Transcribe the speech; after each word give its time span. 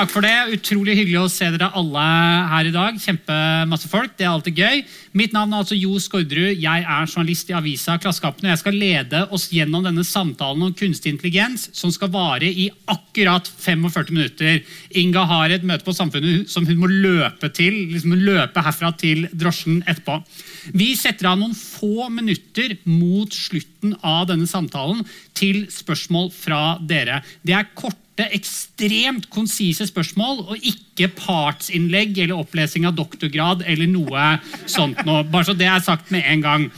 Takk 0.00 0.12
for 0.14 0.24
det. 0.24 0.54
Utrolig 0.56 0.94
hyggelig 0.96 1.18
å 1.20 1.28
se 1.28 1.46
dere 1.52 1.68
alle 1.76 2.02
her 2.48 2.68
i 2.70 2.72
dag. 2.72 2.96
Kjempemasse 3.00 3.88
folk. 3.90 4.14
Det 4.16 4.24
er 4.24 4.30
alltid 4.30 4.60
gøy. 4.62 4.82
Mitt 5.18 5.34
navn 5.36 5.52
er 5.52 5.60
altså 5.60 5.76
Jo 5.76 5.98
Skårderud. 6.00 6.56
Jeg 6.62 6.84
er 6.86 7.10
journalist 7.10 7.50
i 7.50 7.56
avisa 7.58 7.98
Klassekampen. 8.00 8.46
og 8.46 8.54
Jeg 8.54 8.62
skal 8.62 8.78
lede 8.80 9.22
oss 9.28 9.50
gjennom 9.52 9.84
denne 9.84 10.04
samtalen 10.06 10.64
om 10.64 10.72
kunstig 10.76 11.12
intelligens, 11.12 11.68
som 11.76 11.92
skal 11.92 12.12
vare 12.14 12.48
i 12.48 12.70
akkurat 12.88 13.50
45 13.50 14.14
minutter. 14.14 14.62
Inga 14.96 15.26
har 15.28 15.52
et 15.52 15.66
møte 15.68 15.84
på 15.84 15.96
Samfunnet 15.96 16.48
som 16.48 16.64
hun 16.64 16.80
må 16.80 16.88
løpe 16.88 17.52
til. 17.52 17.92
liksom 17.92 18.16
løpe 18.16 18.64
herfra 18.64 18.94
til 18.96 19.28
drosjen 19.32 19.82
etterpå. 19.84 20.22
Vi 20.72 20.94
setter 20.96 21.28
av 21.28 21.40
noen 21.40 21.52
få 21.56 22.08
minutter 22.08 22.78
mot 22.84 23.28
slutten 23.28 23.96
av 24.02 24.28
denne 24.32 24.48
samtalen 24.48 25.04
til 25.34 25.66
spørsmål 25.68 26.32
fra 26.32 26.78
dere. 26.80 27.20
Det 27.44 27.52
er 27.52 27.68
korte, 27.74 28.09
ekstremt 28.28 29.28
konsise 29.32 29.86
spørsmål, 29.88 30.44
og 30.50 30.66
ikke 30.72 31.10
partsinnlegg 31.16 32.18
eller 32.18 32.40
opplesing 32.40 32.88
av 32.88 32.96
doktorgrad 32.98 33.64
eller 33.66 33.90
noe 33.90 34.34
sånt 34.70 35.00
noe. 35.06 35.24
Bare 35.30 35.50
så 35.50 35.56
det 35.56 35.70
er 35.70 35.84
sagt 35.84 36.12
med 36.14 36.26
en 36.26 36.44
gang. 36.44 36.68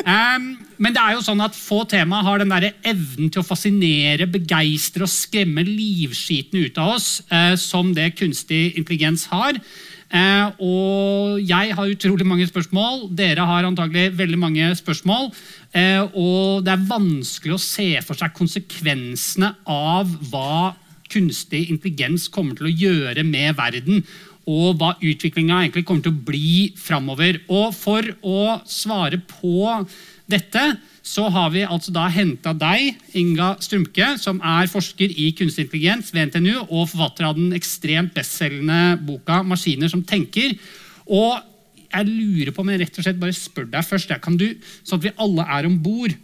Um, 0.00 0.50
men 0.80 0.94
det 0.96 1.00
er 1.02 1.12
jo 1.12 1.24
sånn 1.24 1.42
at 1.44 1.56
få 1.56 1.82
tema 1.88 2.22
har 2.24 2.40
den 2.40 2.52
der 2.52 2.70
evnen 2.88 3.28
til 3.28 3.42
å 3.42 3.46
fascinere, 3.46 4.28
begeistre 4.32 5.04
og 5.04 5.12
skremme 5.12 5.64
livskiten 5.66 6.64
ut 6.64 6.80
av 6.80 6.96
oss 6.96 7.08
uh, 7.28 7.52
som 7.60 7.92
det 7.96 8.14
kunstig 8.16 8.78
intelligens 8.80 9.26
har. 9.32 9.60
Uh, 10.10 10.50
og 10.58 11.44
jeg 11.46 11.74
har 11.76 11.92
utrolig 11.92 12.26
mange 12.26 12.48
spørsmål. 12.48 13.10
Dere 13.14 13.44
har 13.46 13.68
antagelig 13.68 14.16
veldig 14.18 14.40
mange 14.40 14.70
spørsmål. 14.78 15.28
Uh, 15.70 16.02
og 16.18 16.64
det 16.66 16.74
er 16.74 16.88
vanskelig 16.88 17.54
å 17.54 17.62
se 17.62 17.92
for 18.06 18.18
seg 18.18 18.34
konsekvensene 18.34 19.52
av 19.70 20.10
hva 20.32 20.72
kunstig 21.10 21.66
intelligens 21.70 22.28
kommer 22.32 22.58
til 22.58 22.70
å 22.70 22.76
gjøre 22.84 23.24
med 23.26 23.56
verden. 23.58 24.04
Og 24.50 24.78
hva 24.80 24.94
utviklinga 24.96 25.60
egentlig 25.60 25.84
kommer 25.88 26.06
til 26.06 26.14
å 26.14 26.24
bli 26.30 26.70
framover. 26.80 27.42
Og 27.52 27.74
for 27.76 28.06
å 28.26 28.60
svare 28.68 29.20
på 29.30 29.68
dette 30.30 30.64
så 31.10 31.26
har 31.32 31.50
vi 31.54 31.62
altså 31.64 31.92
da 31.94 32.06
henta 32.12 32.52
deg, 32.54 32.98
Inga 33.18 33.54
Strumke, 33.64 34.12
som 34.20 34.40
er 34.46 34.68
forsker 34.70 35.10
i 35.10 35.30
kunstig 35.36 35.66
intelligens 35.66 36.12
ved 36.14 36.30
NTNU 36.30 36.66
og 36.68 36.90
forfatter 36.92 37.26
av 37.26 37.38
den 37.38 37.54
ekstremt 37.56 38.12
bestselgende 38.14 38.98
boka 39.06 39.40
'Maskiner 39.42 39.90
som 39.90 40.04
tenker'. 40.04 40.58
Og 41.08 41.40
jeg 41.90 42.06
lurer 42.06 42.52
på, 42.54 42.62
men 42.62 42.78
rett 42.78 42.98
og 42.98 43.04
slett 43.04 43.18
bare 43.18 43.34
spør 43.34 43.66
deg 43.70 43.86
først, 43.86 44.12
kan 44.22 44.36
du, 44.36 44.54
sånn 44.84 45.00
at 45.00 45.08
vi 45.08 45.16
alle 45.18 45.46
er 45.56 45.66
om 45.66 45.78
bord, 45.82 46.14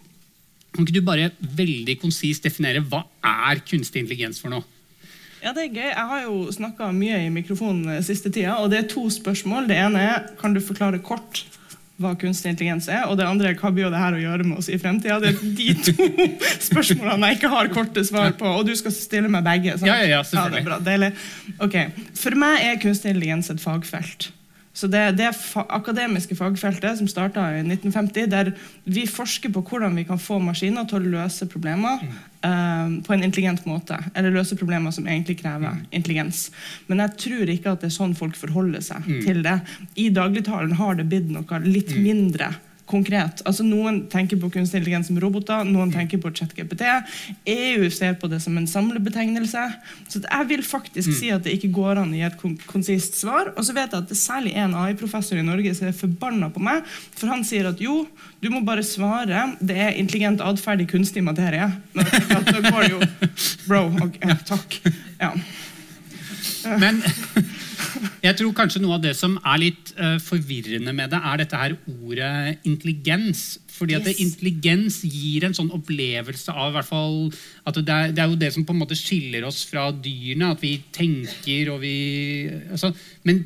kan 0.77 0.85
ikke 0.85 0.99
du 0.99 1.07
bare 1.07 1.33
veldig 1.41 1.97
konsist 1.99 2.45
definere 2.45 2.85
hva 2.85 3.03
er 3.25 3.65
kunstig 3.65 4.05
intelligens 4.05 4.39
for 4.43 4.53
noe? 4.53 4.76
Ja, 5.47 5.53
det 5.55 5.69
er 5.69 5.75
gøy. 5.77 5.91
Jeg 5.93 6.07
har 6.11 6.23
jo 6.25 6.39
snakka 6.51 6.89
mye 6.91 7.21
i 7.23 7.31
mikrofonen 7.31 8.03
siste 8.03 8.33
tida, 8.35 8.57
og 8.59 8.73
det 8.73 8.81
er 8.81 8.89
to 8.91 9.05
spørsmål. 9.15 9.69
Det 9.71 9.77
ene 9.79 10.03
er 10.03 10.25
kan 10.41 10.57
du 10.57 10.59
forklare 10.65 10.99
kort 11.07 11.45
hva 12.03 12.11
kunstig 12.19 12.51
intelligens 12.51 12.91
er, 12.93 13.07
og 13.09 13.17
det 13.17 13.25
andre 13.25 13.53
er 13.53 13.61
hva 13.61 13.71
blir 13.73 13.89
det 13.93 14.01
her 14.01 14.17
å 14.17 14.21
gjøre 14.21 14.45
med 14.45 14.59
oss 14.61 14.67
i 14.69 14.77
fremtida. 14.81 15.21
Det 15.23 15.31
er 15.31 15.39
de 15.57 15.69
to 15.87 16.09
spørsmålene 16.69 17.31
jeg 17.31 17.39
ikke 17.39 17.53
har 17.55 17.71
korte 17.73 18.05
svar 18.05 18.35
på, 18.37 18.51
og 18.59 18.67
du 18.69 18.75
skal 18.77 18.93
stille 18.93 19.31
meg 19.33 19.47
begge. 19.47 19.79
Sant? 19.79 19.89
Ja, 19.89 20.01
ja, 20.03 20.17
ja, 20.17 20.25
selvfølgelig. 20.27 20.59
Ja, 20.59 20.59
det 20.59 20.65
er 20.65 20.67
bra. 20.67 20.81
Deilig. 20.91 21.13
Ok, 21.63 22.11
For 22.25 22.43
meg 22.43 22.67
er 22.67 22.83
kunstig 22.83 23.15
intelligens 23.15 23.53
et 23.55 23.63
fagfelt. 23.63 24.29
Så 24.77 24.87
Det, 24.93 25.03
det 25.17 25.31
fa 25.33 25.63
akademiske 25.73 26.37
fagfeltet 26.37 26.99
som 26.99 27.09
starta 27.09 27.47
i 27.57 27.63
1950, 27.65 28.27
der 28.29 28.51
vi 28.85 29.07
forsker 29.09 29.49
på 29.55 29.63
hvordan 29.65 29.97
vi 29.97 30.05
kan 30.05 30.21
få 30.21 30.37
maskiner 30.39 30.85
til 30.85 31.01
å 31.01 31.15
løse 31.15 31.49
problemer 31.49 32.03
mm. 32.03 32.19
uh, 32.45 32.99
på 33.07 33.15
en 33.17 33.25
intelligent 33.25 33.65
måte. 33.65 33.97
Eller 34.13 34.37
løse 34.37 34.59
problemer 34.61 34.93
som 34.93 35.09
egentlig 35.09 35.39
krever 35.41 35.79
mm. 35.79 35.81
intelligens. 35.97 36.51
Men 36.91 37.01
jeg 37.07 37.17
tror 37.25 37.55
ikke 37.55 37.73
at 37.73 37.87
det 37.87 37.89
er 37.89 37.97
sånn 37.97 38.13
folk 38.19 38.37
forholder 38.37 38.85
seg 38.85 39.09
mm. 39.09 39.19
til 39.25 39.41
det. 39.47 39.57
I 39.97 40.11
dagligtalen 40.13 40.77
har 40.77 41.01
det 41.01 41.09
blitt 41.09 41.33
noe 41.33 41.65
litt 41.65 41.97
mm. 41.97 42.03
mindre 42.05 42.53
konkret. 42.87 43.43
Altså 43.47 43.65
Noen 43.67 44.05
tenker 44.13 44.39
på 44.41 44.51
kunstig 44.55 44.81
intelligens 44.81 45.11
som 45.11 45.19
roboter, 45.23 45.67
noen 45.67 45.91
tenker 45.95 46.21
på 46.23 46.31
ChatGPT. 46.35 46.85
EU 47.51 47.89
ser 47.91 48.15
på 48.21 48.31
det 48.31 48.41
som 48.45 48.57
en 48.59 48.69
samlebetegnelse. 48.71 49.65
Så 50.09 50.23
jeg 50.23 50.49
vil 50.51 50.63
faktisk 50.67 51.11
mm. 51.11 51.17
si 51.19 51.33
at 51.35 51.47
det 51.47 51.57
ikke 51.57 51.73
går 51.75 52.03
an 52.03 52.15
å 52.15 52.19
gi 52.19 52.25
et 52.29 52.39
konsist 52.71 53.19
svar. 53.21 53.53
Og 53.57 53.67
så 53.67 53.75
vet 53.77 53.91
jeg 53.91 54.05
at 54.05 54.11
det 54.11 54.17
er 54.17 54.23
særlig 54.23 54.55
en 54.63 54.77
AI-professor 54.79 55.41
i 55.41 55.47
Norge 55.47 55.75
som 55.77 55.91
er 55.91 55.99
forbanna 55.99 56.51
på 56.55 56.63
meg, 56.63 56.87
for 57.17 57.33
han 57.33 57.45
sier 57.47 57.71
at 57.71 57.83
jo, 57.83 58.05
du 58.43 58.51
må 58.53 58.63
bare 58.67 58.87
svare. 58.87 59.49
Det 59.61 59.77
er 59.77 59.99
intelligent 59.99 60.45
atferd 60.45 60.85
i 60.85 60.91
kunstig 60.91 61.25
materie. 61.27 61.71
Da 61.97 62.61
går 62.71 62.83
det 62.87 62.93
jo 62.95 63.03
Bro, 63.67 63.87
okay, 64.07 64.37
takk. 64.47 64.79
Ja. 65.19 65.33
Men 66.81 67.01
jeg 68.27 68.39
tror 68.39 68.55
kanskje 68.57 68.83
noe 68.83 68.97
av 68.99 69.05
det 69.05 69.15
som 69.19 69.37
er 69.43 69.63
litt 69.63 69.93
uh, 69.99 70.17
forvirrende 70.23 70.95
med 70.97 71.13
det, 71.13 71.21
er 71.21 71.43
dette 71.43 71.61
her 71.61 71.77
ordet 71.87 72.67
intelligens. 72.69 73.45
Fordi 73.77 73.97
at 73.99 74.07
yes. 74.09 74.21
Intelligens 74.25 75.03
gir 75.05 75.45
en 75.47 75.57
sånn 75.57 75.73
opplevelse 75.77 76.53
av 76.53 76.73
hvert 76.77 76.89
fall, 76.89 77.19
at 77.69 77.77
det 77.77 77.93
er, 77.93 78.15
det 78.17 78.23
er, 78.25 78.31
jo 78.33 78.41
det 78.41 78.53
som 78.55 78.65
på 78.65 78.73
en 78.73 78.81
måte 78.81 78.97
skiller 78.99 79.45
oss 79.49 79.65
fra 79.69 79.91
dyrene. 79.93 80.55
At 80.55 80.65
vi 80.65 80.79
tenker 80.97 81.75
og 81.75 81.83
vi 81.85 81.97
altså, 82.73 82.95
Men 83.29 83.45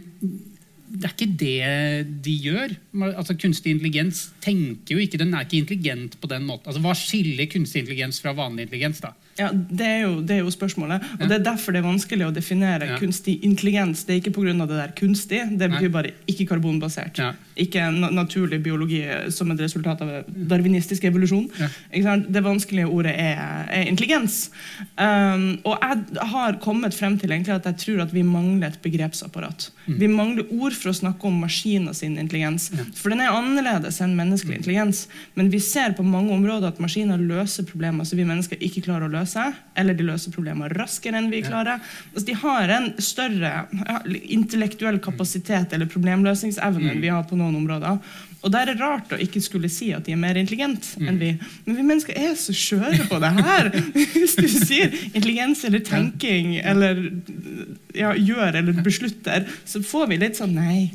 det 0.91 1.07
er 1.07 1.15
ikke 1.15 1.35
det 1.39 2.23
de 2.25 2.37
gjør. 2.47 2.77
Altså 3.13 3.37
Kunstig 3.39 3.75
intelligens 3.77 4.29
tenker 4.43 4.97
jo 4.97 5.03
ikke, 5.03 5.21
den 5.21 5.35
er 5.35 5.47
ikke 5.47 5.61
intelligent 5.61 6.17
på 6.21 6.31
den 6.31 6.47
måten. 6.49 6.71
Altså 6.71 6.83
Hva 6.83 6.95
skiller 6.99 7.51
kunstig 7.51 7.85
intelligens 7.85 8.19
fra 8.23 8.35
vanlig 8.37 8.67
intelligens? 8.67 9.03
da? 9.03 9.15
Ja, 9.39 9.49
det 9.55 9.87
er, 9.87 10.01
jo, 10.05 10.21
det 10.27 10.37
er 10.37 10.41
jo 10.43 10.51
spørsmålet. 10.53 11.05
Og 11.19 11.29
Det 11.29 11.37
er 11.39 11.45
derfor 11.45 11.73
det 11.73 11.81
er 11.81 11.87
vanskelig 11.87 12.27
å 12.27 12.33
definere 12.35 12.89
ja. 12.91 12.97
kunstig 13.01 13.39
intelligens. 13.47 14.03
Det 14.05 14.15
er 14.15 14.21
ikke 14.21 14.35
pga. 14.37 14.53
det 14.67 14.77
der 14.77 14.93
kunstig, 14.99 15.41
det 15.59 15.71
betyr 15.71 15.93
bare 15.95 16.13
ikke 16.29 16.47
karbonbasert. 16.51 17.21
Ja. 17.23 17.33
Ikke 17.61 17.87
na 17.95 18.11
naturlig 18.11 18.61
biologi 18.65 19.03
som 19.33 19.51
et 19.53 19.61
resultat 19.61 20.03
av 20.05 20.11
darwinistisk 20.29 21.05
evolusjon. 21.09 21.49
Ja. 21.61 22.17
Det 22.21 22.43
vanskelige 22.45 22.89
ordet 22.89 23.15
er, 23.17 23.41
er 23.69 23.89
intelligens. 23.89 24.51
Um, 24.97 25.61
og 25.65 25.79
jeg 25.79 26.27
har 26.35 26.59
kommet 26.63 26.97
frem 26.97 27.19
til 27.21 27.33
egentlig 27.33 27.55
at 27.57 27.69
jeg 27.71 27.81
tror 27.85 28.05
at 28.07 28.15
vi 28.15 28.25
mangler 28.27 28.71
et 28.71 28.81
begrepsapparat. 28.83 29.71
Mm. 29.87 29.99
Vi 30.01 30.11
mangler 30.11 30.53
ord 30.59 30.77
for 30.77 30.93
å 30.93 30.97
snakke 30.97 31.29
om 31.29 31.41
maskiner 31.45 31.97
sin 31.97 32.19
intelligens. 32.21 32.71
For 32.99 33.13
den 33.13 33.23
er 33.25 33.35
annerledes 33.37 34.01
enn 34.05 34.17
menneskelig 34.19 34.59
mm. 34.59 34.61
intelligens. 34.61 35.07
Men 35.39 35.53
vi 35.53 35.63
ser 35.65 35.97
på 35.97 36.05
mange 36.07 36.35
områder 36.35 36.73
at 36.73 36.83
maskiner 36.83 37.21
løser 37.21 37.69
problemer 37.69 38.09
som 38.09 38.21
vi 38.21 38.29
mennesker 38.29 38.61
ikke 38.61 38.85
klarer 38.89 39.09
å 39.09 39.13
løse 39.13 39.30
seg, 39.31 39.59
eller 39.79 39.97
de 39.97 40.07
løser 40.09 40.35
problemer 40.35 40.73
raskere 40.77 41.21
enn 41.21 41.31
vi 41.33 41.43
klarer. 41.47 41.83
Altså, 42.13 42.27
de 42.27 42.39
har 42.43 42.75
en 42.77 42.91
større 43.03 43.53
intellektuell 44.37 45.01
kapasitet 45.03 45.77
eller 45.77 45.91
problemløsningsevne 45.91 46.91
enn 46.91 46.99
mm. 46.99 47.05
vi 47.05 47.15
har 47.15 47.27
på 47.31 47.39
noen 47.39 47.57
områder. 47.63 48.01
Og 48.41 48.53
der 48.53 48.65
er 48.65 48.73
det 48.73 48.81
rart 48.81 49.11
å 49.13 49.19
ikke 49.21 49.43
skulle 49.45 49.69
si 49.73 49.91
at 49.93 50.07
de 50.07 50.15
er 50.15 50.21
mer 50.21 50.39
intelligente 50.41 50.97
enn 51.05 51.19
vi. 51.21 51.35
Men 51.67 51.77
vi 51.77 51.85
mennesker 51.85 52.17
er 52.17 52.33
så 52.41 52.55
skjøre 52.57 53.05
på 53.11 53.19
det 53.21 53.33
her. 53.37 53.69
Hvis 54.17 54.37
du 54.39 54.47
sier 54.49 54.95
intelligens 55.13 55.65
eller 55.69 55.83
tenking 55.85 56.55
eller 56.57 57.03
ja, 57.97 58.15
gjør 58.17 58.57
eller 58.61 58.79
beslutter, 58.85 59.45
så 59.69 59.83
får 59.85 60.09
vi 60.13 60.21
litt 60.23 60.39
sånn 60.39 60.55
nei. 60.57 60.89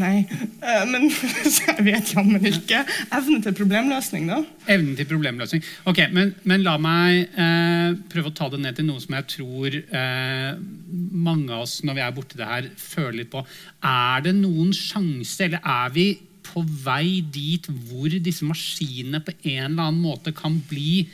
nei. 0.00 0.24
Eh, 0.60 0.82
men 0.90 1.08
jeg 1.62 1.86
vet 1.86 2.12
jammen 2.12 2.44
ikke. 2.50 2.82
Evne 3.14 3.40
til 3.44 3.56
problemløsning, 3.56 4.26
da? 4.28 4.42
Evnen 4.66 4.98
til 4.98 5.08
problemløsning. 5.08 5.64
Ok, 5.88 6.02
Men, 6.12 6.34
men 6.48 6.66
la 6.66 6.74
meg 6.82 7.32
eh, 7.40 7.94
prøve 8.12 8.32
å 8.32 8.36
ta 8.36 8.50
det 8.52 8.60
ned 8.64 8.76
til 8.76 8.88
noe 8.90 9.00
som 9.00 9.16
jeg 9.16 9.28
tror 9.32 9.78
eh, 9.80 10.50
mange 10.92 11.48
av 11.54 11.64
oss 11.64 11.78
når 11.86 11.96
vi 11.96 12.04
er 12.04 12.12
borti 12.18 12.40
det 12.40 12.50
her, 12.50 12.68
føler 12.76 13.22
litt 13.22 13.32
på. 13.32 13.46
Er 13.86 14.26
det 14.26 14.36
noen 14.36 14.74
sjanse, 14.76 15.48
eller 15.48 15.64
er 15.64 15.96
vi 15.96 16.06
på 16.52 16.62
vei 16.84 17.22
dit 17.34 17.66
hvor 17.88 18.12
disse 18.12 18.46
maskinene 18.46 19.22
på 19.24 19.34
en 19.42 19.72
eller 19.72 19.88
annen 19.88 20.00
måte 20.04 20.34
kan 20.36 20.60
bli 20.68 21.06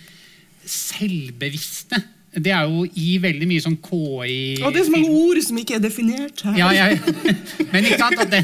selvbevisste. 0.69 2.01
Det 2.29 2.53
er 2.53 2.67
jo 2.69 2.85
i 3.01 3.15
veldig 3.23 3.47
mye 3.49 3.63
sånn 3.65 3.79
KI 3.81 4.59
Og 4.61 4.75
det 4.75 4.83
er 4.83 4.85
så 4.85 4.93
mange 4.93 5.13
ord 5.17 5.39
som 5.43 5.59
ikke 5.59 5.79
er 5.79 5.83
definert 5.83 6.43
her. 6.45 6.59
Ja, 6.61 6.69
ja. 6.77 6.89
Men 7.73 7.89
ikke 7.89 8.01
sant 8.03 8.21
at, 8.21 8.31
det, 8.35 8.43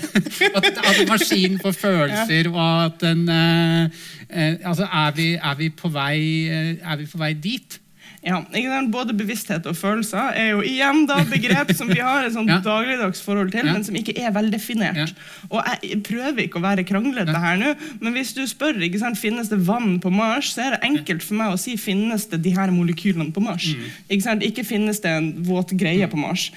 at, 0.49 0.71
at 0.73 1.03
maskinen 1.11 1.61
får 1.61 1.77
følelser, 1.77 2.49
og 2.55 2.71
at 2.87 3.05
den 3.05 3.29
uh, 3.29 3.85
uh, 4.31 4.55
altså 4.71 4.89
er 4.89 5.15
vi, 5.19 5.29
er, 5.37 5.59
vi 5.61 5.71
vei, 5.99 6.19
uh, 6.49 6.93
er 6.93 7.03
vi, 7.03 7.09
på 7.13 7.21
vei, 7.21 7.33
dit? 7.37 7.79
Ja, 8.25 8.41
Både 8.89 9.13
bevissthet 9.17 9.67
og 9.69 9.77
følelser 9.77 10.33
er 10.39 10.51
jo 10.55 10.63
igjen 10.65 11.05
da 11.09 11.19
begrep 11.29 11.73
som 11.77 11.91
vi 11.91 12.01
har 12.01 12.25
et 12.25 12.33
sånt 12.33 12.49
ja. 12.53 12.61
dagligdags 12.65 13.21
forhold 13.25 13.53
til, 13.53 13.67
ja. 13.67 13.75
men 13.75 13.85
som 13.85 13.97
ikke 13.99 14.15
er 14.17 14.33
veldefinert. 14.35 14.97
Ja. 14.97 15.51
Og 15.51 15.61
jeg 15.85 16.01
prøver 16.07 16.47
ikke 16.47 16.61
å 16.61 16.65
være 16.65 16.87
kranglete 16.89 17.37
her 17.43 17.59
nå, 17.61 17.75
men 18.01 18.17
hvis 18.17 18.33
du 18.37 18.43
spør 18.49 18.81
ikke 18.87 19.03
sant, 19.03 19.21
finnes 19.21 19.51
det 19.53 19.61
vann 19.69 19.99
på 20.01 20.13
Mars, 20.15 20.55
så 20.55 20.65
er 20.65 20.77
det 20.77 20.89
enkelt 20.89 21.27
for 21.27 21.39
meg 21.41 21.53
å 21.53 21.61
si 21.61 21.77
finnes 21.81 22.25
det 22.33 22.41
de 22.47 22.55
her 22.57 22.73
molekylene 22.73 23.29
på 23.35 23.45
Mars. 23.45 23.69
Mm. 23.75 23.93
Ikke, 24.09 24.25
sant? 24.25 24.47
ikke 24.47 24.67
finnes 24.67 25.03
det 25.05 25.13
en 25.13 25.31
våt 25.45 25.77
greie 25.77 26.09
på 26.09 26.21
Mars. 26.21 26.49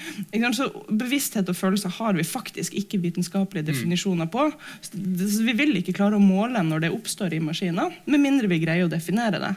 Så 0.58 0.70
bevissthet 0.88 1.50
og 1.52 1.58
følelser 1.58 1.92
har 1.98 2.16
vi 2.16 2.24
faktisk 2.26 2.76
ikke 2.80 3.02
vitenskapelige 3.04 3.66
mm. 3.66 3.70
definisjoner 3.72 4.32
på. 4.32 4.48
Så 4.84 5.44
vi 5.44 5.56
vil 5.58 5.76
ikke 5.82 5.96
klare 6.00 6.16
å 6.16 6.22
måle 6.22 6.64
når 6.64 6.86
det 6.86 6.94
oppstår 6.96 7.36
i 7.36 7.44
maskiner, 7.44 7.92
med 8.08 8.24
mindre 8.24 8.48
vi 8.50 8.62
greier 8.64 8.88
å 8.88 8.92
definere 8.92 9.42
det. 9.42 9.54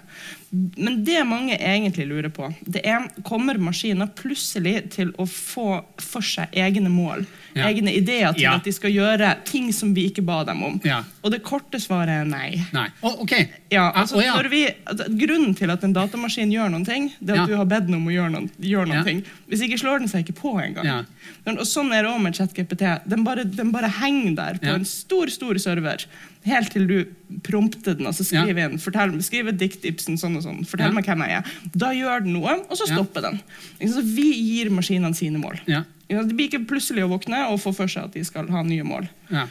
Men 0.52 0.98
det 1.08 1.22
mange 1.24 1.56
egentlig 1.56 2.06
lurer 2.10 2.32
på, 2.34 2.50
det 2.68 2.82
er 2.88 3.06
kommer 3.28 3.60
maskiner 3.62 4.10
plutselig 4.18 4.90
til 4.98 5.14
å 5.16 5.28
få 5.30 5.68
for 6.02 6.28
seg 6.28 6.52
egne 6.60 6.92
mål. 6.92 7.24
Ja. 7.56 7.68
Egne 7.68 7.94
ideer 7.98 8.36
til 8.36 8.46
ja. 8.46 8.56
at 8.60 8.68
de 8.68 8.74
skal 8.76 8.94
gjøre 8.94 9.34
ting 9.48 9.72
som 9.76 9.94
vi 9.96 10.08
ikke 10.12 10.24
ba 10.26 10.42
dem 10.48 10.64
om. 10.66 10.80
Ja. 10.88 11.02
Og 11.22 11.34
det 11.34 11.42
korte 11.46 11.80
svaret 11.84 12.22
er 12.22 12.28
nei. 12.30 12.62
nei. 12.76 12.88
Oh, 13.02 13.22
okay. 13.24 13.50
altså, 13.76 14.22
oh, 14.22 14.42
vi, 14.52 14.64
altså, 14.86 15.10
grunnen 15.20 15.56
til 15.58 15.74
at 15.74 15.84
en 15.88 15.96
datamaskin 15.96 16.54
gjør 16.54 16.72
noen 16.74 16.88
ting, 16.88 17.12
det 17.20 17.36
er 17.36 17.44
at 17.44 17.52
du 17.52 17.58
har 17.60 17.70
bedt 17.70 17.90
den 17.90 18.00
om 18.00 18.10
å 18.10 18.16
gjøre 18.16 18.34
noen, 18.38 18.50
gjør 18.64 18.92
noen 18.92 19.08
ting. 19.08 19.24
Hvis 19.52 19.66
ikke 19.68 19.80
slår 19.82 20.04
den 20.04 20.12
seg 20.12 20.26
ikke 20.26 20.40
på 20.42 20.56
engang. 20.64 21.06
Og 21.52 21.64
sånn 21.68 21.92
er 21.94 22.06
det 22.06 22.14
òg 22.14 22.22
med 22.24 22.38
ChatGPT. 22.38 22.86
Den 23.12 23.26
bare, 23.28 23.46
den 23.46 23.74
bare 23.76 23.92
henger 24.02 24.38
der 24.40 24.62
på 24.62 24.76
en 24.76 24.88
stor, 24.88 25.32
stor 25.34 25.60
server 25.62 26.08
helt 26.48 26.72
til 26.74 26.88
du 26.90 26.98
prompter 27.46 27.96
den. 27.98 28.08
altså 28.10 28.26
Skriv 28.26 28.58
inn, 28.58 28.78
fortell, 28.82 29.14
skriv 29.26 29.52
et 29.52 29.60
dikt, 29.62 29.86
Ibsen, 29.88 30.18
sånn 30.20 30.40
og 30.40 30.46
sånn. 30.46 30.62
Fortell 30.68 30.92
ja. 30.92 30.98
meg 30.98 31.08
hvem 31.08 31.26
jeg 31.26 31.40
er. 31.40 31.56
Da 31.76 31.92
gjør 31.96 32.26
den 32.26 32.38
noe, 32.38 32.58
og 32.68 32.80
så 32.80 32.88
stopper 32.90 33.28
ja. 33.28 33.32
den. 33.32 33.92
Så 33.92 34.04
vi 34.06 34.30
gir 34.34 34.72
maskinene 34.74 35.18
sine 35.18 35.42
mål. 35.42 35.62
Ja. 35.70 35.84
De 36.12 36.36
blir 36.36 36.50
ikke 36.50 36.66
plutselig 36.70 37.06
å 37.06 37.12
våkne 37.14 37.46
og 37.52 37.60
få 37.64 37.74
for 37.76 37.92
seg 37.92 38.10
at 38.10 38.18
de 38.18 38.24
skal 38.28 38.50
ha 38.52 38.64
nye 38.68 38.86
mål. 38.88 39.08
Ja. 39.32 39.48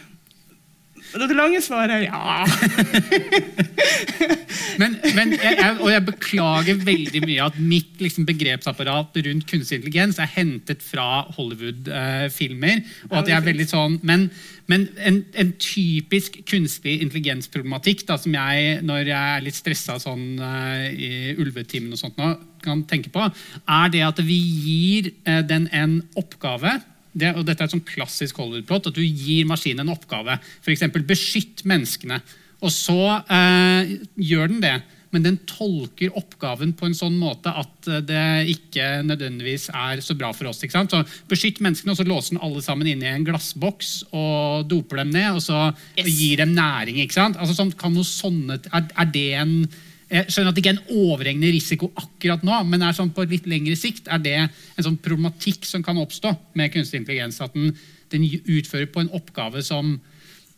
Det 1.10 1.34
lange 1.34 1.58
svaret 1.64 1.90
er 1.90 2.04
ja. 2.06 2.44
men, 4.80 4.94
men 5.16 5.32
jeg, 5.34 5.56
jeg, 5.58 5.76
og 5.80 5.90
jeg 5.90 6.04
beklager 6.06 6.84
veldig 6.86 7.22
mye 7.24 7.48
at 7.48 7.58
mitt 7.58 7.98
liksom, 8.02 8.26
begrepsapparat 8.28 9.18
rundt 9.26 9.46
kunstig 9.50 9.80
intelligens 9.80 10.20
er 10.22 10.30
hentet 10.30 10.84
fra 10.86 11.24
Hollywood-filmer. 11.34 12.84
Uh, 12.84 13.08
og 13.10 13.16
at 13.22 13.32
jeg 13.32 13.38
er 13.38 13.48
veldig 13.48 13.66
sånn, 13.70 13.98
Men, 14.06 14.28
men 14.70 14.86
en, 14.98 15.22
en, 15.34 15.50
typisk 15.60 16.38
kunstig 16.48 17.00
intelligens-problematikk 17.02 18.06
som 18.10 18.36
jeg, 18.36 18.78
når 18.86 19.10
jeg 19.10 19.34
er 19.40 19.44
litt 19.44 19.58
stressa 19.58 19.98
sånn, 20.02 20.38
uh, 20.38 20.86
i 20.94 21.34
ulvetimen 21.38 21.96
og 21.96 22.00
sånt 22.00 22.20
nå, 22.20 22.36
kan 22.62 22.84
tenke 22.86 23.10
på, 23.12 23.24
er 23.24 23.92
det 23.92 24.06
at 24.06 24.22
vi 24.22 24.38
gir 24.38 25.12
uh, 25.26 25.40
den 25.42 25.66
en 25.74 26.00
oppgave 26.20 26.78
det, 27.12 27.32
og 27.34 27.42
dette 27.46 27.64
er 27.64 27.68
et 27.68 27.74
sånn 27.74 27.86
klassisk 27.86 28.38
Hollywood-plott, 28.38 28.90
at 28.90 28.96
du 28.96 29.02
gir 29.02 29.48
maskinen 29.48 29.86
en 29.86 29.94
oppgave. 29.96 30.38
F.eks. 30.62 30.86
beskytt 31.08 31.64
menneskene. 31.68 32.20
Og 32.60 32.72
så 32.74 33.00
eh, 33.24 33.94
gjør 34.20 34.50
den 34.52 34.62
det, 34.62 34.76
men 35.10 35.24
den 35.24 35.38
tolker 35.48 36.12
oppgaven 36.18 36.72
på 36.78 36.86
en 36.86 36.94
sånn 36.94 37.16
måte 37.18 37.50
at 37.50 37.88
eh, 37.90 38.02
det 38.06 38.24
ikke 38.52 38.88
nødvendigvis 39.08 39.68
er 39.74 40.02
så 40.04 40.14
bra 40.18 40.30
for 40.36 40.50
oss. 40.50 40.62
Så 40.62 41.02
Beskytt 41.30 41.58
menneskene, 41.64 41.94
og 41.94 41.98
så 41.98 42.06
låser 42.06 42.36
den 42.36 42.44
alle 42.46 42.62
sammen 42.64 42.90
inn 42.90 43.02
i 43.02 43.10
en 43.10 43.26
glassboks 43.26 43.94
og 44.12 44.68
doper 44.70 45.02
dem 45.02 45.14
ned. 45.16 45.40
Og 45.40 45.44
så 45.44 45.70
yes. 45.98 46.10
gir 46.14 46.44
dem 46.44 46.54
næring. 46.54 47.02
Altså, 47.02 47.56
sånn, 47.56 47.74
kan 47.80 47.96
noe 47.96 48.06
sånne, 48.06 48.60
er, 48.70 48.90
er 48.94 49.14
det 49.14 49.30
en 49.40 49.56
jeg 50.10 50.26
skjønner 50.34 50.50
at 50.50 50.56
det 50.56 50.62
ikke 50.64 50.72
er 50.72 50.78
en 50.78 51.02
overhengende 51.06 51.52
risiko 51.54 51.88
akkurat 51.94 52.42
nå, 52.46 52.56
men 52.66 52.82
sånn 52.96 53.12
på 53.14 53.26
litt 53.30 53.46
lengre 53.50 53.76
sikt 53.78 54.08
er 54.10 54.22
det 54.22 54.36
en 54.42 54.86
sånn 54.86 54.98
problematikk 55.02 55.68
som 55.68 55.84
kan 55.86 56.00
oppstå 56.02 56.32
med 56.58 56.72
kunstig 56.74 56.98
intelligens. 56.98 57.38
At 57.44 57.54
den, 57.54 57.76
den 58.10 58.26
utfører 58.26 58.90
på 58.90 59.04
en 59.04 59.12
oppgave 59.14 59.62
som 59.62 59.94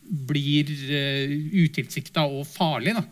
blir 0.03 0.71
uh, 0.89 1.35
utilsikta 1.63 2.25
og 2.25 2.47
farlig. 2.49 2.95
Da. 2.97 3.05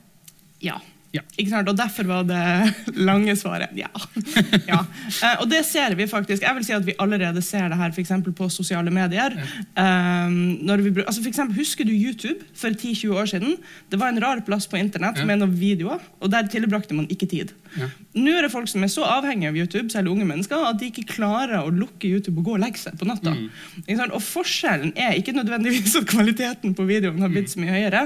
Ja. 0.66 0.80
Ja. 1.12 1.22
Og 1.68 1.74
derfor 1.76 2.08
var 2.08 2.24
det 2.24 2.44
lange 3.10 3.36
svaret 3.36 3.74
ja. 3.76 3.90
ja. 4.72 4.80
Uh, 4.80 5.42
og 5.44 5.50
det 5.52 5.64
ser 5.68 5.96
vi 6.00 6.08
faktisk. 6.08 6.44
Jeg 6.46 6.56
vil 6.56 6.66
si 6.66 6.76
at 6.76 6.86
vi 6.88 6.96
allerede 7.00 7.42
ser 7.44 7.68
det 7.72 7.80
her 7.80 7.92
for 7.92 8.32
på 8.32 8.50
sosiale 8.50 8.92
medier. 8.92 9.36
Um, 9.76 10.62
vi, 10.64 10.94
altså 11.04 11.22
for 11.22 11.28
eksempel, 11.28 11.58
husker 11.58 11.86
du 11.86 11.92
YouTube 11.92 12.46
for 12.56 12.70
10-20 12.70 13.12
år 13.12 13.26
siden? 13.26 13.58
Det 13.92 14.00
var 14.00 14.10
en 14.10 14.22
rar 14.24 14.40
plass 14.46 14.68
på 14.68 14.78
internett 14.78 15.20
ja. 15.20 15.26
med 15.26 15.42
noen 15.42 15.56
videoer, 15.60 16.00
og 16.20 16.32
der 16.32 16.48
tilbrakte 16.48 16.96
man 16.96 17.10
ikke 17.12 17.28
tid. 17.28 17.52
Nå 18.12 18.32
er 18.36 18.46
det 18.46 18.52
folk 18.52 18.68
som 18.68 18.84
er 18.84 18.92
så 18.92 19.06
avhengige 19.08 19.52
av 19.52 19.58
YouTube, 19.58 19.90
selv 19.94 20.12
unge 20.12 20.26
mennesker, 20.28 20.64
at 20.68 20.80
de 20.80 20.90
ikke 20.92 21.08
klarer 21.14 21.62
å 21.62 21.72
lukke 21.72 22.10
YouTube 22.10 22.42
og 22.42 22.50
gå 22.50 22.56
og 22.58 22.64
legge 22.64 22.82
seg 22.82 22.98
på 23.00 23.08
natta. 23.08 23.32
Mm. 23.32 24.02
Og 24.12 24.20
forskjellen 24.24 24.92
er 25.00 25.16
ikke 25.20 25.36
nødvendigvis 25.36 25.96
at 26.00 26.10
kvaliteten 26.12 26.76
på 26.76 26.88
videoen 26.90 27.22
har 27.24 27.32
blitt 27.32 27.54
så 27.54 27.62
mye 27.62 27.76
høyere. 27.78 28.06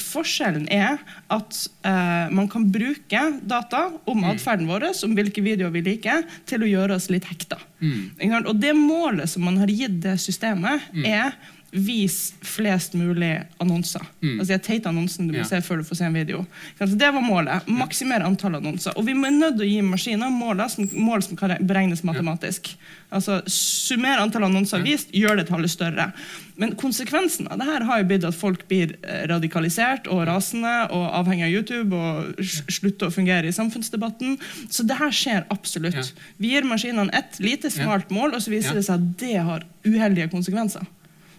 Forskjellen 0.00 0.66
er 0.74 0.98
at 1.32 1.60
uh, 1.86 2.26
man 2.34 2.43
kan 2.50 2.66
bruke 2.72 3.22
data 3.42 3.86
om 4.04 4.20
mm. 4.20 4.28
atferden 4.32 4.70
vår, 4.70 4.88
om 5.06 5.16
hvilke 5.16 5.44
videoer 5.44 5.74
vi 5.74 5.84
liker, 5.88 6.24
til 6.48 6.64
å 6.64 6.70
gjøre 6.70 6.98
oss 6.98 7.10
litt 7.12 7.26
hekta. 7.28 7.58
Mm. 7.80 8.44
Og 8.44 8.54
det 8.60 8.74
målet 8.78 9.30
som 9.30 9.44
man 9.46 9.60
har 9.62 9.72
gitt 9.72 10.00
det 10.04 10.16
systemet, 10.22 10.88
mm. 10.94 11.04
er 11.08 11.36
vis 11.74 12.34
flest 12.40 12.94
mulig 12.94 13.42
annonser. 13.58 14.02
Mm. 14.22 14.38
Altså 14.38 14.52
de 14.52 14.58
teite 14.62 14.88
annonsene 14.88 15.26
du 15.26 15.34
må 15.34 15.40
ja. 15.40 15.48
se 15.48 15.58
før 15.66 15.80
du 15.80 15.88
får 15.88 15.98
se 15.98 16.06
en 16.06 16.14
video. 16.14 16.44
Det 16.78 17.10
var 17.16 17.24
målet. 17.24 17.66
Maksimere 17.66 18.28
antall 18.28 18.60
annonser. 18.60 18.94
Og 18.94 19.08
vi 19.08 19.16
må 19.18 19.32
nødt 19.34 19.58
til 19.58 19.66
å 19.66 19.70
gi 19.72 19.80
maskiner 19.82 20.30
mål 20.30 20.62
som, 20.70 20.86
mål 20.94 21.24
som 21.26 21.40
kan 21.40 21.56
beregnes 21.66 22.04
matematisk. 22.06 22.70
Altså 23.14 23.40
Summer 23.50 24.22
antall 24.22 24.46
annonser 24.46 24.86
vist, 24.86 25.10
gjør 25.14 25.40
det 25.40 25.48
tallet 25.50 25.72
større. 25.72 26.12
Men 26.60 26.76
konsekvensen 26.78 27.50
av 27.50 27.58
det 27.58 27.66
her 27.66 27.86
har 27.88 28.00
jo 28.00 28.08
blitt 28.12 28.26
at 28.28 28.38
folk 28.38 28.62
blir 28.70 28.94
eh, 29.02 29.24
radikalisert 29.30 30.06
og 30.06 30.24
rasende 30.30 30.74
og 30.94 31.08
avhengig 31.18 31.48
av 31.48 31.54
YouTube 31.58 31.98
og 31.98 32.42
slutter 32.70 33.10
å 33.10 33.14
fungere 33.14 33.50
i 33.50 33.56
samfunnsdebatten. 33.56 34.38
Så 34.70 34.86
det 34.86 35.00
her 35.02 35.14
skjer 35.14 35.48
absolutt. 35.50 36.14
Vi 36.38 36.54
gir 36.54 36.70
maskinene 36.70 37.10
ett 37.14 37.40
lite 37.42 37.70
smart 37.74 38.14
mål, 38.14 38.36
og 38.36 38.44
så 38.44 38.54
viser 38.54 38.78
det 38.78 38.86
seg 38.86 39.00
at 39.00 39.24
det 39.24 39.40
har 39.42 39.66
uheldige 39.82 40.30
konsekvenser. 40.30 40.86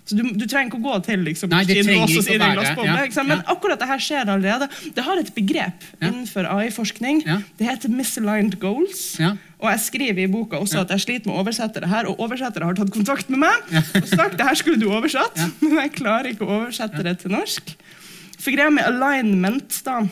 Så 0.06 0.16
du, 0.20 0.22
du, 0.38 0.44
trenger 0.46 0.70
ikke 0.70 0.78
å 0.78 0.84
gå 0.84 0.96
til 1.08 1.24
liksom, 1.26 1.50
Nei, 1.50 1.64
det 1.66 1.80
trenger 1.82 2.12
ikke 2.14 2.22
å 2.22 2.38
være 2.38 3.06
ja, 3.10 3.24
Men 3.26 3.40
akkurat 3.50 3.82
det 3.82 3.88
her 3.90 4.04
skjer 4.06 4.30
allerede. 4.30 4.68
Det 4.94 5.06
har 5.08 5.22
et 5.22 5.32
begrep 5.34 5.88
ja. 5.88 6.12
innenfor 6.12 6.46
AI-forskning. 6.46 7.24
Ja. 7.26 7.40
Det 7.58 7.66
heter 7.66 7.90
misaligned 7.90 8.60
goals. 8.62 9.16
Og 9.58 9.70
jeg 9.72 9.82
skriver 9.82 10.22
i 10.28 10.30
boka 10.30 10.60
også 10.62 10.84
at 10.84 10.94
jeg 10.94 11.06
sliter 11.08 11.32
med 11.32 11.40
å 11.40 11.42
oversette 11.42 11.82
det 11.82 11.90
her, 11.90 12.10
og 12.12 12.22
oversettere 12.22 12.70
har 12.70 12.78
tatt 12.78 12.94
kontakt 12.94 13.32
med 13.34 13.42
meg. 13.48 13.66
og 13.98 14.10
sagt 14.12 14.38
det 14.38 14.46
her 14.46 14.62
skulle 14.62 14.78
du 14.82 14.92
oversatt, 14.92 15.42
men 15.64 15.80
jeg 15.88 15.96
klarer 15.98 16.36
ikke 16.36 16.46
å 16.46 16.60
oversette 16.62 17.02
det 17.06 17.18
til 17.24 17.34
norsk. 17.34 17.74
For 18.36 18.54
greia 18.54 18.70
med 18.70 18.86
alignment 18.86 19.80
da, 19.88 20.04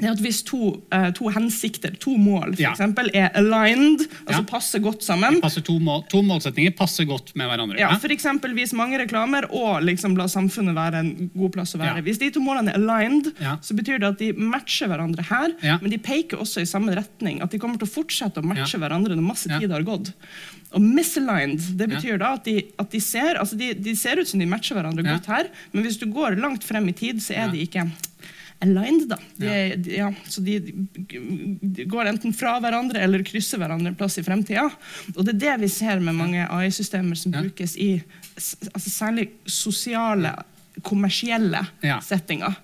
det 0.00 0.10
at 0.10 0.20
Hvis 0.24 0.42
to, 0.46 0.72
uh, 0.94 1.10
to 1.14 1.30
hensikter, 1.30 1.94
to 2.02 2.16
mål, 2.18 2.54
for 2.54 2.64
ja. 2.64 2.72
eksempel, 2.74 3.10
er 3.14 3.30
aligned, 3.38 4.06
altså 4.24 4.40
ja. 4.40 4.46
passer 4.48 4.82
godt 4.82 5.04
sammen 5.06 5.38
passer 5.42 5.62
to, 5.64 5.76
mål, 5.82 6.02
to, 6.10 6.22
målsetninger 6.26 6.74
passer 6.78 7.06
godt 7.08 7.30
med 7.38 7.50
hverandre. 7.50 7.78
Ja, 7.78 7.92
for 8.02 8.14
eksempel, 8.14 8.54
Vis 8.56 8.74
mange 8.76 8.98
reklamer 9.00 9.46
og 9.50 9.84
liksom 9.86 10.16
la 10.18 10.26
samfunnet 10.30 10.76
være 10.76 11.02
en 11.02 11.12
god 11.34 11.54
plass 11.54 11.76
å 11.76 11.82
være. 11.82 12.00
Ja. 12.00 12.06
Hvis 12.06 12.20
de 12.22 12.30
to 12.34 12.42
målene 12.42 12.74
er 12.74 12.80
aligned, 12.80 13.30
så 13.62 13.76
betyr 13.76 14.02
det 14.02 14.10
at 14.14 14.22
de 14.22 14.32
matcher 14.34 14.90
hverandre 14.90 15.26
her, 15.28 15.54
men 15.82 15.92
de 15.92 16.00
peker 16.02 16.42
også 16.42 16.64
i 16.64 16.68
samme 16.68 16.94
retning. 16.96 17.42
At 17.44 17.54
de 17.54 17.60
kommer 17.62 17.80
til 17.80 17.88
å 17.88 17.94
fortsette 17.94 18.42
å 18.42 18.46
matche 18.46 18.80
hverandre 18.80 19.16
når 19.16 19.26
masse 19.26 19.50
tid 19.50 19.74
har 19.74 19.86
gått. 19.86 20.12
Og 20.74 20.82
misaligned 20.82 21.62
det 21.78 21.86
betyr 21.92 22.18
da 22.18 22.34
at 22.38 22.48
de, 22.48 22.56
at 22.82 22.90
de 22.90 23.00
ser 23.02 23.38
altså 23.38 23.58
de, 23.58 23.70
de, 23.78 23.94
ser 23.98 24.18
ut 24.18 24.28
som 24.28 24.40
de 24.42 24.48
matcher 24.50 24.76
hverandre 24.78 25.06
godt 25.06 25.30
her, 25.30 25.50
men 25.72 25.86
hvis 25.86 26.00
du 26.00 26.08
går 26.10 26.38
langt 26.42 26.66
frem 26.66 26.88
i 26.90 26.96
tid, 26.96 27.22
så 27.22 27.36
er 27.44 27.52
de 27.52 27.62
ikke 27.62 27.86
aligned. 28.60 29.08
da. 29.08 29.18
De, 29.36 29.46
ja. 29.46 29.76
De, 29.76 29.96
ja, 29.96 30.08
så 30.28 30.40
de, 30.40 30.58
de, 30.60 31.84
går 31.84 32.10
enten 32.12 32.34
fra 32.36 32.56
hverandre 32.62 33.02
eller 33.04 33.24
krysser 33.26 33.60
hverandre 33.60 33.92
en 33.92 33.98
plass 33.98 34.18
i 34.18 34.24
fremtida. 34.26 34.68
Og 35.14 35.22
det 35.24 35.36
er 35.36 35.40
det 35.44 35.56
vi 35.66 35.72
ser 35.72 36.02
med 36.04 36.16
mange 36.18 36.46
AI-systemer 36.46 37.18
som 37.18 37.34
ja. 37.34 37.44
brukes 37.44 37.76
i 37.76 37.90
altså 38.36 38.90
særlig 38.90 39.28
sosiale, 39.46 40.34
kommersielle 40.82 41.66
settinger. 42.02 42.56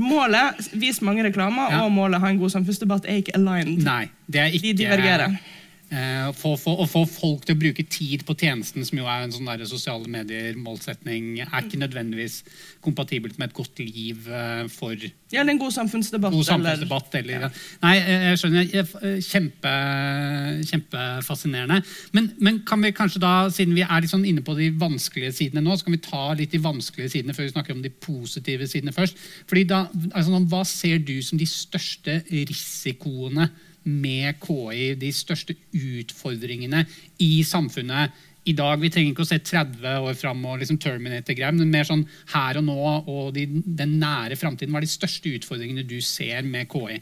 Målet 0.00 0.70
vis 0.80 1.02
mange 1.04 1.26
reklamer, 1.26 1.82
og 1.82 1.92
målet 1.92 2.22
ha 2.22 2.30
en 2.32 2.40
god 2.40 2.54
samfunnsdebatt 2.56 3.04
er 3.04 3.20
ikke 3.20 3.36
aligned. 3.36 3.84
Nei, 3.84 4.06
det 4.26 4.40
er 4.40 4.54
ikke... 4.54 4.70
De 4.70 4.84
divergerer. 4.84 5.36
Uh, 5.88 6.34
få, 6.36 6.50
få, 6.60 6.74
å 6.82 6.84
få 6.84 7.00
folk 7.08 7.46
til 7.48 7.56
å 7.56 7.60
bruke 7.62 7.84
tid 7.88 8.20
på 8.28 8.34
tjenesten, 8.36 8.84
som 8.84 8.98
jo 9.00 9.06
er 9.08 9.22
en 9.24 9.30
sånn 9.32 9.48
sosiale 9.64 10.04
medier-målsetning, 10.12 11.38
er 11.46 11.62
ikke 11.62 11.80
nødvendigvis 11.80 12.42
kompatibelt 12.84 13.38
med 13.40 13.48
et 13.48 13.54
godt 13.56 13.80
liv 13.80 14.26
eh, 14.28 14.66
for 14.68 14.92
Ja, 14.92 15.40
eller 15.40 15.54
en 15.54 15.60
god 15.60 15.72
samfunnsdebatt. 15.74 16.34
God 16.36 16.46
samfunnsdebatt 16.46 17.16
eller, 17.20 17.46
ja. 17.46 17.48
Nei, 17.82 17.94
jeg 17.98 18.40
skjønner. 18.40 18.92
Kjempe, 19.24 19.72
kjempefascinerende. 20.68 21.80
Men, 22.16 22.28
men, 22.36 22.60
kan 22.68 22.84
vi 22.84 22.92
kanskje 22.96 23.22
da, 23.24 23.32
siden 23.52 23.76
vi 23.76 23.86
er 23.86 24.04
litt 24.04 24.12
sånn 24.12 24.26
inne 24.28 24.44
på 24.44 24.56
de 24.58 24.68
vanskelige 24.80 25.34
sidene 25.40 25.64
nå, 25.64 25.76
så 25.76 25.88
kan 25.88 25.96
vi 25.96 26.02
ta 26.04 26.26
litt 26.38 26.52
de 26.52 26.62
vanskelige 26.64 27.14
sidene 27.16 27.36
før 27.36 27.48
vi 27.48 27.54
snakker 27.54 27.76
om 27.76 27.82
de 27.84 27.92
positive 28.04 28.68
sidene 28.68 28.94
først. 28.96 29.16
Fordi 29.48 29.64
da, 29.72 29.86
altså, 30.12 30.44
Hva 30.52 30.62
ser 30.68 31.00
du 31.00 31.16
som 31.24 31.40
de 31.40 31.48
største 31.48 32.20
risikoene 32.28 33.48
med 33.84 34.38
KI, 34.42 34.94
de 34.98 35.12
største 35.14 35.56
utfordringene 35.72 36.84
i 37.24 37.42
samfunnet 37.46 38.16
i 38.48 38.54
dag? 38.56 38.78
Vi 38.80 38.90
trenger 38.92 39.12
ikke 39.12 39.26
å 39.26 39.30
se 39.30 39.40
30 39.42 40.08
år 40.08 40.18
fram 40.18 40.44
og 40.48 40.62
liksom 40.62 40.80
Terminator-greier, 40.82 41.54
men 41.56 41.72
mer 41.72 41.88
sånn 41.88 42.06
her 42.34 42.60
og 42.60 42.66
nå 42.68 42.80
og 43.00 43.30
de, 43.36 43.46
den 43.64 43.98
nære 44.02 44.38
framtiden. 44.40 44.74
Hva 44.74 44.82
er 44.82 44.88
de 44.88 44.96
største 44.96 45.34
utfordringene 45.38 45.86
du 45.88 45.98
ser 46.04 46.46
med 46.46 46.70
KI? 46.72 47.00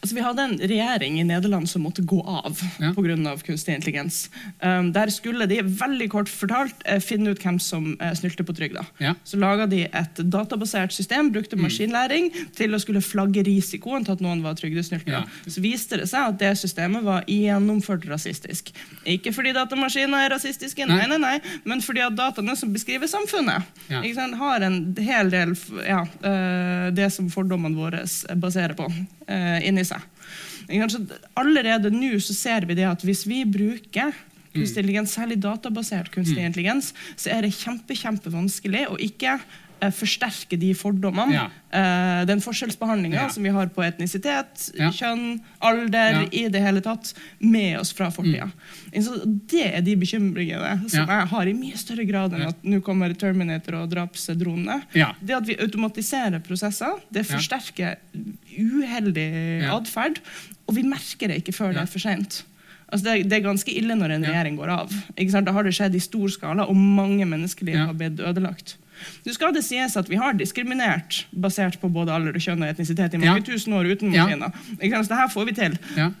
Altså, 0.00 0.14
vi 0.16 0.24
hadde 0.24 0.46
en 0.46 0.56
regjering 0.58 1.18
i 1.20 1.26
Nederland 1.28 1.68
som 1.70 1.84
måtte 1.84 2.02
gå 2.02 2.20
av 2.24 2.60
ja. 2.80 2.92
pga. 2.96 3.36
kunstig 3.46 3.74
intelligens. 3.74 4.30
Um, 4.60 4.92
der 4.92 5.10
skulle 5.12 5.46
de 5.50 5.60
veldig 5.62 6.10
kort 6.12 6.28
fortalt 6.28 6.84
uh, 6.88 6.98
finne 7.04 7.34
ut 7.34 7.42
hvem 7.42 7.58
som 7.62 7.92
uh, 8.00 8.12
snylte 8.16 8.44
på 8.46 8.56
trygda. 8.56 8.84
Ja. 8.98 9.14
Så 9.24 9.40
laga 9.40 9.66
de 9.70 9.84
et 9.86 10.22
databasert 10.32 10.92
system, 10.92 11.32
brukte 11.32 11.56
mm. 11.56 11.64
maskinlæring 11.66 12.30
til 12.56 12.74
å 12.74 12.80
skulle 12.82 13.02
flagge 13.04 13.44
risikoen 13.46 14.06
til 14.06 14.16
at 14.16 14.24
noen 14.24 14.42
var 14.44 14.58
trygdesnyltere. 14.58 15.22
Ja. 15.24 15.50
Så 15.50 15.62
viste 15.64 16.00
det 16.00 16.08
seg 16.10 16.32
at 16.32 16.40
det 16.40 16.54
systemet 16.60 17.04
var 17.06 17.28
gjennomført 17.30 18.06
rasistisk. 18.10 18.72
Ikke 19.08 19.32
fordi 19.36 19.54
datamaskiner 19.56 20.26
er 20.26 20.34
rasistiske, 20.34 20.86
nei, 20.88 21.04
nei, 21.10 21.20
nei, 21.20 21.36
men 21.68 21.82
fordi 21.84 22.02
at 22.04 22.16
dataene 22.18 22.56
som 22.58 22.72
beskriver 22.74 23.10
samfunnet, 23.10 23.68
har 24.40 24.64
en 24.66 24.80
hel 24.96 25.30
del 25.32 25.54
uh, 25.54 26.90
det 26.94 27.08
som 27.14 27.30
fordommene 27.32 27.78
våre 27.78 28.04
baserer 28.40 28.76
på. 28.78 28.88
Uh, 29.30 29.58
inni 29.70 29.86
seg. 29.88 30.02
Allerede 31.38 31.90
nå 31.94 32.12
så 32.22 32.36
ser 32.36 32.68
vi 32.68 32.76
det 32.78 32.86
at 32.90 33.06
hvis 33.06 33.24
vi 33.28 33.42
bruker 33.48 34.12
kunstig 34.50 34.82
intelligens, 34.82 35.14
særlig 35.14 35.38
databasert 35.42 36.10
kunstig 36.14 36.40
mm. 36.40 36.46
intelligens, 36.50 36.92
så 37.16 37.30
er 37.36 37.46
det 37.46 37.54
kjempe, 37.54 37.94
kjempevanskelig 37.94 38.86
å 38.90 38.98
ikke 39.02 39.38
eh, 39.80 39.92
forsterke 39.94 40.58
de 40.60 40.70
fordommene. 40.76 41.34
Ja. 41.34 41.48
Uh, 41.70 42.24
den 42.26 42.40
forskjellsbehandlinga 42.42 43.14
ja. 43.14 43.26
som 43.30 43.44
vi 43.46 43.52
har 43.54 43.68
på 43.70 43.84
etnisitet, 43.86 44.64
ja. 44.74 44.88
kjønn, 44.90 45.38
alder, 45.62 46.24
i 46.34 46.48
det 46.50 46.62
hele 46.64 46.82
tatt, 46.82 47.12
med 47.38 47.78
oss 47.78 47.92
fra 47.94 48.08
fortida. 48.10 48.48
Mm. 48.90 49.36
Det 49.50 49.66
er 49.68 49.84
de 49.86 49.94
bekymringene 50.00 50.90
som 50.90 51.06
jeg 51.06 51.30
har 51.30 51.50
i 51.50 51.54
mye 51.54 51.78
større 51.78 52.06
grad 52.08 52.34
enn 52.34 52.48
at 52.48 52.66
nå 52.66 52.82
kommer 52.82 53.14
Terminator 53.14 53.78
og 53.84 53.92
drapsdronene. 53.92 54.80
Det 54.90 55.36
at 55.36 55.46
vi 55.46 55.58
automatiserer 55.62 56.42
prosesser, 56.42 56.98
det 57.14 57.26
forsterker 57.30 58.00
uheldig 58.58 59.28
ja. 59.62 59.76
atferd. 59.76 60.18
Og 60.66 60.74
vi 60.78 60.86
merker 60.86 61.30
det 61.30 61.40
ikke 61.44 61.54
før 61.54 61.76
det 61.76 61.84
er 61.84 61.90
for 61.90 62.02
seint. 62.02 62.42
Altså 62.90 63.06
det, 63.06 63.30
det, 63.30 63.38
er 63.38 63.46
ganske 63.46 63.72
ille 63.74 63.94
når 63.94 64.16
en 64.16 64.26
regjering 64.26 64.56
går 64.58 64.72
av. 64.74 64.94
Da 65.14 65.54
har 65.54 65.66
det 65.66 65.74
skjedd 65.76 65.94
i 65.94 66.02
stor 66.02 66.30
skala, 66.34 66.66
og 66.66 66.78
mange 66.78 67.26
menneskeliv 67.28 67.78
har 67.78 67.94
blitt 67.96 68.22
ødelagt. 68.22 68.76
Nå 69.26 69.34
skal 69.36 69.54
det 69.56 69.64
sies 69.66 69.96
at 69.96 70.10
Vi 70.10 70.18
har 70.20 70.36
diskriminert 70.38 71.24
basert 71.30 71.78
på 71.80 71.90
både 71.92 72.14
alder 72.14 72.36
og 72.36 72.44
kjønn 72.44 72.64
og 72.64 72.72
etnisitet 72.72 73.16
i 73.16 73.22
mange 73.22 73.40
ja. 73.40 73.46
tusen 73.46 73.76
år 73.76 73.90
uten 73.90 74.12
maskiner. 74.14 74.50
Ja. 74.80 75.02
Det 75.10 75.20
her 75.22 75.30
får 75.32 75.50
vi 75.50 75.56
til. 75.60 75.78
Ja. 75.98 76.10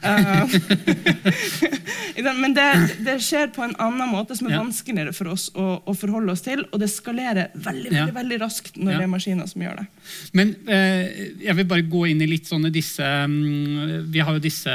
Uh, 2.20 2.36
men 2.40 2.52
det, 2.54 2.66
det, 3.06 3.14
skjer 3.24 3.50
på 3.54 3.62
en 3.64 3.72
annen 3.80 4.10
måte 4.10 4.34
som 4.36 4.48
er 4.48 4.58
vanskeligere 4.58 5.12
for 5.16 5.30
oss 5.32 5.46
å, 5.56 5.66
å 5.88 5.94
forholde 5.96 6.34
oss 6.34 6.42
til, 6.44 6.62
og 6.68 6.80
det 6.82 6.90
skalerer 6.92 7.54
veldig 7.54 7.90
veldig, 7.90 8.14
veldig 8.14 8.38
raskt 8.40 8.78
når 8.80 8.98
det 8.98 9.04
er 9.04 9.10
maskiner 9.10 9.48
som 9.50 9.64
gjør 9.64 9.80
det. 9.80 9.86
Men 10.36 10.52
eh, 10.70 11.20
jeg 11.44 11.56
vil 11.58 11.68
bare 11.70 11.86
gå 11.90 12.04
inn 12.10 12.22
i 12.24 12.28
litt 12.30 12.48
sånne 12.50 12.72
disse 12.74 13.06
um, 13.24 14.04
Vi 14.12 14.22
har 14.24 14.36
jo 14.36 14.42
disse 14.42 14.74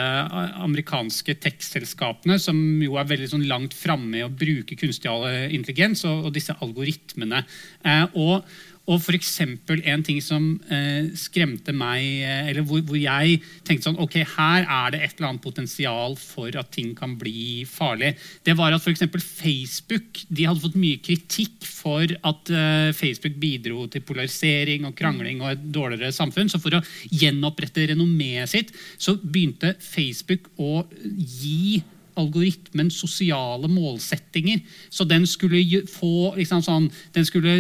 amerikanske 0.66 1.38
tekstselskapene 1.44 2.38
som 2.42 2.58
jo 2.84 2.98
er 3.00 3.10
veldig 3.10 3.32
sånn 3.34 3.48
langt 3.50 3.76
framme 3.78 4.20
i 4.20 4.26
å 4.26 4.32
bruke 4.32 4.78
kunstig 4.80 5.12
intelligens 5.56 6.06
og, 6.08 6.30
og 6.30 6.36
disse 6.36 6.56
algoritmene. 6.64 7.44
Eh, 7.86 7.95
og, 8.14 8.46
og 8.86 9.02
f.eks. 9.02 9.32
en 9.42 10.04
ting 10.06 10.20
som 10.22 10.44
eh, 10.70 11.08
skremte 11.18 11.74
meg, 11.74 12.04
eh, 12.22 12.52
eller 12.52 12.66
hvor, 12.68 12.84
hvor, 12.86 13.00
jeg 13.00 13.40
tenkte 13.66 13.88
sånn 13.88 13.98
Ok, 14.02 14.20
her 14.36 14.62
er 14.62 14.94
det 14.94 15.00
et 15.02 15.16
eller 15.16 15.32
annet 15.32 15.46
potensial 15.46 16.14
for 16.20 16.54
at 16.60 16.70
ting 16.76 16.92
kan 16.98 17.16
bli 17.18 17.64
farlig. 17.70 18.14
Det 18.46 18.54
var 18.58 18.76
at 18.76 18.86
f.eks. 18.86 19.08
Facebook 19.26 20.22
de 20.30 20.46
hadde 20.46 20.62
fått 20.62 20.78
mye 20.78 21.02
kritikk 21.02 21.66
for 21.66 22.06
at 22.06 22.54
eh, 22.54 22.92
Facebook 22.98 23.40
bidro 23.42 23.88
til 23.90 24.06
polarisering 24.06 24.86
og 24.86 24.94
krangling 24.98 25.42
og 25.42 25.56
et 25.56 25.66
dårligere 25.66 26.14
samfunn. 26.14 26.52
Så 26.52 26.62
for 26.62 26.78
å 26.78 26.84
gjenopprette 27.10 27.90
renommeet 27.94 28.54
sitt 28.54 28.74
så 29.02 29.18
begynte 29.18 29.74
Facebook 29.82 30.52
å 30.62 30.86
gi 31.18 31.82
algoritmen 32.20 32.90
sosiale 32.94 33.70
målsettinger. 33.72 34.64
Så 34.90 35.08
den 35.08 35.28
skulle 35.30 35.84
få 35.92 36.34
liksom 36.38 36.64
sånn, 36.66 36.90
Den 37.14 37.26
skulle 37.26 37.56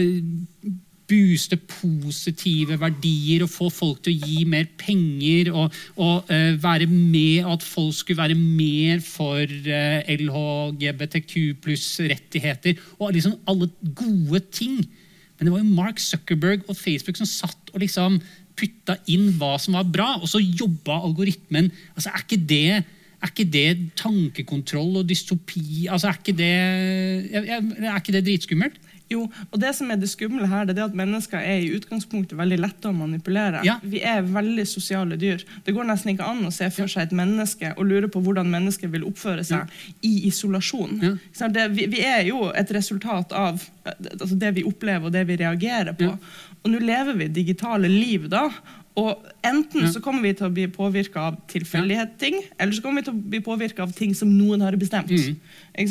booste 1.06 1.58
positive 1.70 2.80
verdier 2.82 3.44
og 3.46 3.52
få 3.54 3.70
folk 3.74 4.02
til 4.06 4.16
å 4.16 4.30
gi 4.30 4.46
mer 4.50 4.68
penger 4.80 5.52
og, 5.54 5.76
og 6.02 6.32
uh, 6.32 6.56
være 6.62 6.88
med, 6.90 7.46
at 7.46 7.66
folk 7.66 7.94
skulle 7.94 8.24
være 8.24 8.38
mer 8.38 9.04
for 9.06 9.44
uh, 9.44 10.00
eh, 10.02 10.16
LHGBTQ 10.18 11.36
pluss 11.62 12.00
rettigheter 12.02 12.80
og 12.98 13.14
liksom 13.14 13.38
alle 13.50 13.70
gode 13.98 14.42
ting. 14.50 14.80
Men 15.36 15.48
det 15.48 15.54
var 15.54 15.62
jo 15.62 15.78
Mark 15.78 16.02
Zuckerberg 16.02 16.66
og 16.66 16.80
Facebook 16.80 17.20
som 17.20 17.30
satt 17.30 17.74
og 17.74 17.84
liksom 17.84 18.18
putta 18.56 18.98
inn 19.12 19.34
hva 19.36 19.56
som 19.60 19.76
var 19.76 19.88
bra, 19.92 20.10
og 20.22 20.30
så 20.32 20.40
jobba 20.40 21.02
algoritmen. 21.04 21.68
Altså, 21.94 22.10
Er 22.14 22.24
ikke 22.24 22.46
det 22.50 22.84
er 23.26 23.34
ikke 23.34 23.48
det 23.52 23.70
tankekontroll 24.00 25.02
og 25.02 25.10
dystopi? 25.10 25.88
Altså, 25.92 26.12
er, 26.12 26.20
ikke 26.22 26.38
det, 26.38 26.52
er 27.36 27.98
ikke 28.00 28.16
det 28.16 28.26
dritskummelt? 28.28 28.82
Jo, 29.12 29.28
og 29.54 29.60
det 29.62 29.70
som 29.78 29.92
er 29.94 30.00
det 30.02 30.08
skumle 30.10 30.48
her, 30.50 30.66
det 30.66 30.80
er 30.80 30.88
at 30.88 30.96
mennesker 30.98 31.38
er 31.38 31.62
i 31.62 31.74
utgangspunktet 31.76 32.38
veldig 32.40 32.58
lette 32.58 32.90
å 32.90 32.96
manipulere. 32.96 33.62
Ja. 33.68 33.76
Vi 33.86 34.00
er 34.02 34.26
veldig 34.26 34.66
sosiale 34.66 35.18
dyr. 35.22 35.44
Det 35.66 35.76
går 35.76 35.86
nesten 35.86 36.16
ikke 36.16 36.26
an 36.26 36.42
å 36.48 36.54
se 36.54 36.72
for 36.74 36.90
seg 36.90 37.06
et 37.06 37.14
menneske 37.16 37.76
og 37.76 37.86
lure 37.86 38.10
på 38.10 38.24
hvordan 38.26 38.50
mennesket 38.50 38.90
vil 38.96 39.06
oppføre 39.06 39.46
seg 39.46 39.62
ja. 39.62 39.92
i 40.10 40.14
isolasjon. 40.32 40.98
Ja. 41.06 41.14
Det, 41.54 41.68
vi, 41.76 41.86
vi, 41.94 42.02
er 42.02 42.26
jo 42.32 42.48
et 42.50 42.74
resultat 42.74 43.36
av 43.38 43.62
altså 43.86 44.40
det 44.42 44.56
vi 44.58 44.66
opplever 44.66 45.12
og 45.12 45.14
det 45.14 45.22
vi 45.30 45.38
reagerer 45.44 45.94
på. 46.00 46.10
Og 46.66 46.74
nå 46.74 46.82
lever 46.82 47.22
vi 47.22 47.30
digitale 47.30 47.92
liv 47.92 48.26
da, 48.32 48.48
og 48.96 49.26
Enten 49.46 49.86
så 49.94 50.00
kommer 50.02 50.24
vi 50.26 50.32
til 50.38 50.48
å 50.48 50.54
bli 50.54 50.66
påvirka 50.74 51.28
av 51.30 51.36
tilfeldighetsting, 51.52 52.38
eller 52.58 52.74
så 52.74 52.82
kommer 52.82 53.04
vi 53.04 53.10
til 53.10 53.14
å 53.14 53.32
bli 53.36 53.42
påvirka 53.46 53.84
av 53.86 53.94
ting 53.94 54.16
som 54.18 54.32
noen 54.32 54.64
har 54.66 54.78
bestemt. 54.80 55.12
Mm. 55.12 55.38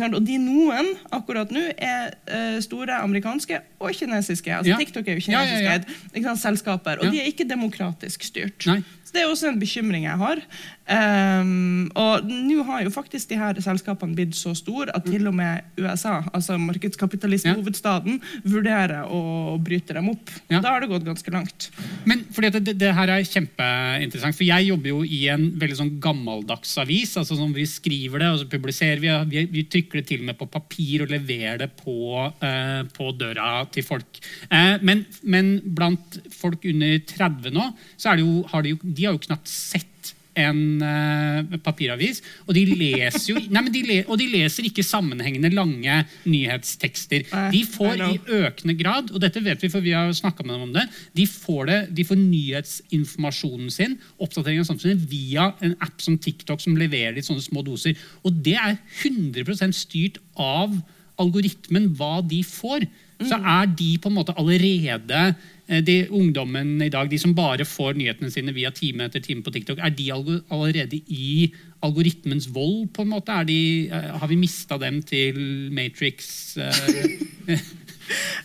Og 0.09 0.21
de 0.25 0.39
noen 0.43 0.91
akkurat 1.15 1.53
nå 1.55 1.63
er 1.77 2.17
uh, 2.27 2.59
store 2.65 2.99
amerikanske 3.05 3.61
og 3.79 3.95
kinesiske. 3.95 4.51
altså 4.51 4.73
ja. 4.73 4.81
TikTok 4.81 5.07
er 5.07 5.21
jo 5.21 5.27
kinesiske 5.29 6.25
ja, 6.25 6.37
selskaper, 6.41 7.03
og 7.03 7.15
de 7.15 7.23
er 7.23 7.31
ikke 7.31 7.47
demokratisk 7.47 8.27
styrt. 8.27 8.67
Nei. 8.71 8.81
Så 9.05 9.13
Det 9.15 9.23
er 9.23 9.31
også 9.31 9.51
en 9.53 9.61
bekymring 9.61 10.09
jeg 10.09 10.19
har. 10.19 10.41
Um, 10.85 11.91
og 11.97 12.27
nå 12.29 12.65
har 12.69 12.83
jo 12.85 12.91
faktisk 12.93 13.31
de 13.31 13.39
her 13.41 13.61
selskapene 13.63 14.17
blitt 14.17 14.35
så 14.37 14.55
store 14.57 14.93
at 14.97 15.07
til 15.07 15.29
og 15.29 15.37
med 15.37 15.63
USA, 15.79 16.23
altså 16.33 16.57
markedskapitalisthovedstaden, 16.61 18.19
ja. 18.19 18.43
vurderer 18.57 19.07
å 19.09 19.55
bryte 19.65 19.97
dem 19.97 20.11
opp. 20.13 20.33
Da 20.49 20.65
har 20.65 20.83
det 20.83 20.91
gått 20.91 21.07
ganske 21.07 21.37
langt. 21.37 21.69
Men 22.09 22.25
fordi 22.35 22.51
det, 22.57 22.77
det, 22.81 22.94
det, 22.95 23.01
her 23.01 23.13
er 23.13 23.27
kjempeinteressant, 23.27 24.37
for 24.37 24.47
jeg 24.47 24.69
jobber 24.69 24.93
jo 24.93 25.01
i 25.03 25.25
en 25.33 25.47
veldig 25.61 25.79
sånn 25.79 25.93
gammeldags 26.03 26.75
avis. 26.83 27.17
altså 27.21 27.39
sånn 27.39 27.55
Vi 27.57 27.67
skriver 27.69 28.23
det, 28.23 28.31
og 28.31 28.41
så 28.43 28.51
publiserer 28.51 29.03
vi, 29.03 29.11
vi, 29.33 29.45
vi 29.51 29.65
trykker 29.71 30.01
det 30.01 30.07
til 30.11 30.23
og 30.23 30.31
med 30.31 30.39
på 30.39 30.51
papir 30.53 31.05
og 31.05 31.13
leverer 31.13 31.65
det 31.65 31.71
på, 31.81 31.97
eh, 32.23 32.83
på 32.95 33.11
døra 33.19 33.65
til 33.75 33.87
folk. 33.87 34.21
Eh, 34.49 34.77
men, 34.83 35.05
men, 35.23 35.57
blant 35.65 36.21
folk 36.35 36.65
under 36.71 37.01
30 37.11 37.55
nå, 37.55 37.71
så 37.97 38.17
jo, 38.21 38.45
har 38.53 38.65
de, 38.65 38.75
jo, 38.75 38.81
de 38.85 39.09
har 39.09 39.17
jo 39.17 39.25
knapt 39.27 39.51
sett 39.51 40.14
en 40.39 40.61
uh, 40.83 41.59
papiravis. 41.65 42.21
Og 42.47 42.55
de 42.57 42.65
leser 42.71 43.31
jo 43.33 43.43
nei, 43.53 43.65
de 43.75 43.83
le, 43.87 43.99
og 44.09 44.19
de 44.21 44.29
leser 44.33 44.69
ikke 44.69 44.85
sammenhengende 44.87 45.53
lange 45.55 46.01
nyhetstekster. 46.27 47.27
De 47.55 47.63
får 47.69 48.05
i 48.09 48.19
økende 48.41 48.77
grad, 48.79 49.13
og 49.13 49.23
dette 49.25 49.43
vet 49.45 49.63
vi 49.65 49.71
for 49.73 49.85
vi 49.85 49.95
har 49.97 50.13
snakka 50.17 50.47
med 50.47 50.55
dem 50.57 50.67
om 50.69 50.75
det, 50.75 50.87
de 51.17 51.29
får, 51.31 51.63
det, 51.71 51.79
de 51.99 52.07
får 52.09 52.21
nyhetsinformasjonen 52.21 53.71
sin 53.73 53.99
oppdatering 54.19 54.63
av 54.63 54.69
samfunnet, 54.71 55.07
via 55.11 55.51
en 55.65 55.77
app 55.85 56.03
som 56.03 56.19
TikTok 56.19 56.63
som 56.63 56.79
leverer 56.79 57.17
de 57.17 57.25
sånne 57.25 57.45
små 57.45 57.65
doser. 57.67 57.99
Og 58.27 58.43
det 58.45 58.59
er 58.61 58.79
100% 59.05 59.77
styrt 59.85 60.21
av 60.41 60.75
algoritmen 61.21 61.93
hva 61.99 62.19
de 62.27 62.43
får. 62.47 62.87
Så 63.23 63.37
mm. 63.39 63.45
er 63.47 63.69
de 63.79 63.91
på 64.03 64.11
en 64.11 64.17
måte 64.17 64.35
allerede 64.41 65.21
de 65.67 65.95
ungdommen 66.13 66.83
i 66.85 66.91
dag, 66.93 67.09
de 67.09 67.19
som 67.19 67.35
bare 67.37 67.65
får 67.65 67.97
nyhetene 67.97 68.31
sine 68.33 68.53
via 68.53 68.73
time 68.75 69.07
etter 69.07 69.23
time 69.25 69.45
på 69.45 69.53
TikTok, 69.55 69.79
er 69.81 69.95
de 69.97 70.11
allerede 70.13 71.01
i 71.09 71.53
algoritmens 71.85 72.51
vold? 72.53 72.91
på 72.95 73.03
en 73.03 73.13
måte? 73.15 73.39
De, 73.49 73.89
eh, 73.89 74.11
har 74.21 74.29
vi 74.29 74.37
mista 74.37 74.79
dem 74.79 75.03
til 75.03 75.39
Matrix? 75.73 76.57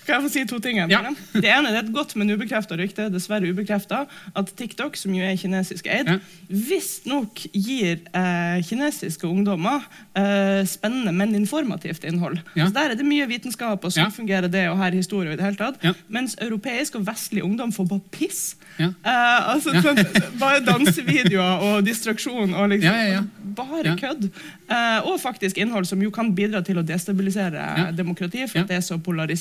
Kan 0.06 0.16
jeg 0.16 0.26
få 0.26 0.32
si 0.34 0.44
to 0.50 0.60
ting? 0.64 0.80
Ja. 0.90 1.02
Det 1.34 1.50
ene 1.50 1.72
det 1.72 1.78
er 1.78 1.84
et 1.84 1.94
godt, 1.96 2.16
men 2.20 2.32
ubekrefta 2.32 2.78
rykte, 2.80 3.10
dessverre 3.14 3.50
ubekrefta, 3.52 4.04
at 4.38 4.54
TikTok, 4.60 4.98
som 5.00 5.14
jo 5.16 5.26
er 5.26 5.38
kinesisk 5.40 5.90
eid, 5.92 6.10
ja. 6.10 6.18
visstnok 6.50 7.44
gir 7.54 8.00
eh, 8.16 8.60
kinesiske 8.66 9.28
ungdommer 9.28 9.84
eh, 10.18 10.64
spennende, 10.70 11.14
men 11.16 11.36
informativt 11.38 12.08
innhold. 12.08 12.40
Ja. 12.56 12.68
Så 12.68 12.78
Der 12.78 12.94
er 12.94 13.00
det 13.00 13.08
mye 13.08 13.28
vitenskap, 13.30 13.84
og 13.84 13.96
sånn 13.96 14.14
fungerer 14.16 14.52
det, 14.52 14.68
og 14.72 14.80
her 14.82 14.96
historie 14.98 15.34
i 15.34 15.40
det 15.40 15.46
hele 15.46 15.60
tatt. 15.60 15.84
Mens 16.08 16.38
europeisk 16.42 17.00
og 17.00 17.08
vestlig 17.10 17.44
ungdom 17.46 17.74
får 17.76 17.90
bare 17.92 18.16
piss. 18.16 18.44
Eh, 18.80 19.50
altså, 19.54 19.74
sånn, 19.84 20.00
bare 20.40 20.62
dansevideoer 20.64 21.66
og 21.68 21.84
distraksjon 21.88 22.56
og 22.56 22.72
liksom 22.72 23.30
bare 23.58 23.96
kødd. 24.00 24.30
Eh, 24.70 25.08
og 25.10 25.20
faktisk 25.22 25.60
innhold 25.60 25.88
som 25.90 26.02
jo 26.04 26.12
kan 26.16 26.32
bidra 26.36 26.62
til 26.66 26.80
å 26.80 26.86
destabilisere 26.86 27.92
demokratiet, 27.98 28.50
for 28.52 28.64
at 28.64 28.72
det 28.72 28.80
er 28.80 28.86
så 28.86 29.00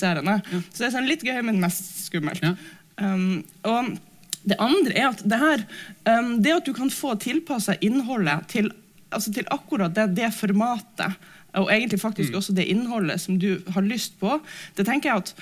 polariserende. 0.09 0.65
Så 0.73 0.83
det 0.83 0.89
er 0.89 0.95
sånn 0.95 1.09
litt 1.09 1.25
gøy, 1.27 1.41
men 1.47 1.61
mest 1.63 2.05
skummelt. 2.07 2.45
Um, 2.99 3.45
og 3.69 3.97
det 4.49 4.59
andre 4.59 4.95
er 4.95 5.09
at 5.11 5.25
det, 5.25 5.39
her, 5.39 5.65
um, 6.09 6.37
det 6.43 6.55
at 6.57 6.69
du 6.69 6.75
kan 6.77 6.91
få 6.91 7.15
tilpassa 7.21 7.77
innholdet 7.81 8.49
til, 8.49 8.71
altså 9.11 9.33
til 9.35 9.49
akkurat 9.51 9.95
det, 9.95 10.11
det, 10.17 10.33
formatet, 10.35 11.19
og 11.59 11.71
egentlig 11.73 12.01
faktisk 12.01 12.33
mm. 12.33 12.39
også 12.39 12.55
det 12.55 12.69
innholdet 12.71 13.21
som 13.21 13.39
du 13.41 13.63
har 13.73 13.83
lyst 13.83 14.19
på, 14.21 14.39
det 14.77 14.87
tenker 14.87 15.11
jeg 15.11 15.25
at 15.25 15.35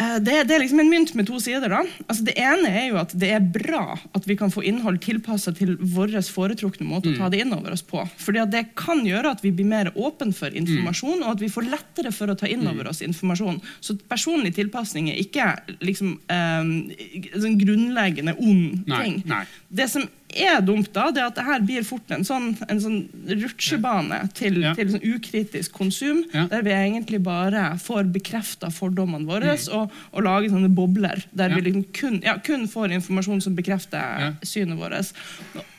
det, 0.00 0.36
det, 0.48 0.54
er 0.54 0.62
liksom 0.62 0.80
en 0.80 0.90
mynt 0.90 1.12
med 1.18 1.26
to 1.28 1.40
sider. 1.42 1.68
da. 1.68 1.82
Altså 2.06 2.24
det 2.26 2.34
ene 2.40 2.70
er 2.70 2.86
jo 2.88 2.98
at 3.02 3.12
det 3.20 3.32
er 3.36 3.44
bra 3.44 3.98
at 4.16 4.28
vi 4.28 4.36
kan 4.38 4.52
få 4.52 4.64
innhold 4.66 5.00
tilpassa 5.04 5.52
til 5.56 5.74
vår 5.80 6.14
foretrukne 6.32 6.86
måte 6.88 7.12
å 7.12 7.18
ta 7.18 7.28
mm. 7.28 7.32
det 7.34 7.42
inn 7.44 7.54
over 7.56 7.74
oss 7.76 7.84
på. 7.86 8.02
Fordi 8.20 8.44
Det 8.50 8.64
kan 8.78 9.02
gjøre 9.06 9.34
at 9.36 9.44
vi 9.44 9.52
blir 9.54 9.68
mer 9.68 9.92
åpne 9.94 10.32
for 10.36 10.54
informasjon, 10.56 11.20
mm. 11.20 11.26
og 11.26 11.34
at 11.34 11.44
vi 11.44 11.50
får 11.52 11.68
lettere 11.70 12.14
for 12.16 12.32
å 12.32 12.38
ta 12.38 12.48
inn 12.50 12.64
over 12.66 12.86
mm. 12.86 12.92
oss 12.92 13.02
informasjon. 13.04 13.60
Så 13.84 13.98
personlig 14.10 14.54
tilpasning 14.56 15.10
er 15.12 15.20
ikke 15.20 15.50
liksom 15.84 16.16
um, 16.16 16.72
en 16.90 17.60
grunnleggende 17.60 18.36
ond 18.38 18.80
ting. 18.88 19.20
Nei, 19.24 19.36
nei. 19.36 19.44
Det 19.68 19.90
som 19.92 20.08
er 20.36 20.60
dumt, 20.64 20.90
da, 20.94 21.08
det 21.14 21.22
er 21.22 21.28
at 21.30 21.38
det 21.38 21.44
her 21.46 21.62
blir 21.66 21.84
fort 21.86 22.12
en 22.14 22.24
sånn, 22.26 22.52
en 22.70 22.80
sånn 22.82 22.98
rutsjebane 23.28 24.20
til, 24.36 24.60
ja. 24.64 24.72
til 24.78 24.92
sånn 24.92 25.04
ukritisk 25.06 25.74
konsum, 25.76 26.22
ja. 26.34 26.46
der 26.50 26.64
vi 26.66 26.74
egentlig 26.74 27.20
bare 27.24 27.64
får 27.82 28.10
bekrefta 28.14 28.70
fordommene 28.74 29.28
våre 29.28 29.56
mm. 29.56 29.66
og, 29.76 29.94
og, 30.12 30.22
lager 30.26 30.52
sånne 30.52 30.72
bobler 30.76 31.24
der 31.36 31.52
ja. 31.52 31.58
vi 31.58 31.66
liksom 31.68 31.86
kun, 31.96 32.20
kun, 32.46 32.66
får 32.70 32.96
informasjon 32.98 33.44
som 33.44 33.56
bekrefter 33.58 34.34
synet 34.46 34.80
vårt. 34.80 35.14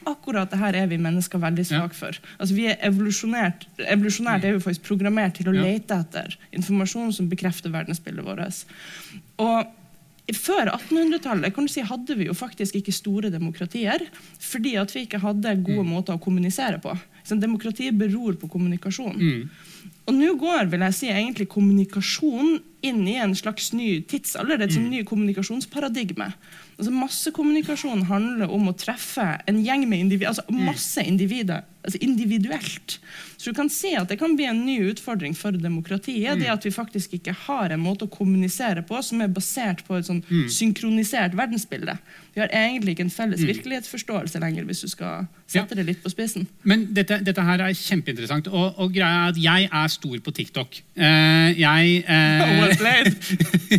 Akkurat 0.10 0.50
det 0.51 0.62
her 0.62 0.77
er 0.79 0.88
vi 0.89 0.98
mennesker 1.01 1.41
veldig 1.41 1.65
svake 1.67 1.98
for. 1.98 2.17
Altså, 2.38 2.55
vi 2.58 2.67
er 2.72 2.79
evolusjonært, 2.88 3.67
evolusjonært 3.86 4.48
er 4.48 4.58
vi 4.58 4.63
faktisk 4.63 4.88
programmert 4.88 5.38
til 5.38 5.51
å 5.51 5.55
lete 5.55 6.00
etter 6.01 6.38
informasjon 6.58 7.13
som 7.15 7.29
bekrefter 7.31 7.74
verdensbildet 7.74 8.25
vårt. 8.25 8.65
Og 9.41 9.77
før 10.37 10.69
1800-tallet 10.71 11.57
si, 11.71 11.83
hadde 11.83 12.15
vi 12.19 12.27
jo 12.29 12.35
faktisk 12.37 12.77
ikke 12.79 12.93
store 12.95 13.31
demokratier 13.33 14.05
fordi 14.39 14.75
at 14.79 14.93
vi 14.95 15.05
ikke 15.05 15.21
hadde 15.23 15.55
gode 15.65 15.85
mm. 15.85 15.91
måter 15.91 16.15
å 16.15 16.21
kommunisere 16.21 16.79
på. 16.83 16.93
Så 17.23 17.37
demokratiet 17.39 17.97
beror 17.97 18.37
på 18.39 18.49
kommunikasjon. 18.51 19.17
Mm. 19.17 19.49
Og 20.09 20.15
nå 20.17 20.33
går 20.39 20.69
vil 20.71 20.85
jeg 20.87 20.97
si, 20.97 21.09
egentlig 21.13 21.49
kommunikasjon 21.51 22.59
inn 22.85 23.01
i 23.07 23.17
en 23.21 23.35
slags 23.37 23.71
ny 23.77 24.01
tidsalder. 24.09 24.63
Et 24.65 24.77
mm. 24.77 24.87
ny 24.89 25.03
kommunikasjonsparadigme. 25.07 26.31
Altså 26.77 26.93
Massekommunikasjon 26.95 28.07
handler 28.09 28.51
om 28.53 28.71
å 28.71 28.77
treffe 28.77 29.27
en 29.49 29.59
gjeng 29.61 29.87
med 29.89 30.07
individ, 30.07 30.27
altså 30.31 30.45
mm. 30.49 30.63
masse 30.71 31.03
individer 31.05 31.65
altså 31.83 31.97
individuelt. 32.01 32.99
Så 33.37 33.49
du 33.49 33.57
kan 33.57 33.69
se 33.73 33.95
at 33.97 34.09
det 34.11 34.19
kan 34.21 34.35
bli 34.37 34.45
en 34.45 34.59
ny 34.67 34.77
utfordring 34.91 35.33
for 35.37 35.55
demokratiet. 35.57 36.35
Mm. 36.35 36.43
det 36.43 36.49
At 36.53 36.65
vi 36.65 36.71
faktisk 36.71 37.15
ikke 37.17 37.33
har 37.47 37.73
en 37.73 37.81
måte 37.81 38.05
å 38.05 38.11
kommunisere 38.11 38.83
på 38.85 39.01
som 39.01 39.21
er 39.21 39.31
basert 39.33 39.81
på 39.87 39.97
et 39.97 40.05
sånn 40.05 40.21
mm. 40.27 40.49
synkronisert 40.53 41.33
verdensbilde. 41.37 41.97
Vi 42.35 42.43
har 42.43 42.53
egentlig 42.55 42.93
ikke 42.95 43.07
en 43.07 43.13
felles 43.13 43.41
mm. 43.41 43.47
virkelighetsforståelse 43.49 44.39
lenger, 44.39 44.67
hvis 44.69 44.83
du 44.85 44.91
skal 44.91 45.25
sette 45.49 45.73
ja. 45.73 45.79
det 45.81 45.87
litt 45.89 46.03
på 46.03 46.11
spissen. 46.13 46.45
Men 46.63 46.85
dette, 46.95 47.17
dette 47.25 47.43
her 47.43 47.65
er 47.65 47.73
kjempeinteressant. 47.75 48.47
Og, 48.53 48.77
og, 48.77 48.93
greia 48.93 49.25
er 49.25 49.33
at 49.33 49.41
jeg 49.41 49.67
er 49.81 49.91
stor 49.91 50.21
på 50.21 50.35
TikTok. 50.37 50.77
Uh, 50.95 51.49
jeg 51.57 52.03
uh... 52.13 52.61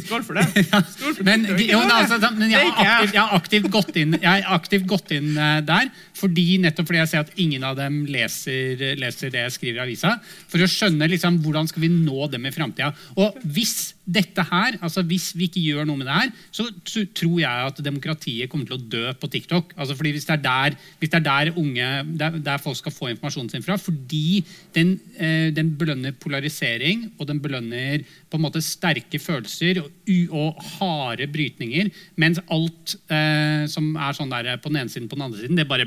Skål 0.03 0.27
for 0.27 0.41
det. 0.41 0.67
Skål 0.97 1.17
for 1.17 1.23
men, 1.29 1.47
jo, 1.55 1.81
altså, 1.87 2.19
men 2.35 2.51
jeg, 2.51 2.67
har 2.67 2.82
aktivt, 2.83 3.15
jeg, 3.15 3.23
har 3.23 3.39
aktivt, 3.39 3.69
gått 3.73 3.99
inn, 4.03 4.17
jeg 4.23 4.45
aktivt 4.57 4.87
gått 4.91 5.15
inn 5.17 5.33
uh, 5.39 5.61
der 5.65 5.91
fordi, 6.19 6.47
nettopp 6.63 6.91
fordi 6.91 7.01
jeg 7.01 7.11
ser 7.11 7.25
at 7.25 7.41
ingen 7.41 7.65
av 7.67 7.79
dem 7.79 8.03
leser, 8.11 8.83
leser 9.01 9.33
det 9.33 9.47
jeg 9.47 9.55
skriver 9.57 9.81
i 9.81 9.85
avisa. 9.87 10.13
For 10.51 10.63
å 10.63 10.69
skjønne 10.71 11.09
liksom, 11.11 11.41
hvordan 11.43 11.71
skal 11.71 11.83
vi 11.87 11.91
nå 11.93 12.29
dem 12.31 12.47
i 12.47 12.55
framtida. 12.55 12.93
Og 13.19 13.41
hvis 13.43 13.93
dette 14.03 14.43
her, 14.43 14.77
altså 14.83 15.05
hvis 15.07 15.29
vi 15.39 15.47
ikke 15.47 15.63
gjør 15.63 15.87
noe 15.87 16.01
med 16.01 16.09
det 16.09 16.15
her, 16.17 16.31
så, 16.51 16.67
tror 17.15 17.37
jeg 17.39 17.67
at 17.69 17.83
demokratiet 17.87 18.51
kommer 18.51 18.67
til 18.67 18.75
å 18.75 18.89
dø 18.95 19.13
på 19.15 19.31
TikTok. 19.31 19.75
Altså 19.77 19.95
fordi 19.95 20.15
Hvis 20.17 20.27
det 20.27 20.35
er 20.35 20.43
der, 20.43 20.77
det 21.01 21.11
er 21.15 21.23
der 21.23 21.53
unge, 21.59 21.91
der, 22.19 22.39
der, 22.43 22.63
folk 22.63 22.77
skal 22.81 22.95
få 22.95 23.13
informasjonen 23.13 23.53
sin 23.53 23.63
fra. 23.63 23.79
Fordi 23.79 24.43
den, 24.75 24.97
eh, 25.17 25.53
den, 25.55 25.71
belønner 25.79 26.17
polarisering, 26.19 27.13
og 27.19 27.29
den 27.31 27.41
belønner 27.43 28.03
på 28.31 28.41
en 28.41 28.45
måte 28.45 28.65
sterke 28.65 29.23
følelser 29.23 29.85
og, 29.85 29.91
og 30.31 30.67
harde 30.81 31.31
brytninger. 31.31 31.93
Mens 32.17 32.43
alt 32.51 32.97
eh, 33.07 33.71
som 33.71 33.95
er 33.95 34.19
sånn 34.19 34.35
der 34.35 34.57
på 34.59 34.73
den 34.73 34.83
ene 34.83 34.93
siden 34.93 35.09
på 35.09 35.19
den 35.19 35.29
andre 35.29 35.45
siden, 35.45 35.59
det 35.59 35.71
bare 35.71 35.87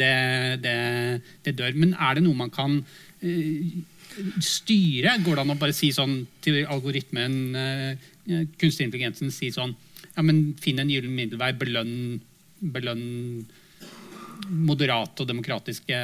det, 0.00 0.14
det, 0.64 0.76
det 1.46 1.56
dør. 1.58 1.76
Men 1.78 1.94
er 1.94 2.18
det 2.18 2.24
noe 2.26 2.38
man 2.38 2.52
kan 2.54 2.78
eh, 3.22 3.82
styre? 4.42 5.16
Går 5.24 5.38
det 5.38 5.44
an 5.44 5.54
å 5.54 5.60
bare 5.60 5.76
si 5.76 5.90
sånn 5.94 6.22
til 6.44 6.62
algoritmen, 6.70 7.34
uh, 7.56 8.44
kunstig 8.60 8.88
intelligensen, 8.88 9.32
si 9.34 9.50
sånn 9.54 9.74
ja, 10.14 10.22
men 10.22 10.52
Finn 10.62 10.78
en 10.78 10.90
gyllen 10.92 11.14
middelvei, 11.16 11.50
belønn, 11.58 12.20
belønn 12.74 13.06
moderate 14.44 15.24
og 15.24 15.30
demokratiske 15.30 15.98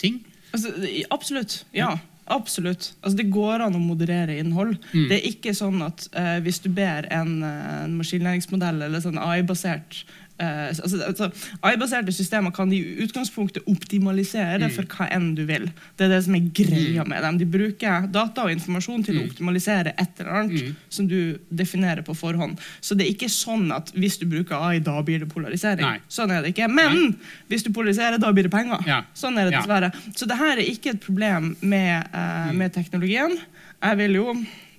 ting? 0.00 0.22
Altså, 0.54 0.72
absolutt. 1.12 1.62
Ja. 1.76 1.96
Absolutt. 2.28 2.90
Altså, 3.00 3.16
det 3.22 3.30
går 3.32 3.64
an 3.64 3.76
å 3.78 3.80
moderere 3.80 4.36
innhold. 4.36 4.76
Mm. 4.92 5.06
Det 5.08 5.16
er 5.16 5.28
ikke 5.30 5.54
sånn 5.56 5.80
at 5.84 6.04
uh, 6.12 6.36
hvis 6.44 6.60
du 6.64 6.68
ber 6.76 7.08
en, 7.14 7.38
en 7.44 7.94
maskinlæringsmodell 7.96 8.84
eller 8.84 9.04
sånn 9.04 9.20
AI-basert 9.20 10.02
Uh, 10.38 10.68
altså, 10.70 11.00
altså, 11.02 11.26
AI-baserte 11.66 12.12
systemer 12.14 12.52
kan 12.54 12.70
i 12.72 12.78
utgangspunktet 13.02 13.66
optimalisere 13.66 14.68
mm. 14.68 14.74
for 14.76 14.86
hva 14.92 15.08
enn 15.14 15.32
du 15.34 15.42
vil. 15.48 15.66
Det 15.98 16.06
er 16.06 16.12
det 16.12 16.20
som 16.28 16.36
er 16.38 16.44
greia 16.54 17.02
mm. 17.02 17.10
med 17.10 17.24
dem. 17.26 17.40
De 17.40 17.48
bruker 17.58 18.06
data 18.14 18.44
og 18.46 18.54
informasjon 18.54 19.02
til 19.06 19.16
mm. 19.16 19.20
å 19.20 19.30
optimalisere 19.32 19.94
et 19.98 20.22
eller 20.22 20.38
annet 20.42 20.68
mm. 20.68 20.76
som 20.94 21.08
du 21.10 21.18
definerer 21.50 22.06
på 22.06 22.14
forhånd. 22.18 22.62
Så 22.80 22.94
det 22.94 23.08
er 23.08 23.16
ikke 23.16 23.30
sånn 23.32 23.72
at 23.74 23.90
hvis 23.98 24.20
du 24.22 24.28
bruker 24.30 24.62
AI, 24.62 24.78
da 24.84 24.94
blir 25.02 25.24
det 25.24 25.30
polarisering. 25.32 25.82
Nei. 25.82 26.06
Sånn 26.12 26.30
er 26.34 26.46
det 26.46 26.54
ikke. 26.54 26.70
Men 26.70 26.94
Nei. 26.94 27.34
hvis 27.50 27.66
du 27.66 27.72
polariserer, 27.74 28.22
da 28.22 28.30
blir 28.34 28.46
det 28.46 28.54
penger. 28.54 28.86
Ja. 28.86 29.02
Sånn 29.18 29.42
er 29.42 29.50
det 29.50 29.58
dessverre. 29.58 29.90
Ja. 29.90 30.14
Så 30.14 30.30
det 30.30 30.38
her 30.38 30.54
er 30.54 30.64
ikke 30.70 30.94
et 30.94 31.02
problem 31.02 31.52
med, 31.60 32.14
uh, 32.14 32.54
med 32.54 32.76
teknologien. 32.78 33.34
Jeg 33.82 34.02
vil 34.04 34.18
jo 34.22 34.38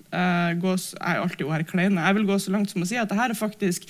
Uh, 0.09 0.55
gå, 0.57 0.71
jeg 0.73 1.05
er 1.05 1.19
alltid 1.21 1.45
være 1.45 1.65
klein. 1.69 1.99
Jeg 2.01 2.15
vil 2.17 2.23
gå 2.25 2.39
så 2.41 2.49
langt 2.49 2.71
som 2.71 2.81
å 2.81 2.87
si 2.89 2.95
at 2.97 3.11
det 3.11 3.17
her 3.19 3.29
er 3.29 3.37
faktisk 3.37 3.83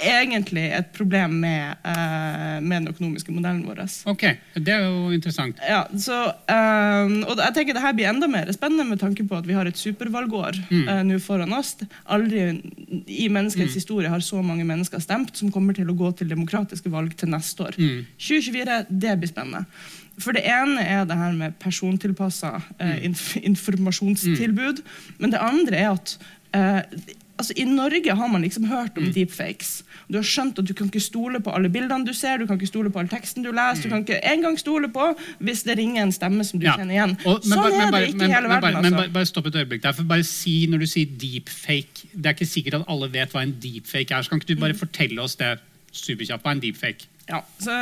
egentlig 0.00 0.64
et 0.74 0.88
problem 0.94 1.36
med, 1.42 1.76
uh, 1.86 2.58
med, 2.60 2.82
den 2.82 2.88
økonomiske 2.90 3.32
modellen 3.32 3.62
vår. 3.66 3.84
Ok, 4.10 4.24
Det 4.54 4.72
er 4.74 4.82
jo 4.82 5.10
interessant. 5.14 5.58
Ja, 5.62 5.84
så, 5.98 6.32
um, 6.50 7.22
og 7.22 7.38
jeg 7.38 7.54
tenker 7.54 7.76
det 7.76 7.82
her 7.84 7.94
blir 7.94 8.10
enda 8.10 8.26
mer 8.30 8.50
spennende 8.52 8.88
med 8.88 8.98
tanke 8.98 9.26
på 9.26 9.38
at 9.38 9.46
vi 9.46 9.54
har 9.54 9.66
et 9.66 9.78
supervalgår 9.78 10.58
mm. 10.70 10.88
uh, 10.88 11.02
nå 11.06 11.18
foran 11.22 11.54
oss. 11.54 11.76
Aldri 12.06 12.60
i 13.06 13.28
menneskets 13.28 13.74
mm. 13.74 13.78
historie 13.78 14.10
har 14.10 14.20
så 14.20 14.42
mange 14.42 14.66
mennesker 14.66 15.02
stemt 15.02 15.36
som 15.38 15.52
kommer 15.54 15.74
til 15.74 15.90
å 15.90 15.98
gå 15.98 16.10
til 16.18 16.30
demokratiske 16.30 16.90
valg 16.90 17.14
til 17.16 17.30
neste 17.30 17.68
år. 17.68 17.78
Mm. 17.78 18.06
2024, 18.18 18.84
det 18.90 19.18
blir 19.20 19.30
spennende. 19.30 19.66
For 20.18 20.34
det 20.34 20.44
ene 20.46 20.82
er 20.82 21.06
det 21.06 21.18
her 21.18 21.34
med 21.34 21.58
persontilpassa 21.62 22.56
uh, 22.58 22.96
inf 23.02 23.36
informasjonstilbud. 23.42 24.82
Men 25.18 25.34
det 25.34 25.42
andre 25.42 25.84
er 25.86 25.92
at 25.94 26.18
altså, 27.38 27.52
I 27.56 27.64
Norge 27.64 28.14
har 28.14 28.28
man 28.28 28.42
liksom 28.42 28.64
hørt 28.64 28.98
om 28.98 29.04
mm. 29.04 29.12
deepfakes. 29.14 29.84
Du 30.08 30.18
har 30.18 30.26
skjønt 30.26 30.58
at 30.58 30.68
du 30.68 30.74
kan 30.76 30.88
ikke 30.90 31.02
stole 31.02 31.40
på 31.42 31.52
alle 31.54 31.70
bildene 31.72 32.06
du 32.06 32.12
ser, 32.14 32.38
du 32.38 32.46
kan 32.46 32.58
ikke 32.58 32.70
stole 32.70 32.92
på 32.92 33.02
all 33.02 33.10
teksten 33.10 33.44
du 33.44 33.50
leser. 33.50 33.80
Mm. 33.80 33.82
Du 33.82 33.88
kan 33.88 34.04
ikke 34.04 34.20
engang 34.32 34.58
stole 34.60 34.90
på 34.92 35.10
hvis 35.44 35.64
det 35.68 35.78
ringer 35.78 36.02
en 36.04 36.14
stemme 36.14 36.44
som 36.44 36.60
du 36.60 36.66
ja. 36.66 36.76
kjenner 36.78 36.94
igjen. 36.96 37.16
Og, 37.24 37.44
sånn 37.44 37.58
bare, 37.58 37.80
er 37.86 37.94
det 37.96 38.02
ikke 38.12 38.28
i 38.28 38.34
hele 38.34 38.52
verden. 38.52 38.78
Men, 38.78 38.84
altså. 38.84 39.00
men 39.00 39.16
bare, 39.18 39.30
stopp 39.30 39.50
et 39.50 39.60
øyeblikk 39.62 39.84
der. 39.86 39.96
for 39.96 40.10
bare 40.14 40.26
si 40.28 40.54
Når 40.70 40.84
du 40.84 40.86
sier 40.88 41.10
deepfake 41.20 42.08
Det 42.12 42.26
er 42.26 42.36
ikke 42.36 42.46
sikkert 42.48 42.76
at 42.80 42.84
alle 42.92 43.08
vet 43.12 43.32
hva 43.34 43.42
en 43.44 43.54
deepfake 43.62 44.14
er. 44.14 44.22
så 44.22 44.30
Kan 44.30 44.42
ikke 44.42 44.54
du 44.54 44.60
bare 44.60 44.76
mm. 44.76 44.82
fortelle 44.84 45.22
oss 45.22 45.36
det 45.40 45.56
superkjapt? 45.92 46.42
Hva 46.42 46.54
er 46.54 46.58
en 46.58 46.62
deepfake? 46.62 47.10
Ja, 47.24 47.40
så 47.56 47.72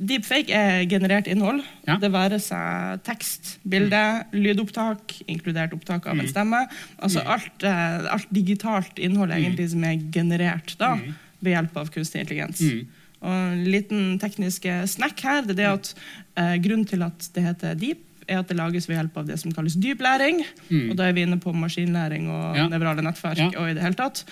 Deepfake 0.00 0.56
er 0.56 0.86
generert 0.88 1.28
innhold. 1.28 1.60
Ja. 1.84 1.98
Det 2.00 2.08
være 2.14 2.38
seg 2.40 3.02
tekst, 3.04 3.56
bilde, 3.68 4.02
mm. 4.30 4.38
lydopptak, 4.40 5.18
inkludert 5.28 5.74
opptak 5.76 6.08
av 6.08 6.16
en 6.16 6.24
mm. 6.24 6.30
stemme. 6.32 6.62
Altså 6.96 7.20
mm. 7.20 7.32
alt, 7.34 7.66
uh, 7.66 8.08
alt, 8.14 8.30
digitalt 8.32 9.02
innhold 9.02 9.34
mm. 9.34 9.36
egentlig 9.36 9.68
som 9.74 9.84
er 9.84 10.06
generert 10.14 10.72
da, 10.80 10.94
mm. 10.96 11.12
ved 11.44 11.56
hjelp 11.58 11.76
av 11.82 11.92
kunstig 11.92 12.24
intelligens. 12.24 12.64
Mm. 12.64 13.04
Og 13.26 13.36
En 13.36 13.62
liten 13.68 14.02
teknisk 14.22 14.66
snack 14.88 15.20
her 15.24 15.44
det 15.44 15.56
er 15.56 15.60
det 15.60 15.70
at 15.74 15.92
uh, 16.40 16.56
grunnen 16.64 16.88
til 16.88 17.04
at 17.04 17.30
det 17.36 17.44
heter 17.50 17.78
deep, 17.80 18.02
er 18.26 18.40
at 18.40 18.50
det 18.50 18.56
lages 18.58 18.88
ved 18.88 18.98
hjelp 18.98 19.16
av 19.20 19.26
det 19.28 19.38
som 19.40 19.52
kalles 19.54 19.76
dyp 19.80 20.02
læring. 20.04 20.42
Mm. 20.68 20.90
Og 20.90 20.96
da 20.98 21.08
er 21.08 21.16
vi 21.16 21.24
inne 21.26 21.38
på 21.42 21.52
maskinlæring 21.54 22.28
og 22.32 22.58
ja. 22.58 22.66
nevrale 22.72 23.04
nettverk. 23.06 23.40
Ja. 23.40 23.50
og 23.60 23.70
i 23.70 23.74
det 23.76 23.84
hele 23.84 23.98
tatt. 23.98 24.24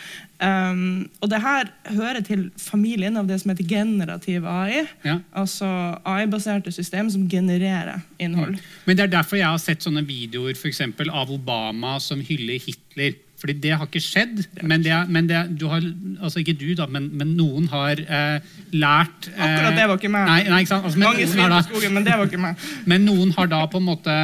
Um, 0.42 1.08
og 1.22 1.30
det 1.30 1.40
her 1.44 1.70
hører 1.94 2.20
til 2.26 2.48
familien 2.60 3.16
av 3.16 3.28
det 3.30 3.40
som 3.40 3.52
heter 3.52 3.68
generativ 3.70 4.46
AI. 4.50 4.84
Ja. 5.06 5.18
Altså 5.32 5.68
AI-baserte 6.04 6.72
system 6.74 7.10
som 7.10 7.28
genererer 7.30 8.02
innhold. 8.18 8.58
Mm. 8.58 8.72
Men 8.84 8.98
det 8.98 9.06
er 9.06 9.14
derfor 9.18 9.40
jeg 9.40 9.48
har 9.48 9.62
sett 9.62 9.86
sånne 9.86 10.04
videoer 10.06 10.58
for 10.58 10.70
eksempel, 10.72 11.12
av 11.14 11.32
Obama 11.32 11.96
som 12.02 12.22
hyller 12.24 12.60
Hitler. 12.62 13.14
Fordi 13.44 13.58
det 13.60 13.74
har 13.76 13.84
ikke 13.84 14.00
skjedd. 14.00 14.38
Men, 14.64 14.80
det, 14.80 14.94
men 15.12 15.26
det, 15.28 15.36
du 15.60 15.66
har, 15.68 15.84
altså 16.16 16.40
ikke 16.40 16.54
du, 16.56 16.70
da, 16.78 16.86
men, 16.88 17.10
men 17.12 17.34
noen 17.36 17.66
har 17.68 18.00
eh, 18.00 18.46
lært 18.72 19.28
eh, 19.34 19.42
Akkurat 19.44 19.76
det 19.76 19.84
var 19.90 20.00
ikke 20.00 20.10
meg. 20.14 20.30
Nei, 20.30 20.38
nei, 20.48 20.60
ikke 20.64 20.78
altså, 20.78 21.02
Mange 21.02 21.26
svin 21.28 21.52
på 21.52 21.58
skogen, 21.66 21.92
men 21.92 22.06
det 22.06 22.14
var 22.16 22.30
ikke 22.30 22.40
meg. 22.40 22.64
Men 22.94 23.04
noen 23.04 23.34
har 23.36 23.50
da 23.52 23.58
på 23.68 23.82
en 23.82 23.86
måte 23.90 24.14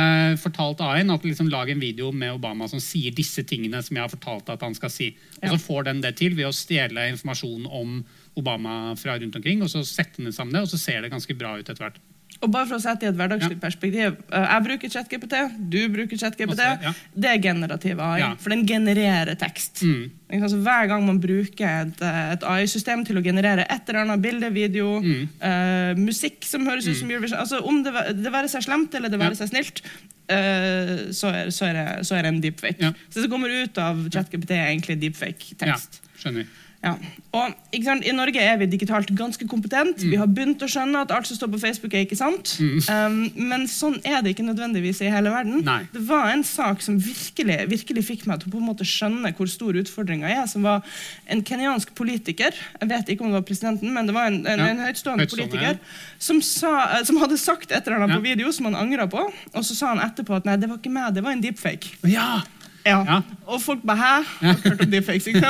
fortalt 0.40 0.80
AI-en 0.86 1.12
at 1.12 1.26
liksom 1.28 1.50
lag 1.52 1.68
en 1.68 1.82
video 1.82 2.08
med 2.16 2.32
Obama 2.38 2.68
som 2.72 2.80
sier 2.80 3.12
disse 3.12 3.44
tingene 3.44 3.82
som 3.84 3.98
jeg 3.98 4.06
har 4.06 4.12
fortalt 4.12 4.48
at 4.56 4.64
han 4.64 4.76
skal 4.78 4.92
si. 4.94 5.10
Og 5.42 5.52
så 5.52 5.60
får 5.66 5.90
den 5.90 6.00
det 6.00 6.14
til 6.16 6.38
ved 6.38 6.48
å 6.48 6.56
stjele 6.56 7.10
informasjon 7.12 7.68
om 7.68 7.98
Obama 8.40 8.94
fra 8.96 9.18
rundt 9.20 9.36
omkring, 9.36 9.60
og 9.60 9.68
så 9.68 9.84
setter 9.84 10.24
den 10.24 10.32
sammen 10.32 10.56
det, 10.56 10.64
og 10.64 10.72
så 10.72 10.80
ser 10.80 11.04
det 11.04 11.12
ganske 11.12 11.36
bra 11.36 11.58
ut 11.58 11.68
etter 11.68 11.84
hvert. 11.84 12.00
Og 12.40 12.48
bare 12.48 12.64
for 12.68 12.78
å 12.78 12.82
sette 12.82 13.04
i 13.04 13.08
et 13.10 13.16
hverdagslig 13.18 13.56
ja. 13.56 13.60
perspektiv 13.60 14.14
eh, 14.32 14.44
Jeg 14.46 14.64
bruker 14.64 14.92
ChatGPT, 14.94 15.34
du 15.72 15.80
bruker 15.92 16.20
ChatGPT. 16.20 16.62
Ja. 16.86 16.92
Det 17.12 17.32
er 17.34 17.42
generativ 17.44 18.00
AI, 18.00 18.20
ja. 18.22 18.30
for 18.40 18.54
den 18.54 18.62
genererer 18.68 19.36
tekst. 19.40 19.82
Mm. 19.84 20.06
Altså, 20.38 20.60
hver 20.64 20.88
gang 20.88 21.04
man 21.04 21.18
bruker 21.20 21.66
et, 21.68 22.00
eh, 22.06 22.20
et 22.36 22.46
AI-system 22.48 23.04
til 23.08 23.20
å 23.20 23.24
generere 23.24 23.66
et 23.68 23.92
eller 23.92 24.06
annet 24.06 24.24
bilde, 24.24 24.52
video, 24.54 24.94
mm. 25.04 25.26
uh, 25.42 26.00
musikk 26.00 26.46
som 26.48 26.64
høres 26.68 26.88
ut 26.88 26.96
som 26.96 27.10
mm. 27.10 27.12
Eurovision 27.16 27.42
altså, 27.42 27.60
Om 27.66 27.82
det, 27.84 27.92
det 28.22 28.32
være 28.32 28.50
seg 28.52 28.64
slemt 28.64 28.96
eller 28.96 29.12
det 29.12 29.20
være 29.20 29.36
seg 29.36 29.52
snilt, 29.52 29.84
uh, 30.32 31.10
så, 31.12 31.34
er, 31.34 31.52
så, 31.52 31.68
er 31.68 31.76
det, 31.76 31.86
så, 32.08 32.16
er, 32.16 32.24
det, 32.24 32.32
en 32.32 32.42
deepfake. 32.46 32.94
Så 33.10 33.18
det 33.18 33.26
som 33.26 33.36
kommer 33.36 33.52
ut 33.52 33.84
av 33.84 34.00
ChatGPT, 34.08 34.56
er 34.56 34.72
egentlig 34.72 35.00
deepfake-tekst. 35.04 36.00
Ja. 36.00 36.16
Skjønner 36.24 36.48
ja. 36.80 36.94
Og 37.36 37.52
sant, 37.84 38.06
I 38.08 38.12
Norge 38.16 38.40
er 38.40 38.56
vi 38.58 38.66
digitalt 38.72 39.10
ganske 39.14 39.44
kompetent. 39.48 40.00
Mm. 40.00 40.12
Vi 40.14 40.18
har 40.18 40.28
begynt 40.32 40.62
å 40.64 40.68
skjønne 40.70 41.02
at 41.04 41.12
alt 41.12 41.28
som 41.28 41.36
står 41.36 41.50
på 41.52 41.60
Facebook, 41.60 41.92
er 41.92 42.06
ikke 42.06 42.16
sant. 42.18 42.54
Mm. 42.56 42.78
Um, 42.88 43.48
men 43.50 43.66
sånn 43.70 43.98
er 44.00 44.22
det 44.24 44.32
ikke 44.32 44.46
nødvendigvis 44.46 45.02
i 45.04 45.10
hele 45.12 45.32
verden. 45.34 45.60
Nei. 45.66 45.82
Det 45.92 46.02
var 46.08 46.32
en 46.32 46.44
sak 46.46 46.80
som 46.82 46.96
virkelig, 46.96 47.58
virkelig 47.70 48.04
fikk 48.08 48.24
meg 48.30 48.40
til 48.40 48.48
å 48.48 48.54
på 48.54 48.62
en 48.62 48.68
måte 48.70 48.86
skjønne 48.88 49.34
hvor 49.36 49.50
stor 49.52 49.76
utfordringa 49.82 50.30
er. 50.32 50.46
Som 50.50 50.64
var 50.66 50.86
en 51.30 51.44
kenyansk 51.46 51.92
politiker, 51.98 52.56
jeg 52.56 52.92
vet 52.94 53.12
ikke 53.12 53.26
om 53.26 53.34
det 53.34 53.42
var 53.42 53.48
presidenten, 53.50 53.92
men 53.94 54.08
det 54.08 54.16
var 54.16 54.32
en, 54.32 54.40
en, 54.46 54.64
ja. 54.64 54.70
en 54.72 54.84
høytstående 54.86 55.28
politiker, 55.30 55.76
som, 56.16 56.40
sa, 56.44 56.72
som, 57.04 57.20
hadde 57.20 57.36
sagt 57.40 57.74
et 57.74 57.84
eller 57.84 58.00
annet 58.00 58.16
ja. 58.16 58.22
på 58.22 58.28
video 58.30 58.54
som 58.56 58.70
han 58.70 58.78
angra 58.80 59.04
på. 59.10 59.26
Og 59.52 59.68
så 59.68 59.76
sa 59.76 59.92
han 59.92 60.00
etterpå 60.06 60.40
at 60.40 60.48
nei, 60.48 60.56
det 60.60 60.72
var 60.72 60.80
ikke 60.80 60.96
meg, 60.96 61.12
det 61.12 61.26
var 61.28 61.36
en 61.36 61.44
deepfake. 61.44 62.00
Ja. 62.08 62.40
Ja. 62.86 63.00
ja. 63.04 63.18
Og 63.50 63.60
folk 63.62 63.82
bare 63.84 63.98
Hæ? 64.00 64.12
Har 64.40 64.60
hørt 64.64 64.84
om 64.84 64.90
deepfakes, 64.90 65.26
ikke 65.26 65.40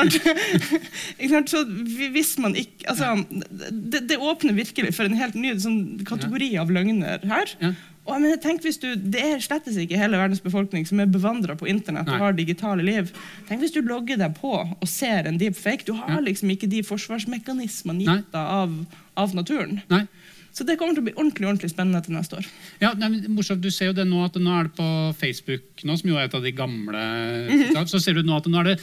sant? 1.30 1.50
Så 1.50 1.62
hvis 2.10 2.34
man 2.42 2.56
ikke 2.58 2.88
altså, 2.90 3.24
det, 3.70 4.08
det, 4.08 4.18
åpner 4.18 4.56
virkelig 4.56 4.94
for 4.96 5.06
en 5.06 5.18
helt 5.18 5.38
ny 5.38 5.54
sånn, 5.60 6.00
kategori 6.08 6.54
av 6.60 6.72
løgner 6.74 7.22
her. 7.30 7.54
Ja. 7.60 7.72
Og 8.08 8.16
jeg 8.16 8.22
mener, 8.24 8.38
tenk 8.42 8.64
hvis 8.64 8.80
du, 8.80 8.88
Det 8.96 9.20
er 9.22 9.42
slettes 9.44 9.76
ikke 9.78 9.98
hele 10.00 10.18
verdens 10.18 10.42
befolkning 10.42 10.86
som 10.88 11.02
er 11.02 11.10
bevandra 11.10 11.54
på 11.58 11.68
internett 11.70 12.08
og 12.10 12.24
har 12.24 12.34
digitale 12.34 12.82
liv. 12.86 13.12
Tenk 13.48 13.62
hvis 13.62 13.74
du 13.76 13.82
logger 13.86 14.18
deg 14.18 14.34
på 14.40 14.54
og 14.56 14.88
ser 14.88 15.28
en 15.30 15.38
deepfake. 15.38 15.86
Du 15.86 15.94
har 15.98 16.22
liksom 16.24 16.50
ikke 16.50 16.70
de 16.70 16.82
forsvarsmekanismene 16.86 18.08
gitt 18.08 18.34
av, 18.38 18.74
av 19.20 19.36
naturen. 19.36 19.82
Nei. 19.92 20.06
Så 20.50 20.66
det 20.66 20.76
kommer 20.80 20.96
til 20.96 21.04
å 21.04 21.06
bli 21.06 21.14
ordentlig 21.14 21.46
ordentlig 21.46 21.70
spennende 21.70 22.00
til 22.02 22.16
neste 22.16 22.40
år. 22.40 22.46
Ja, 22.82 22.90
nei, 22.98 23.22
morsomt, 23.30 23.62
Du 23.62 23.70
ser 23.70 23.90
jo 23.90 23.96
det 23.96 24.06
nå 24.08 24.24
at 24.24 24.34
nå 24.40 24.50
er 24.56 24.66
det 24.66 24.74
på 24.78 24.88
Facebook, 25.18 25.84
nå, 25.86 25.96
som 25.98 26.10
jo 26.10 26.18
er 26.18 26.26
et 26.26 26.34
av 26.34 26.42
de 26.42 26.52
gamle 26.52 26.98
mm 26.98 27.62
-hmm. 27.62 27.86
Så 27.86 28.00
ser 28.00 28.14
du 28.14 28.22
nå 28.22 28.36
at 28.36 28.46
nå 28.46 28.60
er 28.60 28.64
det 28.74 28.80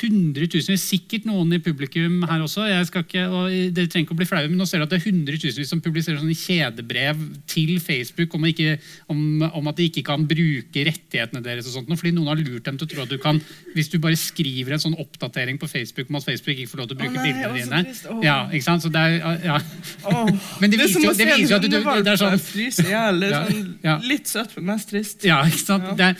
hundretusenvis, 0.00 0.80
sikkert 0.80 1.24
noen 1.24 1.52
i 1.52 1.58
publikum 1.58 2.22
her 2.28 2.40
også. 2.40 2.68
jeg 2.68 2.86
skal 2.86 3.02
ikke, 3.02 3.26
og 3.28 3.50
Dere 3.74 3.86
trenger 3.86 4.06
ikke 4.06 4.14
å 4.14 4.20
bli 4.20 4.26
flaue, 4.26 4.48
men 4.48 4.58
nå 4.58 4.66
ser 4.66 4.78
du 4.78 4.84
at 4.84 4.90
det 4.90 5.00
er 5.00 5.10
hundretusenvis 5.10 5.68
som 5.68 5.80
publiserer 5.80 6.18
sånne 6.18 6.34
kjedebrev 6.34 7.16
til 7.46 7.80
Facebook 7.80 8.34
om, 8.34 8.44
ikke, 8.44 8.78
om, 9.08 9.42
om, 9.42 9.68
at 9.68 9.76
de 9.76 9.84
ikke 9.84 10.02
kan 10.02 10.26
bruke 10.26 10.84
rettighetene 10.84 11.42
deres. 11.42 11.66
og 11.66 11.72
sånt, 11.72 11.88
Fordi 11.98 12.12
noen 12.12 12.28
har 12.28 12.36
lurt 12.36 12.64
dem 12.64 12.78
til 12.78 12.86
å 12.86 12.90
tro 12.90 13.02
at 13.02 13.10
du 13.10 13.18
kan 13.18 13.40
Hvis 13.74 13.88
du 13.88 13.98
bare 13.98 14.16
skriver 14.16 14.72
en 14.72 14.78
sånn 14.78 14.98
oppdatering 14.98 15.58
på 15.58 15.66
Facebook 15.66 16.10
om 16.10 16.16
at 16.16 16.24
Facebook 16.24 16.56
ikke 16.56 16.70
får 16.70 16.78
lov 16.78 16.88
til 16.88 16.96
å 16.96 17.00
bruke 17.00 17.18
oh, 17.18 17.22
nei, 17.22 17.32
bildene 17.32 17.84
dine 17.84 18.22
ja, 18.22 18.48
ikke 18.50 18.64
sant? 18.64 18.82
Så 18.82 18.88
det 18.92 19.00
er, 19.00 19.40
ja. 19.44 19.58
Oh, 20.04 20.28
men 20.60 20.70
det 20.70 20.91
viser 20.92 21.06
jo, 21.08 21.12
det 21.18 21.26
viser 21.32 21.54
jo 21.54 21.58
at 21.58 21.66
du, 21.66 22.02
det 22.04 22.12
er 22.12 22.20
sånn 22.20 22.40
fryser 22.42 22.88
i 22.88 22.92
hjel. 22.92 23.24
Sånn, 23.32 24.08
litt 24.08 24.30
søtt, 24.30 24.56
men 24.58 24.68
mest 24.72 24.92
trist. 24.92 25.24
Ja, 25.28 25.40
ikke 25.48 25.62
sant? 25.62 25.88
Ja. 26.00 26.12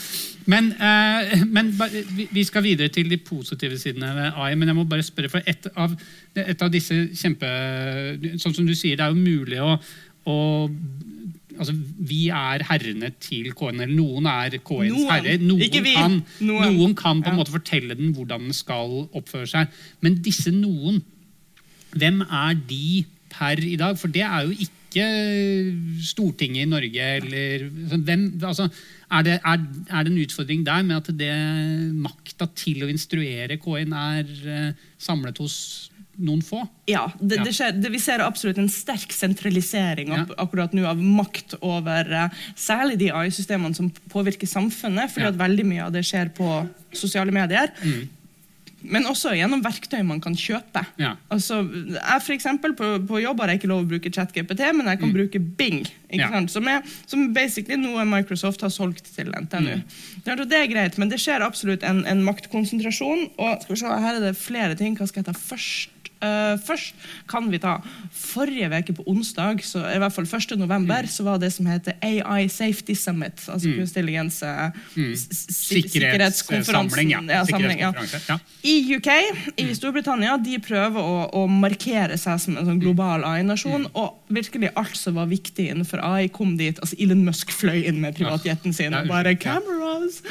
Men, 0.50 0.72
uh, 0.78 1.44
men, 1.46 1.70
vi 2.32 2.44
skal 2.46 2.64
videre 2.66 2.90
til 2.92 3.10
de 3.10 3.18
positive 3.22 3.78
sidene 3.78 4.10
ved 4.16 4.40
AI. 4.40 4.54
Men 4.58 4.72
jeg 4.72 4.78
må 4.78 4.86
bare 4.90 5.06
spørre, 5.06 5.30
for 5.32 5.46
et 5.46 5.68
av, 5.76 5.94
et 6.34 6.64
av 6.64 6.72
disse 6.72 6.96
kjempe 7.18 7.48
Sånn 8.42 8.54
som 8.56 8.66
du 8.66 8.74
sier, 8.74 8.98
det 8.98 9.06
er 9.06 9.14
jo 9.14 9.22
mulig 9.22 9.60
å, 9.62 9.76
å 10.30 10.36
altså, 11.58 11.76
Vi 12.08 12.24
er 12.34 12.66
herrene 12.68 13.12
til 13.22 13.52
KN. 13.56 13.84
Eller 13.84 13.94
noen 13.94 14.28
er 14.30 14.58
KNs 14.58 15.08
herre. 15.10 15.38
Noen 15.42 15.78
kan, 15.88 16.20
noen. 16.40 16.76
noen 16.76 16.98
kan, 16.98 17.22
på 17.22 17.32
en 17.32 17.40
måte 17.40 17.54
fortelle 17.54 17.98
den 17.98 18.14
hvordan 18.16 18.48
den 18.48 18.56
skal 18.56 19.04
oppføre 19.10 19.48
seg. 19.50 19.82
Men 20.04 20.20
disse 20.24 20.54
noen, 20.54 21.02
hvem 21.92 22.22
er 22.24 22.56
de 22.68 23.02
per 23.32 23.62
i 23.64 23.76
dag? 23.80 23.98
For 24.00 24.12
det 24.12 24.24
er 24.26 24.46
jo 24.46 24.56
ikke 24.66 24.80
Stortinget 26.04 26.66
i 26.66 26.68
Norge 26.68 27.06
eller 27.16 27.62
hvem, 28.04 28.26
altså, 28.44 28.66
er, 29.08 29.22
det, 29.24 29.38
er, 29.38 29.62
er, 29.88 30.02
det, 30.04 30.12
en 30.12 30.20
utfordring 30.20 30.66
der 30.66 30.82
med 30.84 30.98
at 31.00 31.08
det 31.16 31.32
makta 31.96 32.50
til 32.58 32.84
å 32.84 32.90
instruere 32.92 33.56
KN 33.62 33.96
er 33.96 34.28
uh, 34.44 34.84
samlet 35.00 35.40
hos 35.40 35.56
noen 36.20 36.42
få? 36.44 36.60
Ja, 36.90 37.06
det. 37.18 37.40
Det 37.46 37.54
skjer, 37.56 37.78
vi 37.88 38.00
ser 38.02 38.20
absolutt 38.20 38.60
en 38.60 38.68
sterk 38.72 39.14
sentralisering 39.16 40.12
ja. 40.12 40.24
akkurat 40.44 40.74
nå 40.76 40.84
av 40.90 41.00
makt 41.00 41.56
over 41.64 42.12
uh, 42.12 42.42
særlig 42.52 43.00
de 43.00 43.12
AI-systemene 43.16 43.76
som 43.78 43.88
påvirker 44.12 44.50
samfunnet, 44.50 45.12
fordi 45.14 45.30
ja. 45.30 45.32
at 45.32 45.40
veldig 45.40 45.68
mye 45.72 45.86
av 45.88 45.94
det 45.96 46.04
skjer 46.08 46.34
på 46.36 46.50
sosiale 46.92 47.32
medier. 47.32 47.72
Mm. 47.80 48.10
Men 48.82 49.06
også 49.10 49.34
gjennom 49.36 49.62
verktøy 49.64 50.00
man 50.06 50.20
kan 50.22 50.34
kjøpe. 50.38 50.84
Ja. 51.00 51.14
Altså, 51.32 51.60
jeg 51.94 52.24
for 52.26 52.34
eksempel, 52.34 52.74
på, 52.78 52.90
på, 53.08 53.20
jobb 53.22 53.42
har 53.42 53.52
jeg 53.52 53.62
ikke 53.62 53.70
lov 53.70 53.84
å 53.84 53.90
bruke 53.94 54.12
ChatGPT, 54.12 54.64
men 54.76 54.90
jeg 54.90 55.00
kan 55.02 55.10
mm. 55.10 55.16
bruke 55.16 55.42
Bing. 55.60 55.82
Ja. 56.12 56.28
Som, 56.52 56.68
er, 56.68 56.82
som 57.08 57.30
basically 57.34 57.78
noe 57.80 58.04
Microsoft 58.08 58.64
har 58.64 58.72
solgt 58.74 59.08
til 59.14 59.32
NTNU. 59.32 59.78
Mm. 59.80 60.44
Det 60.44 60.58
er 60.58 60.70
greit, 60.70 60.98
men 61.00 61.12
det 61.12 61.20
skjer 61.22 61.44
absolutt 61.46 61.86
en, 61.86 62.02
en 62.08 62.24
maktkonsentrasjon. 62.26 63.28
Og 63.38 63.64
skal 63.64 63.76
vi 63.76 63.80
se, 63.84 63.96
her 64.06 64.18
er 64.18 64.24
det 64.26 64.36
flere 64.40 64.78
ting. 64.78 64.98
Hva 64.98 65.08
skal 65.08 65.22
jeg 65.22 65.30
ta 65.30 65.36
først? 65.38 66.01
Uh, 66.22 66.54
først 66.60 66.94
kan 67.30 67.48
vi 67.52 67.60
ta 67.62 67.78
Forrige 68.12 68.68
uke 68.72 68.94
på 69.00 69.08
onsdag, 69.10 69.64
så 69.64 69.86
i 69.88 69.98
hvert 70.00 70.14
fall 70.14 70.28
1. 70.28 70.56
november, 70.60 71.06
mm. 71.06 71.10
så 71.10 71.24
var 71.26 71.40
det 71.42 71.52
som 71.54 71.66
heter 71.66 71.96
AI 72.04 72.48
Safety 72.52 72.94
Summit. 72.98 73.40
Altså 73.48 73.68
mm. 73.68 73.76
kunstig 73.80 74.02
intelligens 74.02 74.42
uh, 74.42 74.70
mm. 74.96 75.14
sikkerhetskonferansen. 75.16 77.10
Ja. 77.10 77.20
Ja, 77.22 77.92
ja. 78.28 78.38
I 78.62 78.96
UK, 78.96 79.08
i 79.56 79.64
mm. 79.64 79.74
Storbritannia, 79.76 80.36
de 80.42 80.58
prøver 80.62 80.98
å, 81.00 81.28
å 81.42 81.46
markere 81.50 82.18
seg 82.20 82.40
som 82.42 82.58
en 82.58 82.66
sånn 82.66 82.80
global 82.82 83.24
AI-nasjon. 83.26 83.86
Mm. 83.86 83.94
Og 83.98 84.32
virkelig 84.32 84.72
alt 84.78 84.96
som 84.98 85.18
var 85.20 85.30
viktig 85.30 85.70
innenfor 85.72 86.02
AI, 86.02 86.28
kom 86.32 86.56
dit. 86.58 86.78
altså 86.82 86.98
Elon 86.98 87.24
Musk 87.26 87.52
fløy 87.54 87.86
inn 87.86 88.00
med 88.02 88.16
privatjeten 88.18 88.74
sin 88.74 88.96
og 88.96 89.10
bare 89.10 89.36
cameras! 89.40 90.22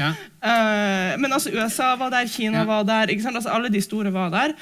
Uh, 0.42 1.14
men 1.22 1.30
altså 1.32 1.52
USA 1.54 1.94
var 2.00 2.12
der, 2.14 2.30
Kina 2.30 2.66
var 2.66 2.84
der, 2.88 3.12
altså 3.14 3.52
alle 3.54 3.70
de 3.72 3.82
store 3.84 4.12
var 4.14 4.32
der. 4.34 4.56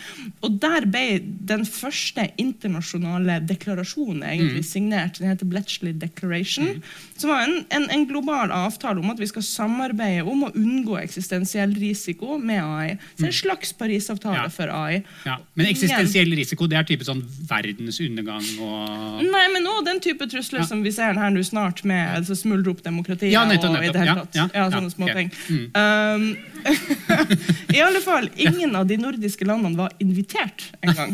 Og 0.44 0.60
der 0.62 0.88
ble 0.90 1.19
den 1.22 1.66
første 1.68 2.26
internasjonale 2.42 3.40
deklarasjonen 3.50 4.24
egentlig 4.24 4.64
mm. 4.64 4.68
signert. 4.68 5.20
Den 5.20 5.32
heter 5.32 5.50
Bletchley 5.50 5.94
Declaration. 5.94 6.66
Mm. 6.66 6.82
Som 7.20 7.32
var 7.34 7.44
en, 7.46 7.56
en, 7.70 7.88
en, 7.90 8.06
global 8.10 8.52
avtale 8.56 9.02
om 9.02 9.12
at 9.14 9.20
vi 9.22 9.28
skal 9.30 9.46
samarbeide 9.46 10.26
om 10.28 10.48
å 10.48 10.52
unngå 10.56 10.98
eksistensiell 11.02 11.74
risiko 11.80 12.38
med 12.38 12.64
AI. 12.64 12.98
Så 13.16 13.26
En 13.26 13.32
mm. 13.32 13.38
slags 13.42 13.74
Parisavtale 13.80 14.46
ja. 14.46 14.50
for 14.54 14.74
AI. 14.74 15.02
Ja. 15.28 15.38
Men 15.54 15.72
eksistensiell 15.72 16.32
risiko 16.38 16.68
det 16.70 16.80
er 16.80 16.88
type 16.90 17.08
sånn 17.08 17.24
verdens 17.50 18.00
undergang 18.04 18.46
og 18.64 19.24
Nei, 19.30 19.46
men 19.54 19.68
òg 19.70 19.84
den 19.88 20.00
type 20.04 20.26
trusler 20.32 20.64
ja. 20.64 20.68
som 20.70 20.82
vi 20.86 20.92
ser 20.96 21.18
her 21.20 21.34
nå 21.34 21.44
snart, 21.46 21.84
med 21.88 22.22
altså, 22.22 22.38
smuldre 22.38 22.74
opp 22.74 22.84
demokratiet 22.86 23.34
ja, 23.34 23.44
nettopp, 23.48 23.76
nettopp. 23.76 23.84
og 23.84 23.90
i 23.90 23.94
det 23.94 24.04
hele 24.04 24.18
tatt. 24.24 24.40
Ja, 24.56 24.68
sånne 24.74 24.94
små 24.94 25.10
okay. 25.10 25.28
ting. 25.28 25.34
Mm. 25.50 25.68
Um, 25.76 26.50
I 27.76 27.82
alle 27.82 28.02
fall, 28.04 28.30
ingen 28.36 28.76
av 28.76 28.88
de 28.90 28.98
nordiske 29.00 29.46
landene 29.48 29.80
var 29.80 29.94
invitert 30.04 30.70
engang. 30.82 31.09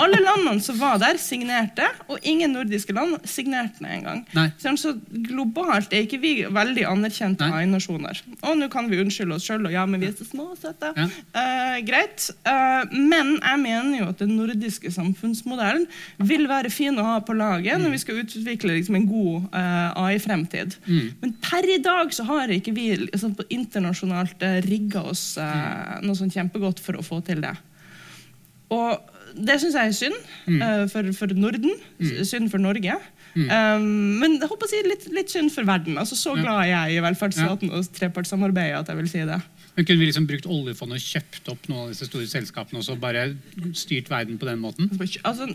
Alle 0.00 0.20
landene 0.22 0.62
som 0.64 0.78
var 0.80 1.00
der, 1.02 1.18
signerte, 1.20 1.86
og 2.08 2.22
ingen 2.26 2.54
nordiske 2.56 2.94
land 2.96 3.18
signerte 3.28 3.82
den 3.82 3.90
engang. 3.98 4.22
Så 4.78 4.94
globalt 5.28 5.92
er 5.92 6.06
ikke 6.06 6.20
vi 6.22 6.32
veldig 6.52 6.86
anerkjente 6.88 7.48
AI-nasjoner. 7.48 8.22
Og 8.40 8.58
nå 8.58 8.68
kan 8.72 8.88
vi 8.90 9.00
unnskylde 9.02 9.36
oss 9.36 9.46
sjøl, 9.48 9.66
og 9.68 9.74
ja, 9.74 9.84
men 9.88 10.02
vi 10.02 10.08
er 10.10 10.16
så 10.16 10.26
små 10.28 10.50
og 10.52 10.60
søte. 10.60 10.92
Ja. 10.96 11.08
Uh, 11.36 11.78
greit. 11.86 12.28
Uh, 12.46 12.84
men 12.92 13.34
jeg 13.38 13.62
mener 13.62 13.98
jo 13.98 14.08
at 14.12 14.22
den 14.22 14.34
nordiske 14.38 14.92
samfunnsmodellen 14.94 15.86
vil 16.22 16.48
være 16.50 16.72
fin 16.72 16.98
å 16.98 17.06
ha 17.06 17.18
på 17.24 17.36
laget 17.36 17.78
mm. 17.78 17.86
når 17.86 17.96
vi 17.96 18.02
skal 18.02 18.22
utvikle 18.22 18.76
liksom, 18.76 18.98
en 18.98 19.08
god 19.10 19.48
uh, 19.52 19.58
eh, 19.62 20.00
AI-fremtid. 20.06 20.76
Mm. 20.86 21.10
Men 21.22 21.34
per 21.42 21.68
i 21.68 21.80
dag 21.82 22.12
så 22.14 22.26
har 22.28 22.52
ikke 22.52 22.74
vi 22.76 22.88
liksom, 23.04 23.36
internasjonalt 23.48 24.42
uh, 24.44 24.58
rigga 24.66 25.04
oss 25.12 25.32
mm. 25.38 26.02
noe 26.06 26.18
sånn 26.18 26.32
kjempegodt 26.32 26.82
for 26.82 26.98
å 26.98 27.06
få 27.06 27.20
til 27.26 27.42
det. 27.44 27.54
Og 28.72 29.11
det 29.36 29.58
syns 29.62 29.76
jeg 29.78 29.90
er 29.90 29.96
synd 29.96 30.16
mm. 30.46 30.60
uh, 30.60 30.84
for, 30.92 31.10
for, 31.16 31.34
Norden. 31.36 31.74
Mm. 31.98 32.24
Synd 32.28 32.50
for 32.52 32.62
Norge. 32.62 32.96
Mm. 33.32 33.48
Um, 33.48 33.84
men 34.20 34.36
jeg 34.36 34.48
håper 34.50 34.68
å 34.68 34.70
si 34.70 34.82
litt, 34.84 35.06
litt, 35.14 35.32
synd 35.32 35.52
for 35.54 35.66
verden. 35.68 35.96
Altså, 36.00 36.18
så 36.18 36.34
glad 36.36 36.66
er 36.66 36.72
jeg 36.72 36.98
i 36.98 37.02
velferdsstaten 37.04 37.70
ja. 37.70 37.78
og 37.78 37.94
trepartssamarbeidet 37.96 38.82
at 38.82 38.92
jeg 38.92 39.00
vil 39.00 39.10
si 39.10 39.24
det. 39.28 39.40
Men 39.72 39.86
Kunne 39.88 40.02
vi 40.02 40.08
liksom 40.10 40.26
brukt 40.28 40.46
oljefondet 40.52 41.00
og 41.00 41.04
kjøpt 41.06 41.48
opp 41.48 41.68
noen 41.70 41.86
av 41.86 41.92
disse 41.94 42.08
store 42.10 42.26
selskapene 42.28 42.82
og 42.82 42.84
så 42.84 42.96
bare 43.00 43.24
styrt 43.78 44.10
verden 44.12 44.36
på 44.40 44.48
den 44.50 44.60
måten? 44.60 44.90
Altså, 45.24 45.48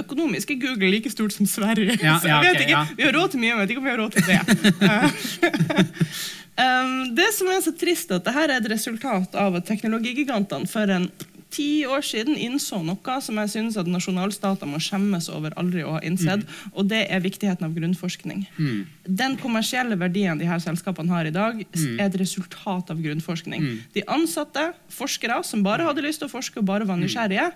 Økonomisk 0.00 0.54
er 0.54 0.60
Google 0.62 0.88
like 0.94 1.12
stort 1.12 1.36
som 1.36 1.48
Sverige. 1.48 1.98
Ja, 2.00 2.16
ja, 2.24 2.40
okay, 2.40 2.64
ikke, 2.64 2.84
Vi 2.96 3.04
har 3.04 3.16
råd 3.18 3.34
til 3.34 3.44
mye, 3.44 3.52
men 3.52 3.60
jeg 3.60 3.66
vet 3.66 3.74
ikke 3.74 3.84
om 3.84 3.88
vi 3.88 3.92
har 3.92 4.00
råd 4.00 4.16
til 4.16 4.24
det. 4.30 4.40
um, 6.64 6.94
det 7.20 7.28
som 7.36 7.52
er 7.52 7.60
så 7.68 7.74
trist, 7.76 8.16
at 8.16 8.24
dette 8.24 8.46
er 8.46 8.54
et 8.56 8.70
resultat 8.72 9.36
av 9.36 9.60
at 9.60 9.68
teknologigigantene 9.68 10.70
for 10.70 10.96
en 10.96 11.10
ti 11.54 11.86
år 11.88 12.02
siden 12.04 12.36
innså 12.36 12.80
noe 12.84 13.18
som 13.24 13.38
jeg 13.40 13.52
synes 13.54 13.78
at 13.80 13.88
nasjonalstater 13.88 14.68
må 14.68 14.80
skjemmes 14.82 15.30
over 15.32 15.54
aldri 15.60 15.84
å 15.84 15.94
ha 15.96 16.02
innsett, 16.04 16.44
mm. 16.44 16.74
og 16.74 16.90
det 16.90 17.04
er 17.08 17.24
viktigheten 17.24 17.66
av 17.66 17.76
grunnforskning. 17.76 18.44
Mm. 18.58 18.82
Den 19.20 19.38
kommersielle 19.40 19.96
verdien 20.00 20.40
de 20.40 20.48
her 20.48 20.60
selskapene 20.62 21.12
har 21.14 21.28
i 21.28 21.34
dag, 21.34 21.62
mm. 21.64 21.96
er 21.96 22.04
et 22.06 22.18
resultat 22.20 22.92
av 22.92 23.00
grunnforskning. 23.04 23.64
Mm. 23.64 23.80
De 23.96 24.04
ansatte 24.12 24.68
forskere 24.92 25.40
som 25.46 25.64
bare 25.64 25.88
hadde 25.88 26.04
lyst 26.04 26.22
til 26.22 26.28
å 26.28 26.34
forske 26.34 26.60
og 26.60 26.68
bare 26.68 26.88
var 26.88 27.00
mm. 27.00 27.06
nysgjerrige, 27.06 27.48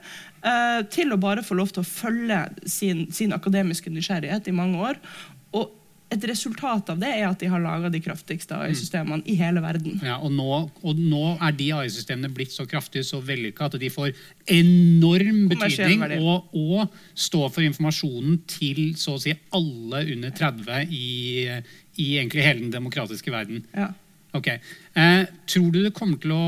uh, 0.46 0.80
til 0.92 1.12
å 1.12 1.20
bare 1.20 1.44
få 1.44 1.58
lov 1.58 1.74
til 1.74 1.84
å 1.84 1.88
følge 1.88 2.42
sin, 2.64 3.06
sin 3.12 3.36
akademiske 3.36 3.92
nysgjerrighet 3.92 4.48
i 4.48 4.56
mange 4.56 4.80
år. 4.92 5.00
Og 5.52 5.81
et 6.12 6.24
resultat 6.28 6.90
av 6.92 7.00
det 7.00 7.10
er 7.10 7.26
at 7.28 7.40
de 7.40 7.48
har 7.50 7.62
laga 7.62 7.90
de 7.92 8.00
kraftigste 8.04 8.56
AI-systemene 8.56 9.24
i 9.28 9.36
hele 9.38 9.62
verden. 9.64 9.98
Ja, 10.04 10.18
og 10.22 10.34
nå, 10.34 10.48
og 10.82 11.00
nå 11.00 11.36
er 11.38 11.56
de 11.56 11.70
AI-systemene 11.78 12.32
blitt 12.34 12.54
så 12.54 12.66
kraftige 12.68 13.06
så 13.06 13.22
vellykka 13.24 13.70
at 13.70 13.78
de 13.80 13.90
får 13.92 14.12
enorm 14.52 15.46
betydning 15.52 16.04
og, 16.20 16.52
og 16.52 16.92
står 17.14 17.48
for 17.54 17.66
informasjonen 17.66 18.42
til 18.50 18.92
så 19.00 19.16
å 19.16 19.22
si 19.22 19.34
alle 19.56 20.04
under 20.14 20.34
30 20.36 20.92
i, 20.92 21.10
i 22.02 22.08
egentlig 22.18 22.46
hele 22.46 22.66
den 22.66 22.74
demokratiske 22.74 23.32
verden. 23.32 23.64
Ja. 23.76 23.92
Ok. 24.32 24.46
Eh, 24.48 25.24
tror, 25.46 25.66
du 25.72 25.82
det 25.84 25.92
kommer 25.92 26.16
til 26.20 26.32
å, 26.32 26.44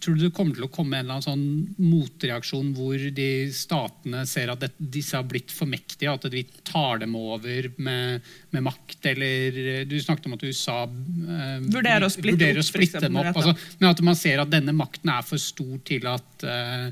tror 0.00 0.16
du 0.16 0.22
det 0.24 0.32
kommer 0.36 0.56
til 0.56 0.64
å 0.64 0.70
komme 0.72 0.96
en 0.96 1.04
eller 1.04 1.18
annen 1.18 1.26
sånn 1.26 1.90
motreaksjon 1.90 2.70
hvor 2.76 3.04
de 3.16 3.28
statene 3.52 4.22
ser 4.28 4.52
at 4.52 4.64
det, 4.64 4.70
disse 4.78 5.18
har 5.18 5.28
blitt 5.28 5.52
for 5.52 5.68
mektige, 5.68 6.14
at 6.14 6.24
vi 6.32 6.46
tar 6.64 7.02
dem 7.02 7.18
over 7.20 7.68
med, 7.76 8.24
med 8.56 8.64
makt? 8.64 9.10
Eller 9.12 9.84
Du 9.88 9.96
snakket 10.00 10.30
om 10.30 10.38
at 10.38 10.46
USA 10.48 10.78
eh, 10.88 11.56
vurderer 11.68 12.08
å 12.08 12.12
splitte, 12.12 12.38
vurderer 12.38 12.64
å 12.64 12.68
splitte 12.70 13.04
dem 13.04 13.20
opp. 13.20 13.34
Altså, 13.34 13.56
men 13.76 13.90
at 13.92 14.04
man 14.08 14.20
ser 14.20 14.40
at 14.40 14.52
denne 14.52 14.76
makten 14.76 15.12
er 15.12 15.26
for 15.26 15.42
stor 15.42 15.80
til 15.84 16.08
at 16.08 16.48
eh, 16.48 16.86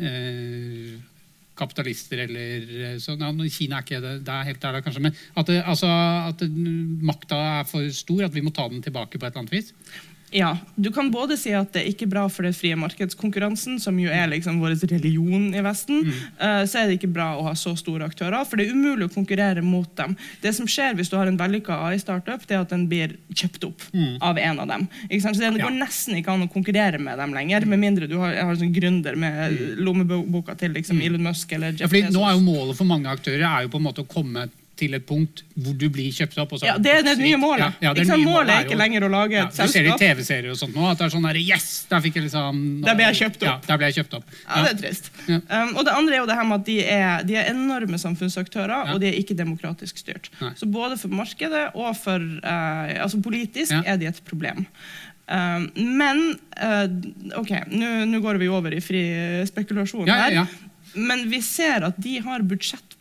eh 0.00 0.94
kapitalister 1.58 2.24
eller 2.24 2.98
sånn. 3.02 3.20
så, 3.20 3.30
ja, 3.30 3.50
Kina 3.52 3.78
er 3.78 3.86
ikke 3.86 4.02
det, 4.02 4.14
det 4.26 4.34
er 4.34 4.48
helt 4.50 4.64
der, 4.64 4.80
kanskje. 4.84 5.04
Men 5.06 5.14
at, 5.14 5.46
det, 5.50 5.60
altså, 5.62 5.90
at 6.32 6.42
makta 7.06 7.38
er 7.60 7.68
for 7.68 7.94
stor, 7.94 8.26
at 8.26 8.34
vi 8.34 8.42
må 8.44 8.54
ta 8.54 8.66
den 8.70 8.82
tilbake 8.84 9.18
på 9.18 9.26
et 9.26 9.30
eller 9.32 9.44
annet 9.44 9.54
vis? 9.54 9.72
Ja, 10.34 10.58
Du 10.74 10.90
kan 10.92 11.10
både 11.14 11.36
si 11.38 11.52
at 11.54 11.70
det 11.74 11.84
er 11.84 11.90
ikke 11.92 12.08
bra 12.10 12.24
for 12.32 12.42
den 12.46 12.54
frie 12.56 12.74
markedskonkurransen, 12.78 13.76
som 13.80 13.98
jo 14.02 14.10
er 14.10 14.26
liksom 14.32 14.58
vår 14.58 14.74
religion 14.90 15.52
i 15.54 15.62
Vesten. 15.62 16.00
Mm. 16.08 16.16
Uh, 16.40 16.62
så 16.66 16.80
er 16.80 16.88
det 16.90 16.96
ikke 16.98 17.12
bra 17.14 17.28
å 17.38 17.44
ha 17.46 17.52
så 17.58 17.76
store 17.78 18.08
aktører, 18.10 18.42
for 18.48 18.58
det 18.58 18.66
er 18.66 18.74
umulig 18.74 19.06
å 19.06 19.12
konkurrere 19.14 19.62
mot 19.62 19.86
dem. 20.00 20.16
Det 20.42 20.50
som 20.56 20.66
skjer 20.66 20.98
hvis 20.98 21.12
du 21.12 21.14
har 21.20 21.30
en 21.30 21.38
vellykka 21.38 21.76
AI-startup, 21.86 22.48
det 22.48 22.58
er 22.58 22.64
at 22.64 22.74
den 22.74 22.88
blir 22.90 23.14
kjøpt 23.30 23.68
opp 23.68 23.86
mm. 23.94 24.16
av 24.26 24.40
en 24.42 24.64
av 24.64 24.72
dem. 24.74 24.88
Så 25.22 25.36
Det 25.38 25.52
går 25.54 25.70
ja. 25.70 25.76
nesten 25.78 26.18
ikke 26.18 26.34
an 26.34 26.48
å 26.48 26.50
konkurrere 26.50 26.98
med 26.98 27.22
dem 27.22 27.36
lenger, 27.36 27.68
med 27.70 27.82
mindre 27.84 28.10
du 28.10 28.18
har, 28.18 28.34
har 28.34 28.58
sånn 28.58 28.74
gründer 28.74 29.14
med 29.14 29.54
mm. 29.54 29.80
lommeboka 29.86 30.58
til 30.58 30.74
liksom, 30.74 30.98
mm. 30.98 31.06
Elon 31.06 31.30
Musk 31.30 31.54
eller 31.54 31.78
Jeff 31.78 31.94
ja, 31.94 32.10
Nå 32.10 32.26
er 32.26 32.34
jo 32.34 32.44
Målet 32.44 32.76
for 32.76 32.90
mange 32.90 33.08
aktører 33.08 33.46
er 33.46 33.64
jo 33.64 33.72
på 33.72 33.78
en 33.80 33.86
måte 33.86 34.02
å 34.02 34.10
komme 34.10 34.48
til 34.78 34.96
et 34.96 35.04
punkt 35.06 35.42
hvor 35.54 35.74
du 35.78 35.86
blir 35.92 36.10
kjøpt 36.14 36.38
opp. 36.42 36.54
ja, 36.64 36.76
Det 36.82 36.90
er 36.90 37.04
det 37.06 37.14
nye 37.20 37.38
målet. 37.38 37.78
Ja, 37.78 37.90
ja, 37.90 37.92
det 37.96 38.06
nye 38.08 38.26
målet 38.26 38.52
er 38.54 38.66
ikke 38.66 38.78
lenger 38.78 39.06
å 39.06 39.10
lage 39.12 39.38
et 39.40 39.54
selskap. 39.54 39.68
Du 39.70 39.74
ser 39.74 39.88
i 39.90 39.98
TV-serier 40.02 40.54
og 40.54 40.58
sånt 40.58 40.74
nå, 40.74 40.86
at 40.90 40.98
det 40.98 41.06
er 41.06 41.14
sånn 41.14 41.28
der, 41.28 41.38
yes, 41.38 41.68
Der 41.90 42.02
fikk 42.04 42.18
jeg 42.18 42.26
liksom... 42.26 42.60
Der 42.84 42.98
ble 42.98 43.06
jeg 43.12 43.20
kjøpt 43.20 43.38
opp. 43.44 43.48
Ja, 43.48 43.54
der 43.68 43.80
ble 43.80 43.90
jeg 43.90 43.98
kjøpt 44.00 44.18
opp. 44.18 44.34
Ja, 44.42 44.64
det 44.64 44.72
er 44.72 44.80
trist. 44.82 45.10
Um, 45.28 45.70
og 45.76 45.80
det 45.86 45.94
andre 45.94 46.18
er 46.18 46.22
jo 46.22 46.28
det 46.30 46.38
her 46.40 46.50
med 46.50 46.60
at 46.60 46.68
de 46.68 46.76
er, 46.96 47.24
de 47.28 47.38
er 47.38 47.50
enorme 47.54 48.00
samfunnsaktører, 48.02 48.92
og 48.94 49.00
de 49.02 49.10
er 49.12 49.18
ikke 49.20 49.38
demokratisk 49.38 50.02
styrt. 50.02 50.30
Nei. 50.42 50.52
Så 50.58 50.68
både 50.70 50.98
for 51.00 51.14
markedet 51.14 51.64
og 51.72 51.94
for 52.00 52.18
uh, 52.18 52.94
altså 53.06 53.22
politisk 53.24 53.74
er 53.84 53.98
de 54.00 54.10
et 54.10 54.22
problem. 54.26 54.66
Um, 55.24 55.70
men 55.96 56.26
uh, 56.60 56.86
ok, 57.40 57.56
nå 57.72 58.20
går 58.20 58.42
vi 58.42 58.50
over 58.52 58.74
i 58.76 58.82
fri 58.84 59.04
spekulasjon 59.48 60.10
her. 60.10 60.42
Men 60.94 61.24
vi 61.30 61.40
ser 61.42 61.86
at 61.88 61.96
de 61.98 62.18
har 62.22 62.44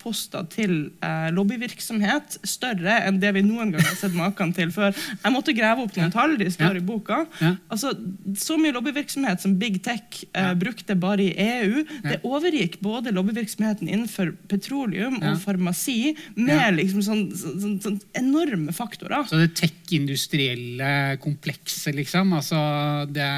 budsjettposter 0.03 0.47
til 0.51 0.73
eh, 1.03 1.29
lobbyvirksomhet 1.33 2.39
større 2.47 2.97
enn 3.07 3.19
det 3.21 3.31
vi 3.35 3.43
noen 3.45 3.71
gang 3.73 3.83
har 3.83 3.95
sett 3.97 4.13
maken 4.15 4.53
til 4.55 4.71
før. 4.73 4.93
Jeg 5.23 5.33
måtte 5.33 5.55
grave 5.55 5.83
opp 5.83 5.95
noen 5.97 6.11
tall. 6.11 6.35
de 6.37 6.49
står 6.51 6.77
i 6.77 6.83
boka. 6.83 7.25
Altså, 7.69 7.93
Så 8.37 8.57
mye 8.57 8.73
lobbyvirksomhet 8.73 9.41
som 9.41 9.55
Big 9.59 9.81
Tech 9.83 10.23
eh, 10.33 10.53
brukte 10.55 10.95
bare 10.95 11.23
i 11.23 11.33
EU, 11.37 11.83
det 12.03 12.19
overgikk 12.23 12.79
både 12.81 13.13
lobbyvirksomheten 13.13 13.87
innenfor 13.87 14.33
petroleum 14.49 15.19
og 15.21 15.39
farmasi 15.43 16.15
med 16.35 16.77
liksom 16.79 17.03
sånn, 17.05 17.23
sånn, 17.37 17.59
sånn, 17.61 17.77
sånn 17.83 17.99
enorme 18.19 18.73
faktorer. 18.73 19.25
Så 19.29 19.39
det 19.41 19.53
tech-industrielle 19.59 21.17
komplekset, 21.23 21.93
liksom, 21.95 22.33
altså, 22.33 22.59
det, 23.13 23.29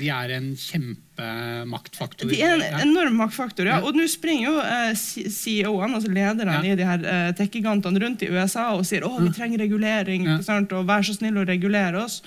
de 0.00 0.10
er 0.12 0.36
en 0.38 0.52
kjempe 0.58 1.00
maktfaktor. 1.70 2.26
De 2.28 2.40
er 2.42 2.58
en 2.58 2.88
enorm 2.88 3.20
maktfaktor, 3.22 3.68
ja. 3.70 3.78
Og 3.86 3.94
nå 3.96 4.06
springer 4.10 4.48
jo 4.48 4.54
eh, 4.60 5.28
CEO-ene, 5.30 6.00
altså 6.04 6.14
lederne 6.14 6.58
ja. 6.60 6.72
i 6.72 6.76
de 6.78 6.88
her 6.88 7.06
uh, 7.06 7.30
tech-gigantene 7.36 8.02
rundt 8.02 8.22
i 8.22 8.30
USA 8.32 8.70
og 8.74 8.84
sier 8.88 9.06
å, 9.06 9.14
vi 9.22 9.32
trenger 9.34 9.64
regulering, 9.64 10.28
og 10.28 10.86
vær 10.88 11.06
så 11.06 11.16
snill 11.16 11.40
å 11.40 11.48
regulere 11.48 12.04
oss. 12.04 12.20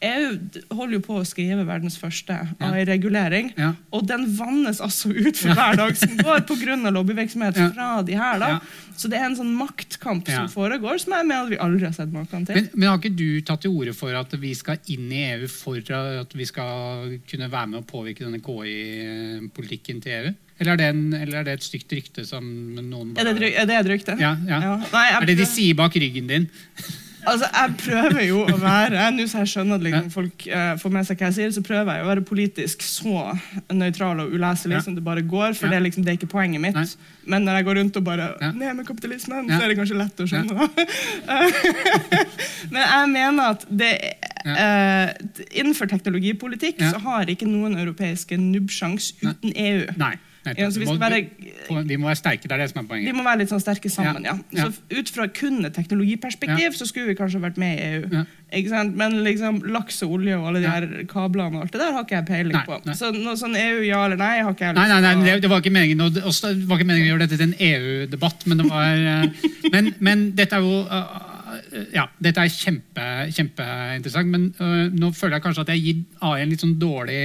Ja. 0.00 0.10
EU 0.10 0.76
holder 0.76 0.96
jo 0.96 1.00
på 1.04 1.16
å 1.20 1.24
skrive 1.28 1.64
verdens 1.68 1.98
første 2.00 2.34
AI-regulering, 2.64 3.50
ja. 3.60 3.74
og 3.92 4.06
den 4.08 4.24
vannes 4.36 4.80
altså 4.80 5.10
ut 5.12 5.36
for 5.36 5.52
hver 5.56 5.76
dag 5.76 5.96
som 5.98 6.14
går 6.16 6.46
pga. 6.48 6.76
lobbyvirksomhet 6.88 7.58
fra 7.74 7.90
de 8.06 8.16
her. 8.16 8.38
da. 8.40 8.50
Så 8.96 9.10
det 9.12 9.20
er 9.20 9.26
en 9.28 9.36
sånn 9.36 9.52
maktkamp 9.56 10.28
som 10.28 10.48
foregår, 10.52 11.00
som 11.02 11.14
jeg 11.18 11.28
mener 11.28 11.52
vi 11.52 11.60
aldri 11.60 11.88
har 11.88 11.96
sett 11.96 12.12
maken 12.12 12.46
til. 12.48 12.56
Men, 12.56 12.70
men, 12.74 12.88
har 12.88 13.00
ikke 13.00 13.12
du 13.16 13.40
tatt 13.44 13.64
til 13.64 13.76
orde 13.76 13.94
for 13.96 14.16
at 14.16 14.32
vi 14.40 14.54
skal 14.56 14.80
inn 14.92 15.10
i 15.12 15.22
EU 15.34 15.50
for 15.52 15.92
at 16.00 16.36
vi 16.36 16.48
skal 16.48 17.18
kunne 17.28 17.50
være 17.52 17.72
med 17.74 17.82
å 17.82 17.88
påvirke 17.88 18.24
denne 18.24 18.40
KI-politikken 18.44 20.00
til 20.04 20.16
EU? 20.16 20.32
Eller 20.60 20.76
er, 20.76 20.90
en, 20.92 21.04
eller 21.16 21.38
er 21.40 21.46
det 21.48 21.52
et 21.56 21.64
stygt 21.64 21.92
rykte 21.96 22.26
som 22.28 22.44
noen 22.44 23.14
bare... 23.16 23.30
Er 23.32 23.38
det, 23.38 23.52
er 23.62 23.68
det 23.68 23.78
et 23.78 23.92
rykte? 23.94 24.16
Ja, 24.20 24.34
ja. 24.48 24.58
ja. 24.64 24.74
Nei, 24.92 25.06
er 25.16 25.28
det 25.30 25.38
de 25.40 25.48
sier 25.48 25.76
bak 25.78 25.96
ryggen 25.96 26.28
din? 26.28 26.50
Altså, 27.28 27.48
Jeg 27.52 27.74
prøver 27.80 28.22
jo 28.24 28.42
å 28.48 28.56
være 28.60 29.08
Nå 29.14 29.26
så 29.28 29.42
jeg 29.42 29.50
skjønner 29.52 29.80
at 29.80 29.84
liksom, 29.84 30.10
folk 30.14 30.46
uh, 30.48 30.72
får 30.80 30.94
med 30.94 31.08
seg 31.08 31.20
hva 31.20 31.28
jeg 31.28 31.36
sier, 31.36 31.50
så 31.56 31.62
prøver 31.64 31.98
jeg 31.98 32.04
å 32.04 32.08
være 32.08 32.24
politisk 32.26 32.84
så 32.86 33.34
nøytral 33.74 34.22
og 34.24 34.34
uleselig 34.34 34.78
ja. 34.78 34.82
som 34.84 34.96
det 34.96 35.04
bare 35.04 35.24
går. 35.26 35.56
For 35.58 35.68
ja. 35.68 35.76
det, 35.76 35.82
liksom, 35.88 36.06
det 36.06 36.14
er 36.14 36.20
ikke 36.20 36.30
poenget 36.32 36.62
mitt. 36.62 36.78
Nei. 36.78 36.86
Men 37.30 37.44
når 37.46 37.60
jeg 37.60 37.68
går 37.68 37.78
rundt 37.80 38.00
og 38.00 38.06
bare 38.06 38.30
ja. 38.40 38.50
Ned 38.56 38.78
med 38.78 38.88
kapitalismen, 38.88 39.50
så 39.50 39.60
er 39.60 39.72
det 39.72 39.76
kanskje 39.78 39.98
lett 40.00 40.22
å 40.22 40.28
skjønne. 40.30 40.70
Men 42.72 42.80
jeg 42.80 43.12
mener 43.12 43.52
at 43.54 43.68
det 43.68 43.92
uh, 44.46 45.12
innenfor 45.50 45.90
teknologipolitikk 45.90 46.82
så 46.86 47.02
har 47.04 47.30
ikke 47.30 47.48
noen 47.48 47.78
europeiske 47.80 48.40
nubbsjans 48.40 49.12
uten 49.22 49.54
EU. 49.54 49.86
Nei. 50.00 50.16
Ja, 50.40 50.68
vi, 50.72 50.86
må, 50.88 50.94
være, 50.96 51.18
vi, 51.84 51.96
må 52.00 52.06
være 52.08 52.16
sterke. 52.16 52.48
det 52.48 52.54
er 52.54 52.62
det 52.62 52.70
som 52.70 52.78
er 52.80 52.86
poenget. 52.88 53.10
Vi 53.10 53.12
må 53.12 53.24
være 53.26 53.42
litt 53.42 53.50
sånn 53.52 53.60
sterke 53.60 53.90
sammen, 53.92 54.24
ja. 54.24 54.38
ja. 54.56 54.68
Så 54.70 54.96
Ut 54.96 55.12
fra 55.12 55.26
kun 55.36 55.68
et 55.68 55.74
teknologiperspektiv 55.76 56.78
så 56.78 56.88
skulle 56.88 57.10
vi 57.12 57.16
kanskje 57.18 57.42
vært 57.42 57.60
med 57.60 57.76
i 57.76 57.90
EU. 57.98 58.22
Men 58.96 59.18
liksom 59.26 59.60
laks 59.68 60.00
og 60.06 60.16
olje 60.16 60.38
og 60.38 60.48
alle 60.48 60.62
de 60.64 60.70
her 60.72 60.86
kablene 61.10 61.60
og 61.60 61.66
alt 61.66 61.76
det 61.76 61.82
der 61.82 61.92
har 61.92 62.06
ikke 62.06 62.16
jeg 62.16 62.28
peiling 62.30 62.56
nei, 62.56 62.64
på. 62.66 62.80
Nei. 62.88 62.96
Så 62.96 63.12
noe 63.14 63.36
sånn 63.38 63.58
EU 63.60 63.84
ja 63.84 64.00
eller 64.06 64.20
nei 64.20 64.32
har 64.40 64.56
ikke 64.56 64.70
jeg 64.70 64.78
lyst 64.78 64.80
nei, 64.80 65.00
nei, 65.04 65.14
nei, 65.20 65.36
det, 65.44 65.50
var 65.52 65.60
ikke 65.60 65.74
meningen 65.76 66.16
det 66.16 66.24
var 66.24 66.80
ikke 66.80 66.88
meningen 66.88 67.10
å 67.10 67.12
gjøre 67.12 67.26
dette 67.26 67.36
til 67.36 67.50
en 67.50 67.58
EU-debatt, 67.68 68.46
men, 68.48 68.62
det 68.62 68.70
var, 68.72 69.04
eh, 69.12 69.50
men, 69.76 69.92
men 70.00 70.30
dette 70.40 70.56
er 70.56 70.64
jo 70.64 71.28
ja, 71.94 72.04
dette 72.22 72.42
er 72.42 72.52
kjempe, 72.52 73.04
kjempeinteressant, 73.34 74.30
men 74.30 74.46
uh, 74.60 74.88
nå 74.92 75.10
føler 75.16 75.36
jeg 75.36 75.44
kanskje 75.44 75.64
at 75.64 75.72
jeg 75.74 75.82
gir 75.84 76.00
AI 76.26 76.42
en 76.44 76.52
litt 76.52 76.64
sånn 76.64 76.76
dårlig, 76.80 77.20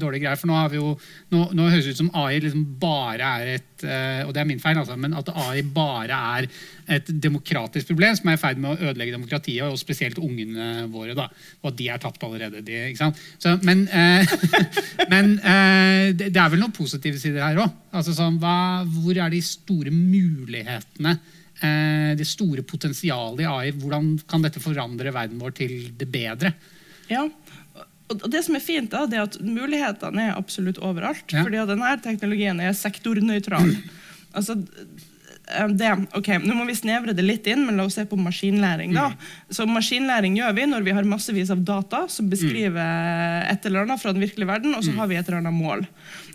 dårlig 0.00 0.22
greie. 0.22 0.38
For 0.40 0.50
nå, 0.50 0.58
jo, 0.76 0.92
nå, 1.34 1.42
nå 1.56 1.68
høres 1.70 1.86
det 1.86 1.94
ut 1.96 2.02
som 2.02 2.10
AI 2.22 2.40
liksom 2.44 2.64
bare 2.80 3.30
er 3.40 3.52
et 3.56 3.86
uh, 3.86 4.22
Og 4.26 4.32
det 4.34 4.42
er 4.42 4.48
min 4.48 4.62
feil, 4.62 4.78
altså, 4.80 4.96
men 5.00 5.16
at 5.18 5.30
AI 5.32 5.62
bare 5.76 6.18
er 6.38 6.48
et 6.96 7.08
demokratisk 7.10 7.90
problem 7.90 8.16
som 8.18 8.30
er 8.30 8.38
i 8.38 8.40
ferd 8.40 8.60
med 8.62 8.72
å 8.72 8.90
ødelegge 8.90 9.16
demokratiet, 9.16 9.64
og 9.66 9.80
spesielt 9.80 10.20
ungene 10.22 10.86
våre. 10.92 11.16
da, 11.18 11.28
Og 11.62 11.72
at 11.72 11.78
de 11.78 11.88
er 11.92 12.02
tapt 12.02 12.26
allerede. 12.26 12.64
De, 12.66 12.82
ikke 12.90 13.02
sant? 13.04 13.24
Så, 13.42 13.56
men, 13.66 13.86
uh, 13.90 14.36
men 15.12 15.36
det, 15.38 16.30
det, 16.30 16.40
er 16.40 16.52
vel 16.52 16.62
noen 16.62 16.76
positive 16.76 17.18
sider 17.20 17.44
her 17.44 17.64
òg. 17.64 17.80
Altså, 17.96 18.14
sånn, 18.16 18.38
hvor 18.40 19.16
er 19.16 19.32
de 19.32 19.42
store 19.44 19.92
mulighetene? 19.94 21.16
Eh, 21.64 22.12
det 22.16 22.26
store 22.28 22.62
potensialet 22.62 23.40
i 23.40 23.48
AI. 23.48 23.70
Hvordan 23.72 24.16
kan 24.28 24.44
dette 24.44 24.60
forandre 24.60 25.12
verden 25.14 25.40
vår 25.40 25.56
til 25.56 25.76
det 25.96 26.08
bedre? 26.12 26.52
Ja, 27.08 27.24
og 28.06 28.28
det 28.30 28.44
som 28.46 28.54
er 28.58 28.62
fint, 28.62 28.90
da, 28.92 29.06
det 29.10 29.18
er 29.18 29.24
at 29.26 29.38
mulighetene 29.42 30.28
er 30.28 30.36
absolutt 30.36 30.78
overalt. 30.78 31.24
Ja. 31.32 31.42
fordi 31.46 31.64
denne 31.72 31.96
teknologien 32.04 32.60
er 32.62 32.76
sektornøytral. 32.76 33.72
altså, 34.36 34.60
Eh, 35.46 35.68
det, 35.68 35.92
ok, 36.14 36.28
Nå 36.42 36.54
må 36.58 36.64
vi 36.66 36.74
snevre 36.74 37.14
det 37.14 37.24
litt 37.24 37.46
inn, 37.50 37.64
men 37.66 37.78
la 37.78 37.86
oss 37.86 37.96
se 37.98 38.06
på 38.08 38.18
maskinlæring. 38.18 38.94
da. 38.94 39.08
Mm. 39.12 39.34
Så 39.50 39.66
Maskinlæring 39.70 40.36
gjør 40.38 40.54
vi 40.56 40.66
når 40.66 40.86
vi 40.86 40.94
har 40.96 41.06
massevis 41.06 41.52
av 41.54 41.62
data 41.62 42.06
som 42.10 42.30
beskriver 42.30 42.82
mm. 42.82 43.52
et 43.52 43.66
eller 43.66 43.86
annet 43.86 44.02
fra 44.02 44.14
den 44.14 44.24
virkelige 44.24 44.50
verden, 44.50 44.74
og 44.74 44.84
så 44.84 44.94
mm. 44.94 44.98
har 44.98 45.10
vi 45.10 45.18
et 45.20 45.28
eller 45.28 45.44
annet 45.44 45.54
mål. 45.54 45.86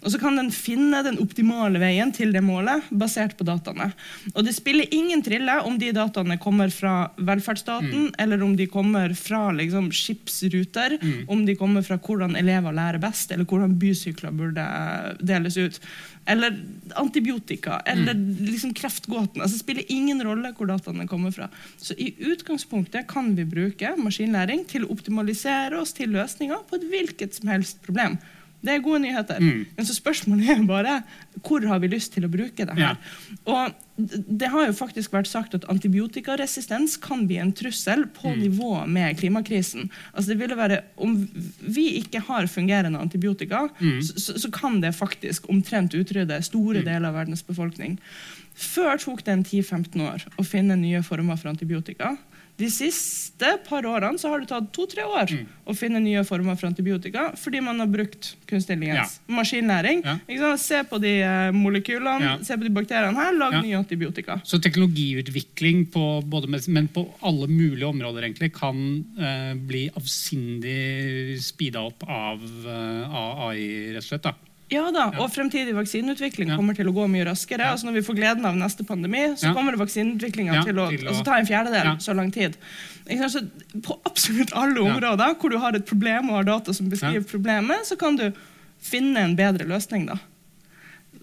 Og 0.02 0.12
Så 0.12 0.20
kan 0.22 0.38
den 0.38 0.50
finne 0.54 1.04
den 1.06 1.20
optimale 1.22 1.80
veien 1.82 2.12
til 2.16 2.32
det 2.34 2.42
målet 2.42 2.88
basert 2.90 3.36
på 3.38 3.46
dataene. 3.46 3.92
Og 4.34 4.46
Det 4.46 4.54
spiller 4.56 4.90
ingen 4.94 5.22
trille 5.22 5.60
om 5.68 5.78
de 5.78 5.92
dataene 5.94 6.40
kommer 6.42 6.74
fra 6.74 7.12
velferdsstaten, 7.18 8.10
mm. 8.10 8.16
eller 8.24 8.42
om 8.44 8.56
de 8.58 8.68
kommer 8.68 9.14
fra 9.18 9.52
liksom, 9.54 9.92
skipsruter, 9.94 10.98
mm. 11.02 11.30
om 11.30 11.46
de 11.46 11.56
kommer 11.56 11.86
fra 11.86 12.00
hvordan 12.02 12.36
elever 12.40 12.74
lærer 12.74 13.02
best, 13.02 13.32
eller 13.32 13.46
hvordan 13.46 13.78
bysykler 13.82 14.34
burde 14.34 14.66
deles 15.22 15.60
ut. 15.62 15.80
Eller 16.26 16.58
antibiotika, 16.98 17.80
eller 17.86 18.18
mm. 18.18 18.46
liksom 18.50 18.74
kreftgåten. 18.78 19.42
Altså, 19.42 19.58
det 19.58 19.64
spiller 19.64 19.94
ingen 19.94 20.22
rolle 20.26 20.54
hvor 20.58 20.70
dataene 20.70 21.08
kommer 21.10 21.34
fra. 21.36 21.50
Så 21.78 21.94
i 21.98 22.14
utgangspunktet 22.32 23.10
kan 23.10 23.36
vi 23.38 23.46
bruke 23.46 23.94
maskinlæring 24.02 24.66
til 24.70 24.86
å 24.86 24.94
optimalisere 24.98 25.78
oss 25.78 25.94
til 25.98 26.14
løsninger 26.18 26.66
på 26.70 26.82
et 26.82 26.90
hvilket 26.90 27.38
som 27.38 27.54
helst 27.54 27.82
problem. 27.86 28.18
Det 28.62 28.74
er 28.76 28.84
gode 28.86 29.02
nyheter. 29.04 29.40
Mm. 29.42 29.64
Men 29.78 29.88
så 29.88 29.96
spørsmålet 29.98 30.50
er 30.54 30.66
bare 30.70 31.00
hvor 31.42 31.64
har 31.66 31.80
vi 31.82 31.90
lyst 31.90 32.14
til 32.14 32.28
å 32.28 32.32
bruke 32.32 32.66
det 32.68 32.76
her. 32.78 32.94
Ja. 32.94 32.96
Og 33.50 33.74
det 34.42 34.50
har 34.54 34.68
jo 34.68 34.76
faktisk 34.78 35.14
vært 35.14 35.30
sagt 35.30 35.56
at 35.58 35.66
Antibiotikaresistens 35.70 36.98
kan 37.02 37.26
bli 37.30 37.40
en 37.42 37.54
trussel 37.58 38.06
på 38.16 38.32
mm. 38.32 38.40
nivå 38.42 38.72
med 38.90 39.18
klimakrisen. 39.20 39.90
Altså 40.14 40.34
det 40.34 40.40
ville 40.42 40.58
være, 40.58 40.82
Om 40.98 41.18
vi 41.62 41.88
ikke 42.02 42.24
har 42.28 42.48
fungerende 42.48 43.00
antibiotika, 43.00 43.68
mm. 43.80 44.02
så, 44.02 44.38
så, 44.38 44.52
kan 44.52 44.82
det 44.82 44.96
faktisk 44.96 45.50
omtrent 45.50 45.96
utrydde 45.98 46.42
store 46.46 46.82
mm. 46.82 46.86
deler 46.86 47.10
av 47.10 47.18
verdens 47.22 47.44
befolkning. 47.46 47.98
Før 48.58 48.98
tok 49.02 49.24
det 49.26 49.34
en 49.34 49.46
10-15 49.46 50.02
år 50.06 50.26
å 50.38 50.46
finne 50.46 50.78
nye 50.78 51.02
former 51.06 51.40
for 51.40 51.52
antibiotika. 51.54 52.16
De 52.62 52.70
siste 52.72 53.56
par 53.68 53.88
årene 53.90 54.22
så 54.22 54.32
har 54.32 54.44
det 54.44 54.52
tatt 54.52 54.70
to-tre 54.76 55.06
år 55.08 55.32
mm. 55.34 55.46
å 55.66 55.76
finne 55.78 56.02
nye 56.04 56.22
former 56.28 56.58
for 56.60 56.70
antibiotika 56.70 57.32
fordi 57.40 57.64
man 57.64 57.82
har 57.82 57.90
brukt 57.90 58.36
kunstig 58.50 58.72
intelligens. 58.82 59.20
Ja. 59.28 59.36
Maskinlæring. 59.36 60.04
Ja. 60.06 60.56
Se 60.58 60.84
på 60.88 61.00
de 61.02 61.14
eh, 61.24 61.52
molekylene, 61.56 62.26
ja. 62.26 62.36
se 62.46 62.58
på 62.58 62.68
de 62.68 62.74
bakteriene 62.74 63.18
her, 63.18 63.34
lag 63.38 63.58
nye 63.62 63.78
antibiotika. 63.80 64.40
Så 64.48 64.60
teknologiutvikling 64.64 65.86
på, 65.94 66.06
både 66.26 66.52
med, 66.52 66.68
men 66.70 66.90
på 66.92 67.06
alle 67.22 67.50
mulige 67.52 67.88
områder 67.90 68.28
egentlig, 68.28 68.52
kan 68.56 68.78
eh, 69.18 69.54
bli 69.56 69.88
avsindig 69.96 71.40
speeda 71.42 71.84
opp 71.88 72.06
av, 72.08 72.42
uh, 72.66 73.18
av 73.18 73.44
AI, 73.50 73.92
rett 73.96 74.04
og 74.04 74.10
slett? 74.10 74.28
da? 74.28 74.51
Ja 74.72 74.86
da, 74.96 75.10
og 75.20 75.28
fremtidig 75.34 75.74
vaksineutvikling 75.76 76.54
kommer 76.56 76.76
til 76.78 76.88
å 76.88 76.94
gå 76.96 77.04
mye 77.12 77.26
raskere. 77.28 77.68
Altså 77.74 77.90
Når 77.90 77.98
vi 78.00 78.04
får 78.08 78.18
gleden 78.22 78.48
av 78.48 78.56
neste 78.56 78.86
pandemi, 78.88 79.26
så 79.40 79.52
kommer 79.56 79.76
vaksineutviklinga 79.80 80.62
til, 80.64 80.80
å, 80.80 80.88
til 80.94 81.04
å 81.04 81.12
altså, 81.12 81.26
ta 81.28 81.40
en 81.42 81.50
fjerdedel 81.50 81.92
så 82.04 82.16
lang 82.16 82.32
tid. 82.32 82.56
Så 83.28 83.44
på 83.84 83.98
absolutt 84.08 84.54
alle 84.56 84.80
områder 84.80 85.36
hvor 85.42 85.52
du 85.52 85.60
har 85.60 85.76
et 85.76 85.88
problem 85.88 86.32
og 86.32 86.40
har 86.40 86.48
data 86.54 86.76
som 86.78 86.88
beskriver 86.92 87.28
problemet, 87.28 87.84
så 87.90 88.00
kan 88.00 88.16
du 88.20 88.30
finne 88.82 89.28
en 89.28 89.36
bedre 89.36 89.68
løsning. 89.68 90.08
da. 90.08 90.22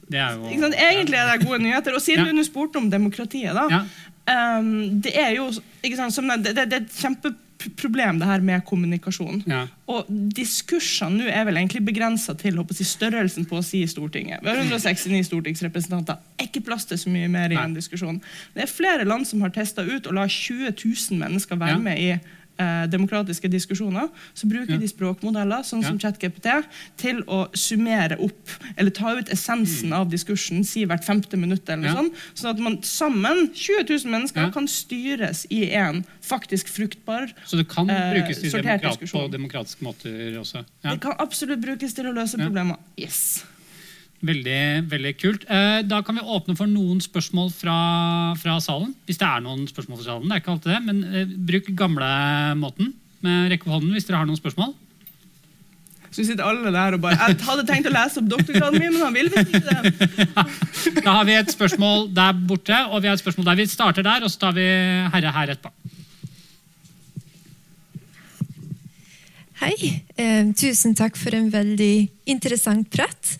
Det 0.09 0.21
er 0.21 0.37
jo, 0.37 0.69
Egentlig 0.69 1.17
er 1.17 1.33
det 1.33 1.47
gode 1.47 1.63
nyheter. 1.65 1.97
Og 1.97 2.05
siden 2.05 2.37
du 2.37 2.45
spurte 2.45 2.81
om 2.81 2.93
demokratiet, 2.93 3.57
da. 3.57 3.83
Um, 4.29 5.01
det 5.01 5.15
er 5.17 5.33
jo 5.39 5.49
sant, 5.53 6.19
det, 6.45 6.53
det, 6.53 6.69
det 6.69 6.77
er 6.77 6.83
et 6.85 6.97
kjempe 7.01 7.33
problem, 7.77 8.21
det 8.21 8.29
her 8.29 8.43
med 8.45 8.65
kommunikasjon. 8.67 9.43
Ja. 9.51 9.65
Og 9.91 10.09
diskursene 10.37 11.23
nå 11.23 11.29
er 11.33 11.47
vel 11.49 11.59
egentlig 11.61 11.83
begrensa 11.87 12.35
til 12.39 12.59
håper, 12.61 12.77
størrelsen 12.87 13.49
på 13.49 13.59
å 13.59 13.65
si 13.65 13.83
i 13.83 13.91
Stortinget. 13.91 14.45
Vi 14.45 14.51
har 14.51 14.61
169 14.63 15.27
stortingsrepresentanter. 15.31 16.21
Ikke 16.43 16.63
plass 16.65 16.87
til 16.89 17.01
så 17.01 17.13
mye 17.13 17.29
mer 17.33 17.55
i 17.55 17.59
en 17.59 17.77
diskusjon. 17.77 18.21
Det 18.55 18.65
er 18.65 18.71
flere 18.71 19.07
land 19.09 19.27
som 19.29 19.43
har 19.45 19.55
testa 19.55 19.85
ut 19.87 20.07
å 20.07 20.15
la 20.15 20.29
20 20.29 20.75
000 20.75 21.23
mennesker 21.23 21.61
være 21.61 21.81
med 21.83 22.03
i 22.03 22.13
eh, 22.59 22.85
demokratiske 22.91 23.51
diskusjoner, 23.53 24.09
så 24.35 24.49
bruker 24.51 24.77
ja. 24.77 24.81
de 24.83 24.91
språkmodeller 24.91 25.65
sånn 25.67 25.85
som 25.87 25.99
ChatGPT 26.01 26.51
til 27.01 27.23
å 27.27 27.45
summere 27.57 28.19
opp 28.25 28.55
eller 28.77 28.95
ta 28.95 29.15
ut 29.19 29.33
essensen 29.35 29.93
mm. 29.93 29.99
av 30.01 30.13
diskursen 30.13 30.65
si 30.67 30.85
hvert 30.89 31.07
femte 31.07 31.41
minutt. 31.41 31.69
eller 31.69 31.91
ja. 31.91 31.97
sånn, 31.99 32.13
Sånn 32.39 32.53
at 32.55 32.63
man 32.63 32.79
sammen, 32.87 33.49
20 33.55 33.89
000 33.89 34.15
mennesker, 34.15 34.49
ja. 34.49 34.55
kan 34.55 34.69
styres 34.71 35.45
i 35.55 35.65
en 35.79 36.05
faktisk 36.25 36.69
fruktbar 36.69 37.31
Så 37.49 37.61
det 37.61 37.69
kan 37.71 37.91
eh, 37.91 38.11
brukes 38.17 38.43
til 38.43 38.53
demokrat, 38.53 39.05
på 39.13 39.29
demokratiske 39.33 39.85
måter 39.85 40.41
også? 40.41 40.65
Det 40.85 40.99
kan 41.05 41.17
absolutt 41.19 41.63
brukes 41.65 41.97
til 41.97 42.11
å 42.11 42.17
løse 42.17 42.41
problemer. 42.41 42.81
Yes. 43.01 43.41
Veldig 44.19 44.63
veldig 44.91 45.13
kult. 45.15 45.45
Eh, 45.47 45.81
da 45.87 46.01
kan 46.03 46.17
vi 46.19 46.25
åpne 46.27 46.57
for 46.59 46.67
noen 46.67 46.99
spørsmål 47.03 47.53
fra, 47.55 47.79
fra, 48.41 48.57
salen. 48.63 48.91
Hvis 49.07 49.21
det 49.21 49.29
er 49.29 49.45
noen 49.45 49.63
spørsmål 49.71 50.01
fra 50.01 50.09
salen. 50.09 50.27
det 50.27 50.35
er 50.35 50.43
ikke 50.43 50.55
alltid 50.57 50.73
det, 50.75 50.81
Men 50.89 51.05
eh, 51.07 51.37
bruk 51.51 51.71
gamlemåten 51.79 52.93
med 53.23 53.53
rekke 53.53 53.69
på 53.69 53.75
hånden 53.77 53.95
hvis 53.95 54.09
dere 54.09 54.19
har 54.19 54.27
noen 54.27 54.41
spørsmål. 54.41 54.75
Så 56.09 56.25
sitter 56.25 56.43
alle 56.49 56.73
der 56.73 56.97
og 56.97 57.03
bare 57.05 57.19
Jeg 57.21 57.39
hadde 57.47 57.67
tenkt 57.69 57.87
å 57.87 57.93
lese 57.95 58.19
opp 58.19 58.31
doktorgraden 58.33 58.81
min, 58.81 58.97
men 58.97 59.05
han 59.05 59.15
vil 59.15 59.31
visst 59.31 59.55
ikke 59.55 59.77
det. 59.77 61.03
da 61.07 61.15
har 61.21 61.29
vi 61.29 61.37
et 61.39 61.55
spørsmål 61.55 62.09
der 62.17 62.43
borte, 62.49 62.81
og 62.89 63.05
vi 63.05 63.11
har 63.11 63.19
et 63.19 63.23
spørsmål 63.23 63.53
der. 63.53 63.61
Vi 63.61 63.69
starter 63.71 64.07
der, 64.07 64.27
og 64.27 64.33
så 64.33 64.43
tar 64.49 64.57
vi 64.57 64.67
herre 65.15 65.35
her 65.37 65.55
etterpå. 65.55 65.95
Hei. 69.59 69.75
Eh, 70.19 70.51
tusen 70.59 70.95
takk 70.99 71.19
for 71.19 71.35
en 71.35 71.51
veldig 71.55 72.09
interessant 72.31 72.87
prat. 72.95 73.37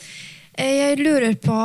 Eh, 0.59 0.75
jeg 0.75 0.99
lurer 0.99 1.37
på 1.39 1.57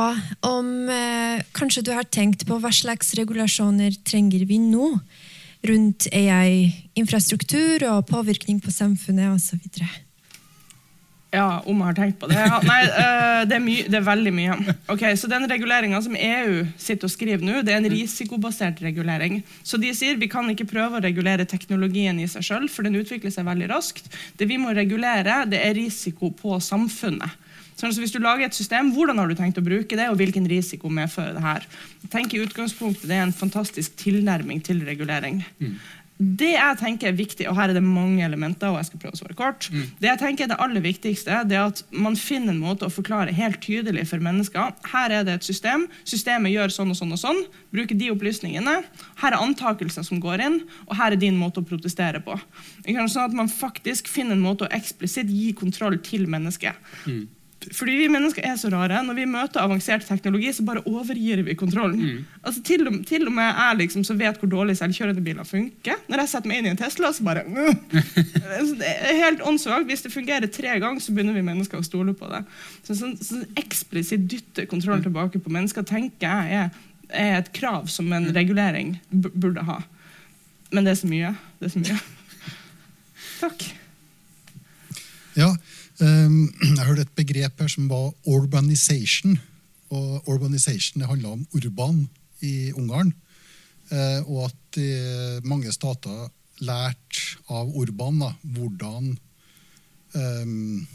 om 0.46 0.68
eh, 0.86 1.42
kanskje 1.56 1.82
du 1.82 1.90
har 1.96 2.06
tenkt 2.06 2.44
på 2.46 2.60
hva 2.62 2.70
slags 2.70 3.10
regulasjoner 3.18 3.96
trenger 4.06 4.44
vi 4.46 4.60
nå 4.62 4.92
rundt 5.66 6.06
AI-infrastruktur 6.14 7.82
og 7.90 8.06
påvirkning 8.06 8.60
på 8.62 8.70
samfunnet 8.70 9.32
osv. 9.34 9.64
Ja, 11.34 11.64
om 11.66 11.80
jeg 11.80 11.88
har 11.88 11.96
tenkt 11.96 12.20
på 12.22 12.28
det? 12.30 12.38
Ja, 12.38 12.60
nei, 12.62 12.80
uh, 12.86 13.40
det, 13.48 13.58
er 13.58 13.88
det, 13.90 13.98
er 13.98 14.06
veldig 14.06 14.32
mye. 14.36 14.58
Ok, 14.92 15.02
så 15.18 15.26
Den 15.32 15.48
reguleringa 15.50 15.98
som 16.04 16.14
EU 16.14 16.60
sitter 16.78 17.08
og 17.08 17.10
skriver 17.10 17.42
nå, 17.42 17.64
det 17.66 17.74
er 17.74 17.80
en 17.80 17.90
risikobasert 17.90 18.78
regulering. 18.84 19.40
Så 19.66 19.80
De 19.82 19.90
sier 19.96 20.20
vi 20.20 20.30
kan 20.30 20.46
ikke 20.52 20.68
prøve 20.70 21.00
å 21.00 21.02
regulere 21.02 21.48
teknologien 21.50 22.20
i 22.22 22.28
seg 22.30 22.46
sjøl, 22.46 22.68
for 22.70 22.86
den 22.86 23.00
utvikler 23.00 23.34
seg 23.34 23.48
veldig 23.48 23.72
raskt. 23.72 24.12
Det 24.38 24.46
vi 24.46 24.60
må 24.62 24.76
regulere, 24.76 25.42
det 25.50 25.64
er 25.64 25.74
risiko 25.80 26.30
på 26.38 26.60
samfunnet. 26.62 27.40
Så 27.74 27.90
hvis 27.98 28.14
du 28.14 28.20
lager 28.22 28.46
et 28.46 28.54
system, 28.54 28.92
Hvordan 28.94 29.18
har 29.18 29.28
du 29.28 29.34
tenkt 29.34 29.58
å 29.58 29.64
bruke 29.64 29.96
det, 29.98 30.06
og 30.10 30.16
hvilken 30.20 30.46
risiko 30.50 30.88
medfører 30.92 31.34
det 31.36 31.44
her? 31.44 31.66
Tenk 32.12 32.34
i 32.34 32.42
utgangspunktet 32.44 33.08
Det 33.10 33.18
er 33.18 33.26
en 33.26 33.34
fantastisk 33.34 33.96
tilnærming 34.00 34.62
til 34.64 34.84
regulering. 34.86 35.44
Mm. 35.58 35.76
Det 36.14 36.52
jeg 36.52 36.78
tenker 36.78 37.08
er 37.10 37.16
viktig, 37.18 37.46
og 37.50 37.56
her 37.58 37.72
er 37.72 37.74
det 37.74 37.82
mange 37.82 38.22
elementer, 38.22 38.70
og 38.70 38.78
jeg 38.78 38.86
skal 38.86 39.00
prøve 39.02 39.16
å 39.16 39.18
svare 39.18 39.34
kort, 39.34 39.66
mm. 39.74 39.86
det 39.98 40.08
jeg 40.12 40.20
tenker 40.20 40.44
er 40.44 40.52
det 40.52 40.58
aller 40.62 40.84
viktigste, 40.84 41.40
det 41.50 41.56
er 41.58 41.72
at 41.72 41.82
man 41.90 42.14
finner 42.14 42.54
en 42.54 42.60
måte 42.62 42.86
å 42.86 42.94
forklare 42.94 43.34
helt 43.34 43.58
tydelig 43.64 44.06
for 44.12 44.22
mennesker. 44.22 44.76
Her 44.92 45.16
er 45.18 45.26
det 45.26 45.34
et 45.40 45.48
system. 45.48 45.88
Systemet 46.06 46.54
gjør 46.54 46.70
sånn 46.70 46.94
og 46.94 47.00
sånn 47.00 47.16
og 47.16 47.20
sånn. 47.20 47.42
Bruker 47.74 47.98
de 47.98 48.12
opplysningene. 48.14 48.76
Her 49.24 49.34
er 49.34 49.42
antakelser 49.42 50.06
som 50.06 50.22
går 50.22 50.46
inn, 50.46 50.60
og 50.86 50.94
her 51.00 51.16
er 51.16 51.20
din 51.20 51.38
måte 51.40 51.64
å 51.64 51.66
protestere 51.66 52.22
på. 52.22 52.38
Sånn 52.86 53.24
at 53.26 53.34
man 53.34 53.50
faktisk 53.50 54.06
finner 54.06 54.38
en 54.38 54.46
måte 54.46 54.68
å 54.68 54.74
eksplisitt 54.76 55.34
gi 55.34 55.50
kontroll 55.58 55.98
til 56.06 56.28
mennesket. 56.30 56.78
Mm. 57.10 57.24
Fordi 57.72 57.94
vi 57.96 58.08
mennesker 58.12 58.44
er 58.44 58.56
så 58.60 58.68
rare. 58.72 58.98
Når 59.06 59.16
vi 59.16 59.24
møter 59.30 59.62
avansert 59.62 60.04
teknologi, 60.08 60.50
så 60.52 60.64
bare 60.66 60.82
overgir 60.88 61.42
vi 61.46 61.56
kontrollen. 61.56 62.00
Mm. 62.00 62.24
Altså, 62.42 62.62
til, 62.66 62.86
og, 62.88 62.98
til, 63.08 63.26
og, 63.28 63.32
med 63.36 63.46
jeg 63.46 63.78
liksom, 63.80 64.04
som 64.04 64.18
vet 64.20 64.40
hvor 64.40 64.50
dårlig 64.50 64.76
selvkjørende 64.78 65.24
biler 65.24 65.48
funker. 65.48 66.00
Når 66.10 66.24
jeg 66.24 66.32
setter 66.32 66.50
meg 66.50 66.60
inn 66.60 66.68
i 66.68 66.72
en 66.74 66.80
Tesla, 66.80 67.12
så 67.14 67.26
bare 67.26 67.44
Det 68.80 68.90
er 68.90 69.20
helt 69.22 69.44
åndssvakt. 69.46 69.88
Hvis 69.88 70.04
det 70.04 70.12
fungerer 70.12 70.50
tre 70.52 70.78
ganger, 70.82 71.00
så 71.00 71.14
begynner 71.14 71.36
vi 71.36 71.44
mennesker 71.46 71.80
å 71.80 71.86
stole 71.86 72.16
på 72.18 72.28
det. 72.32 72.42
Så, 72.82 72.98
sånn, 72.98 73.16
sånn 73.22 73.46
eksplisitt 73.60 74.26
dytte 74.30 74.66
kontrollen 74.70 75.04
mm. 75.04 75.08
tilbake 75.08 75.42
på 75.44 75.54
mennesker 75.54 75.86
tenker 75.88 76.28
jeg 76.28 76.64
er, 76.64 76.82
er 77.14 77.38
et 77.38 77.52
krav 77.56 77.88
som 77.92 78.10
en 78.12 78.28
mm. 78.28 78.34
regulering 78.36 78.96
burde 79.12 79.64
ha. 79.68 79.80
Men 80.74 80.84
det 80.84 80.94
er 80.94 81.00
så 81.00 81.08
mye. 81.10 81.32
Det 81.60 81.70
er 81.70 81.74
så 81.76 81.84
mye. 81.84 82.02
Takk. 83.44 83.66
Ja, 85.34 85.48
jeg 86.76 86.86
hørte 86.86 87.04
et 87.06 87.18
begrep 87.18 87.60
her 87.60 87.70
som 87.70 87.90
var 87.90 88.12
urbanization. 88.26 89.36
Og 89.94 90.28
urbanization 90.28 91.02
det 91.02 91.10
handla 91.10 91.36
om 91.36 91.46
urban 91.54 92.08
i 92.42 92.72
Ungarn. 92.72 93.12
Uh, 93.92 94.20
og 94.32 94.46
at 94.48 94.80
uh, 94.80 95.44
mange 95.46 95.72
stater 95.72 96.28
lærte 96.64 97.42
av 97.52 97.68
Urban 97.76 98.20
da, 98.22 98.30
hvordan 98.54 99.10
um, 100.14 100.86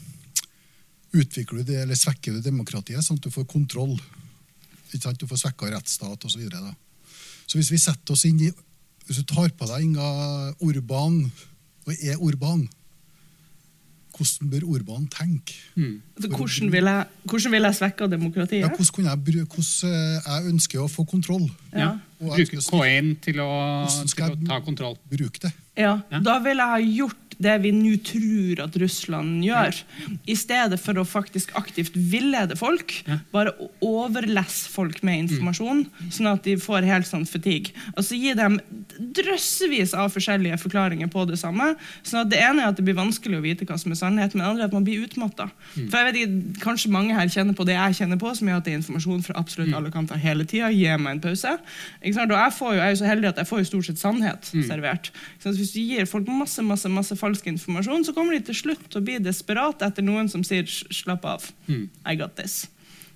utvikler 1.13 1.61
du 1.61 1.67
det, 1.67 1.81
eller 1.83 1.99
svekker 1.99 2.35
du 2.35 2.41
demokratiet, 2.43 3.03
sånn 3.05 3.19
at 3.19 3.27
du 3.27 3.33
får 3.33 3.47
kontroll. 3.49 3.93
Du 4.89 5.27
får 5.29 5.43
svekka 5.43 5.69
rettsstat 5.69 6.25
osv. 6.25 6.33
Så, 6.33 6.41
videre, 6.41 6.73
så 7.45 7.59
hvis 7.59 7.71
vi 7.73 7.81
setter 7.81 8.15
oss 8.15 8.25
inn 8.25 8.41
i 8.41 8.51
Hvis 9.09 9.23
du 9.23 9.25
tar 9.25 9.49
på 9.57 9.65
deg 9.65 9.81
Inga 9.81 10.09
Urban 10.61 11.15
og 11.87 11.93
er 11.97 12.19
urban, 12.21 12.67
hvordan 14.19 14.49
bør 14.51 14.65
Orban 14.75 15.07
tenke? 15.07 15.55
Mm. 15.75 16.01
Altså, 16.17 16.29
hvordan, 16.35 16.71
vil 16.71 16.89
jeg, 16.91 17.05
hvordan 17.23 17.51
vil 17.55 17.67
jeg 17.67 17.77
svekke 17.79 18.09
demokratiet? 18.11 18.59
Ja, 18.65 18.67
hvordan, 18.67 19.05
jeg, 19.07 19.45
hvordan 19.47 19.93
eh, 19.93 20.27
jeg 20.27 20.53
ønsker 20.53 20.83
å 20.83 20.89
få 20.91 21.05
kontroll. 21.07 21.47
Ja. 21.73 21.93
Bruke 22.19 22.59
K1 22.59 23.13
til, 23.23 23.39
å, 23.39 23.49
til 23.87 24.25
å 24.25 24.35
ta 24.49 24.59
kontroll. 24.65 24.97
Bruke 25.09 25.45
det. 25.45 25.53
Ja, 25.79 25.95
ja, 26.11 26.19
Da 26.25 26.39
ville 26.43 26.65
jeg 26.65 26.75
ha 26.75 26.79
gjort 26.99 27.28
det 27.39 27.55
vi 27.63 27.71
nå 27.75 27.95
tror 28.05 28.61
at 28.65 28.75
Russland 28.81 29.43
gjør, 29.45 29.77
i 30.27 30.35
stedet 30.37 30.79
for 30.81 30.99
å 30.99 31.05
faktisk 31.07 31.53
aktivt 31.59 31.95
villede 31.95 32.57
folk. 32.59 32.93
Bare 33.33 33.53
overlesse 33.85 34.69
folk 34.71 35.01
med 35.07 35.25
informasjon, 35.25 35.85
mm. 35.87 36.11
sånn 36.15 36.29
at 36.33 36.43
de 36.47 36.57
får 36.59 36.87
helt 36.87 37.07
sånn 37.07 37.25
fatigue. 37.29 37.73
Altså 37.95 38.17
Gi 38.19 38.33
dem 38.35 38.57
drøssevis 39.15 39.93
av 39.95 40.11
forskjellige 40.11 40.57
forklaringer 40.59 41.11
på 41.11 41.23
det 41.29 41.39
samme. 41.39 41.71
sånn 42.03 42.25
at 42.25 42.33
Det 42.33 42.41
ene 42.43 42.65
er 42.65 42.73
at 42.73 42.79
det 42.79 42.85
blir 42.87 42.97
vanskelig 42.97 43.39
å 43.39 43.45
vite 43.45 43.67
hva 43.67 43.77
som 43.79 43.93
er 43.95 43.99
sannhet, 44.01 44.35
men 44.35 44.43
det 44.43 44.49
andre 44.49 44.65
er 44.65 44.71
at 44.71 44.75
man 44.75 44.87
blir 44.87 45.05
utmatta. 45.05 45.49
Mm. 45.75 45.87
For 45.89 45.97
jeg 45.97 46.09
vet 46.09 46.21
ikke, 46.21 46.57
Kanskje 46.59 46.91
mange 46.91 47.15
her 47.15 47.29
kjenner 47.31 47.55
på 47.55 47.63
det 47.65 47.75
jeg 47.77 47.95
kjenner 48.01 48.19
på, 48.19 48.31
som 48.35 48.49
er 48.49 48.57
at 48.57 48.65
det 48.65 48.73
er 48.73 48.79
informasjon 48.81 49.23
fra 49.23 49.37
absolutt 49.39 49.71
mm. 49.71 49.77
alle 49.79 49.91
kanter 49.93 50.19
hele 50.19 50.45
tida. 50.49 50.69
Gi 50.75 50.89
meg 50.99 51.15
en 51.15 51.23
pause. 51.23 51.55
Og 51.55 52.35
jeg, 52.35 52.53
får 52.57 52.73
jo, 52.73 52.79
jeg 52.79 52.85
er 52.85 52.93
jo 52.93 52.99
så 52.99 53.09
heldig 53.09 53.29
at 53.31 53.39
jeg 53.41 53.49
får 53.49 53.61
jo 53.61 53.69
stort 53.69 53.87
sett 53.87 54.01
sannhet 54.01 54.51
servert. 54.67 55.11
Så 55.39 55.53
hvis 55.55 55.71
du 55.73 55.79
gir 55.79 56.09
folk 56.09 56.27
masse 56.27 56.63
masse, 56.65 56.89
masse 56.91 57.15
falsk 57.29 57.49
informasjon, 57.53 58.07
så 58.07 58.15
kommer 58.17 58.37
de 58.37 58.43
til 58.49 58.57
slutt 58.65 58.89
til 58.89 59.01
å 59.01 59.05
bli 59.05 59.19
desperate 59.23 59.87
etter 59.87 60.05
noen 60.05 60.29
som 60.31 60.43
sier 60.47 60.67
slapp 60.67 61.27
av, 61.29 61.49
mm. 61.69 61.85
I 62.09 62.17
got 62.19 62.35
this. 62.39 62.65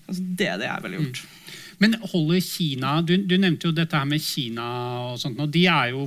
Altså, 0.08 0.22
det 0.40 0.50
er 0.52 0.60
det 0.62 0.70
jeg 0.70 0.86
ville 0.86 1.02
gjort. 1.02 1.24
Mm. 1.24 1.40
Men 1.82 1.96
holder 2.00 2.40
Kina 2.44 2.92
du, 3.04 3.16
du, 3.28 3.34
nevnte 3.42 3.68
jo 3.68 3.74
dette 3.76 3.98
her 3.98 4.06
med 4.08 4.22
Kina. 4.24 4.66
og 5.10 5.18
sånt, 5.20 5.40
og 5.42 5.50
De 5.52 5.66
er 5.68 5.90
jo 5.92 6.06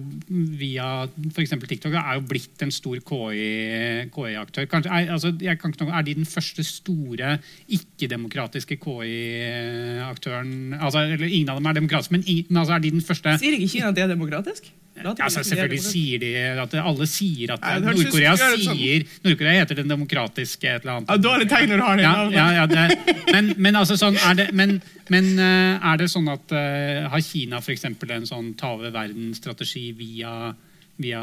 via 0.56 0.86
f.eks. 1.34 1.52
TikTok 1.66 1.96
er 1.98 2.14
jo 2.16 2.24
blitt 2.30 2.64
en 2.64 2.72
stor 2.72 2.96
KI-aktør. 3.10 4.68
KI 4.70 4.80
er, 4.86 5.10
altså, 5.12 5.34
er 5.36 6.06
de 6.06 6.16
den 6.22 6.28
første 6.28 6.64
store 6.64 7.36
ikke-demokratiske 7.66 8.78
KI-aktøren 8.80 10.76
altså, 10.78 11.04
eller 11.04 11.26
Ingen 11.26 11.52
av 11.52 11.60
dem 11.60 11.68
er 11.68 11.78
demokratiske, 11.80 12.16
men, 12.16 12.26
men 12.48 12.62
altså, 12.62 12.78
er 12.78 12.84
de 12.86 12.96
den 12.96 13.04
første 13.04 13.38
Sier 13.42 13.58
ikke 13.58 13.72
Kina 13.76 13.92
at 13.92 13.98
det 13.98 14.06
er 14.06 14.14
demokratisk? 14.14 14.72
Altså, 15.04 15.42
selvfølgelig 15.44 15.82
sier 15.84 16.20
de 16.22 16.30
at 16.62 16.74
alle 16.80 17.06
sier 17.10 17.52
at 17.54 17.64
Nord-Korea 17.84 18.32
sier 18.38 19.04
Nord-Korea 19.24 19.60
heter 19.60 19.80
den 19.82 19.90
demokratiske 19.92 20.70
et 20.70 20.86
eller 20.86 21.00
annet. 21.00 21.10
Ja, 21.12 21.18
Dårlig 21.26 21.48
tegn 21.50 21.72
når 21.72 21.82
du 21.82 21.84
har 21.86 22.00
det. 22.00 22.06
Ja, 22.06 22.14
ja, 22.32 22.46
ja, 22.60 22.66
det 22.70 23.16
men, 23.34 23.52
men, 23.56 23.76
altså, 23.76 23.98
sånn, 24.00 24.16
er 24.16 24.38
det, 24.38 24.46
men, 24.56 24.78
men 25.12 25.32
uh, 25.36 25.90
er 25.92 26.00
det 26.00 26.08
sånn 26.12 26.30
at 26.32 26.54
uh, 26.56 27.10
har 27.12 27.24
Kina 27.24 27.60
f.eks. 27.60 27.84
en 27.90 28.28
sånn 28.28 28.54
ta 28.58 28.72
over 28.78 28.94
verden-strategi 28.94 29.90
via 29.98 30.54
via 31.00 31.20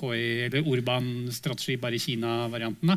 KI, 0.00 0.46
eller 0.46 0.66
Urban-strategi, 0.68 1.76
bare 1.80 1.98
Kina-varianten? 1.98 2.92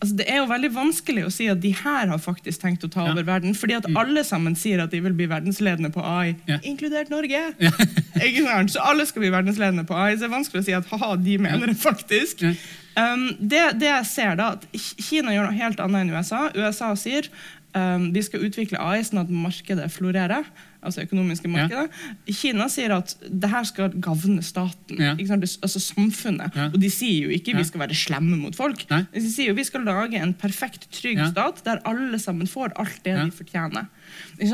Altså, 0.00 0.14
det 0.18 0.26
er 0.28 0.40
jo 0.40 0.48
veldig 0.50 0.70
vanskelig 0.74 1.24
å 1.26 1.32
si 1.32 1.48
at 1.52 1.62
de 1.62 1.72
her 1.76 2.10
har 2.10 2.20
faktisk 2.20 2.62
tenkt 2.62 2.84
å 2.84 2.90
ta 2.92 3.06
over 3.08 3.24
verden. 3.26 3.54
fordi 3.56 3.78
at 3.78 3.88
mm. 3.88 3.96
alle 4.00 4.24
sammen 4.26 4.56
sier 4.58 4.82
at 4.82 4.92
de 4.92 5.00
vil 5.04 5.16
bli 5.16 5.28
verdensledende 5.30 5.92
på 5.94 6.04
AI, 6.04 6.34
ja. 6.50 6.60
inkludert 6.66 7.12
Norge. 7.12 7.42
Ja. 7.60 7.72
så 8.74 8.84
alle 8.84 9.06
skal 9.08 9.24
bli 9.24 9.32
verdensledende 9.32 9.86
på 9.88 9.96
AI. 9.96 10.14
Så 10.14 10.24
det 10.24 10.30
er 10.30 10.36
vanskelig 10.36 10.64
å 10.64 10.68
si 10.68 10.76
at 10.76 10.92
ha 10.92 11.14
de 11.16 11.38
mener 11.40 11.72
det 11.72 11.78
faktisk. 11.80 12.44
Ja. 12.44 12.54
Um, 12.98 13.30
det, 13.38 13.62
det, 13.80 13.86
jeg 13.86 14.08
ser 14.10 14.36
da, 14.36 14.52
at 14.58 14.66
Kina 15.00 15.32
gjør 15.32 15.48
noe 15.48 15.60
helt 15.60 15.80
annet 15.80 16.04
enn 16.04 16.12
USA. 16.16 16.48
USA 16.56 16.90
sier 16.98 17.30
um, 17.72 18.10
de 18.12 18.24
skal 18.26 18.44
utvikle 18.44 18.82
AI 18.82 19.04
sånn 19.06 19.22
at 19.22 19.30
markedet 19.32 19.88
florerer 19.94 20.48
altså 20.80 21.04
økonomiske 21.04 21.50
markedet. 21.50 21.88
Ja. 21.90 22.34
Kina 22.40 22.66
sier 22.72 22.94
at 22.96 23.14
det 23.20 23.50
her 23.52 23.66
skal 23.68 23.94
gagne 24.02 24.42
staten, 24.44 25.00
ja. 25.00 25.14
altså 25.18 25.82
samfunnet. 25.82 26.56
Ja. 26.56 26.68
Og 26.70 26.78
de 26.82 26.90
sier 26.92 27.28
jo 27.28 27.34
ikke 27.36 27.56
vi 27.58 27.66
skal 27.68 27.84
være 27.84 27.96
slemme 27.98 28.38
mot 28.40 28.56
folk. 28.56 28.86
Nei. 28.92 29.02
De 29.14 29.24
sier 29.26 29.52
jo 29.52 29.58
vi 29.58 29.66
skal 29.68 29.84
lage 29.86 30.20
en 30.20 30.34
perfekt, 30.34 30.88
trygg 30.94 31.20
stat 31.32 31.62
der 31.66 31.82
alle 31.88 32.20
sammen 32.22 32.50
får 32.50 32.74
alt 32.80 33.02
det 33.04 33.16
de 33.18 33.30
fortjener. 33.34 33.90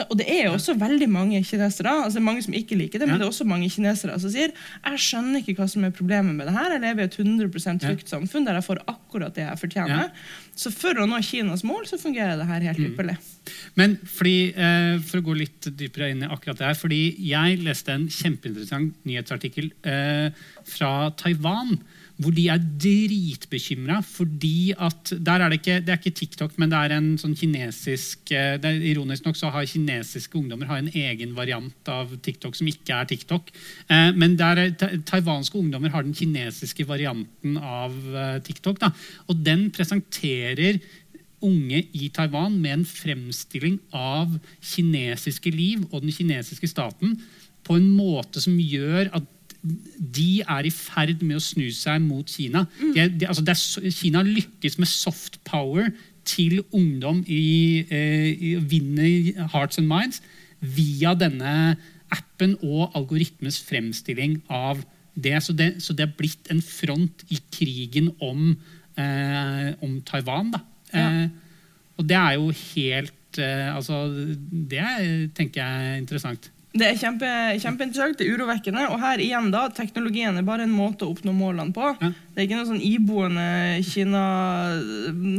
Og 0.09 0.15
det 0.19 0.27
er 0.31 0.47
jo 0.47 0.55
også 0.57 0.77
veldig 0.79 1.09
mange 1.11 1.43
kinesere 1.47 1.93
altså 2.07 2.23
mange 2.23 2.43
som 2.45 2.55
ikke 2.57 2.79
liker 2.79 3.03
det, 3.03 3.09
men 3.09 3.21
det 3.21 3.27
er 3.27 3.31
også 3.31 3.47
mange 3.49 3.69
kinesere 3.73 4.17
som 4.21 4.33
sier 4.33 4.53
jeg 4.53 5.03
skjønner 5.03 5.43
ikke 5.43 5.57
hva 5.61 5.69
som 5.71 5.85
er 5.87 5.95
problemet 5.95 6.37
med 6.37 6.49
det 6.49 6.57
her. 6.57 6.75
Jeg 6.77 6.85
lever 6.85 7.05
i 7.05 7.09
et 7.11 7.19
100 7.21 7.81
trygt 7.83 8.13
samfunn 8.13 8.47
der 8.47 8.59
jeg 8.59 8.67
får 8.67 8.83
akkurat 8.91 9.37
det 9.37 9.47
jeg 9.47 9.63
fortjener. 9.63 10.13
Så 10.57 10.73
for 10.73 10.99
å 10.99 11.07
nå 11.09 11.21
Kinas 11.27 11.65
mål 11.67 11.85
så 11.89 11.99
fungerer 12.01 12.39
det 12.41 12.49
her 12.49 12.65
helt 12.71 12.81
mm. 12.81 12.87
ypperlig. 12.91 13.17
Men 13.79 13.99
fordi, 14.09 14.37
eh, 14.57 14.97
For 15.07 15.21
å 15.21 15.27
gå 15.27 15.37
litt 15.39 15.69
dypere 15.79 16.11
inn 16.13 16.25
i 16.25 16.31
akkurat 16.31 16.59
det 16.59 16.71
her, 16.71 16.79
fordi 16.79 17.01
jeg 17.29 17.61
leste 17.65 17.93
en 17.95 18.09
kjempeinteressant 18.13 18.97
nyhetsartikkel 19.07 19.71
eh, 19.87 20.31
fra 20.67 21.11
Taiwan 21.21 21.77
hvor 22.17 22.33
de 22.33 22.47
er 22.49 22.63
dritbekymra 22.81 23.99
fordi 24.07 24.73
at 24.73 25.13
der 25.13 25.43
er 25.43 25.53
det, 25.53 25.61
ikke, 25.61 25.79
det 25.85 25.93
er 25.93 26.01
ikke 26.01 26.17
TikTok, 26.17 26.55
men 26.61 26.73
det 26.73 26.79
er 26.81 26.95
en 26.97 27.11
sånn 27.21 27.37
kinesisk 27.37 28.33
eh, 28.33 28.57
det 28.61 28.71
er 28.71 28.87
Ironisk 28.93 29.29
nok 29.29 29.37
så 29.37 29.51
har 29.53 29.69
kinesiske 29.69 30.39
ungdommer 30.41 30.71
har 30.71 30.81
en 30.81 30.93
egen 30.93 31.35
variant 31.37 31.93
av 31.93 32.15
TikTok 32.25 32.57
som 32.57 32.71
ikke 32.71 32.97
er 32.97 33.11
TikTok. 33.11 33.53
Eh, 33.93 34.11
men 34.17 34.39
der, 34.41 34.63
taiwanske 35.09 35.61
ungdommer 35.61 35.93
har 35.93 36.07
den 36.07 36.17
kinesiske 36.17 36.89
varianten 36.89 37.59
av 37.61 37.93
eh, 37.93 38.39
TikTok. 38.47 38.81
Da. 38.81 38.93
Og 39.29 39.45
den 39.45 39.69
presenterer 39.77 40.81
unge 41.45 41.83
i 41.93 42.09
Taiwan 42.15 42.57
med 42.57 42.79
en 42.79 42.87
fremstilling 42.89 43.77
av 43.95 44.39
kinesiske 44.65 45.53
liv 45.53 45.85
og 45.91 46.01
den 46.01 46.15
kinesiske 46.17 46.71
staten 46.71 47.19
på 47.67 47.77
en 47.77 47.89
måte 47.93 48.41
som 48.43 48.57
gjør 48.57 49.11
at 49.17 49.27
de 50.17 50.43
er 50.43 50.69
i 50.69 50.73
ferd 50.75 51.23
med 51.25 51.39
å 51.39 51.45
snu 51.45 51.67
seg 51.75 52.03
mot 52.05 52.29
Kina. 52.31 52.65
Mm. 52.81 52.93
De, 52.95 53.07
de, 53.21 53.29
altså 53.31 53.45
er, 53.47 53.91
Kina 53.95 54.23
lykkes 54.27 54.79
med 54.81 54.91
soft 54.91 55.41
power 55.49 55.91
til 56.27 56.61
ungdom 56.75 57.23
i, 57.31 57.87
eh, 57.91 58.31
i 58.35 58.57
å 58.59 58.65
vinne 58.67 59.47
hearts 59.53 59.79
and 59.79 59.89
minds 59.91 60.23
via 60.61 61.15
denne 61.19 61.77
appen 62.15 62.57
og 62.63 62.95
algoritmes 62.97 63.59
fremstilling 63.67 64.41
av 64.53 64.83
det. 65.15 65.37
Så 65.43 65.55
det, 65.57 65.71
så 65.83 65.97
det 65.97 66.07
er 66.07 66.17
blitt 66.19 66.51
en 66.53 66.63
front 66.63 67.25
i 67.33 67.41
krigen 67.53 68.13
om, 68.21 68.57
eh, 68.99 69.73
om 69.83 70.01
Taiwan. 70.07 70.55
Ja. 70.93 71.07
Eh, 71.07 71.29
og 71.97 72.09
det 72.09 72.17
er 72.17 72.35
jo 72.37 72.51
helt 72.53 73.39
eh, 73.41 73.71
altså, 73.75 74.05
Det 74.37 75.33
tenker 75.35 75.63
jeg 75.63 75.93
er 75.93 75.97
interessant. 76.01 76.51
Det 76.77 76.89
er 76.91 76.99
kjempe, 77.01 77.29
kjempeinteressant, 77.63 78.19
det 78.21 78.27
er 78.27 78.37
urovekkende. 78.37 78.87
Og 78.93 79.01
her 79.01 79.23
igjen 79.23 79.51
da, 79.55 79.67
teknologien 79.73 80.37
er 80.37 80.47
bare 80.47 80.67
en 80.67 80.75
måte 80.75 81.07
å 81.07 81.15
oppnå 81.15 81.33
målene 81.37 81.73
på. 81.77 81.93
Ja. 82.03 82.13
Det 82.37 82.43
er 82.43 82.49
ikke 82.51 82.59
noe 82.59 82.69
sånn 82.69 82.83
iboende 82.85 83.45
Kina 83.87 84.23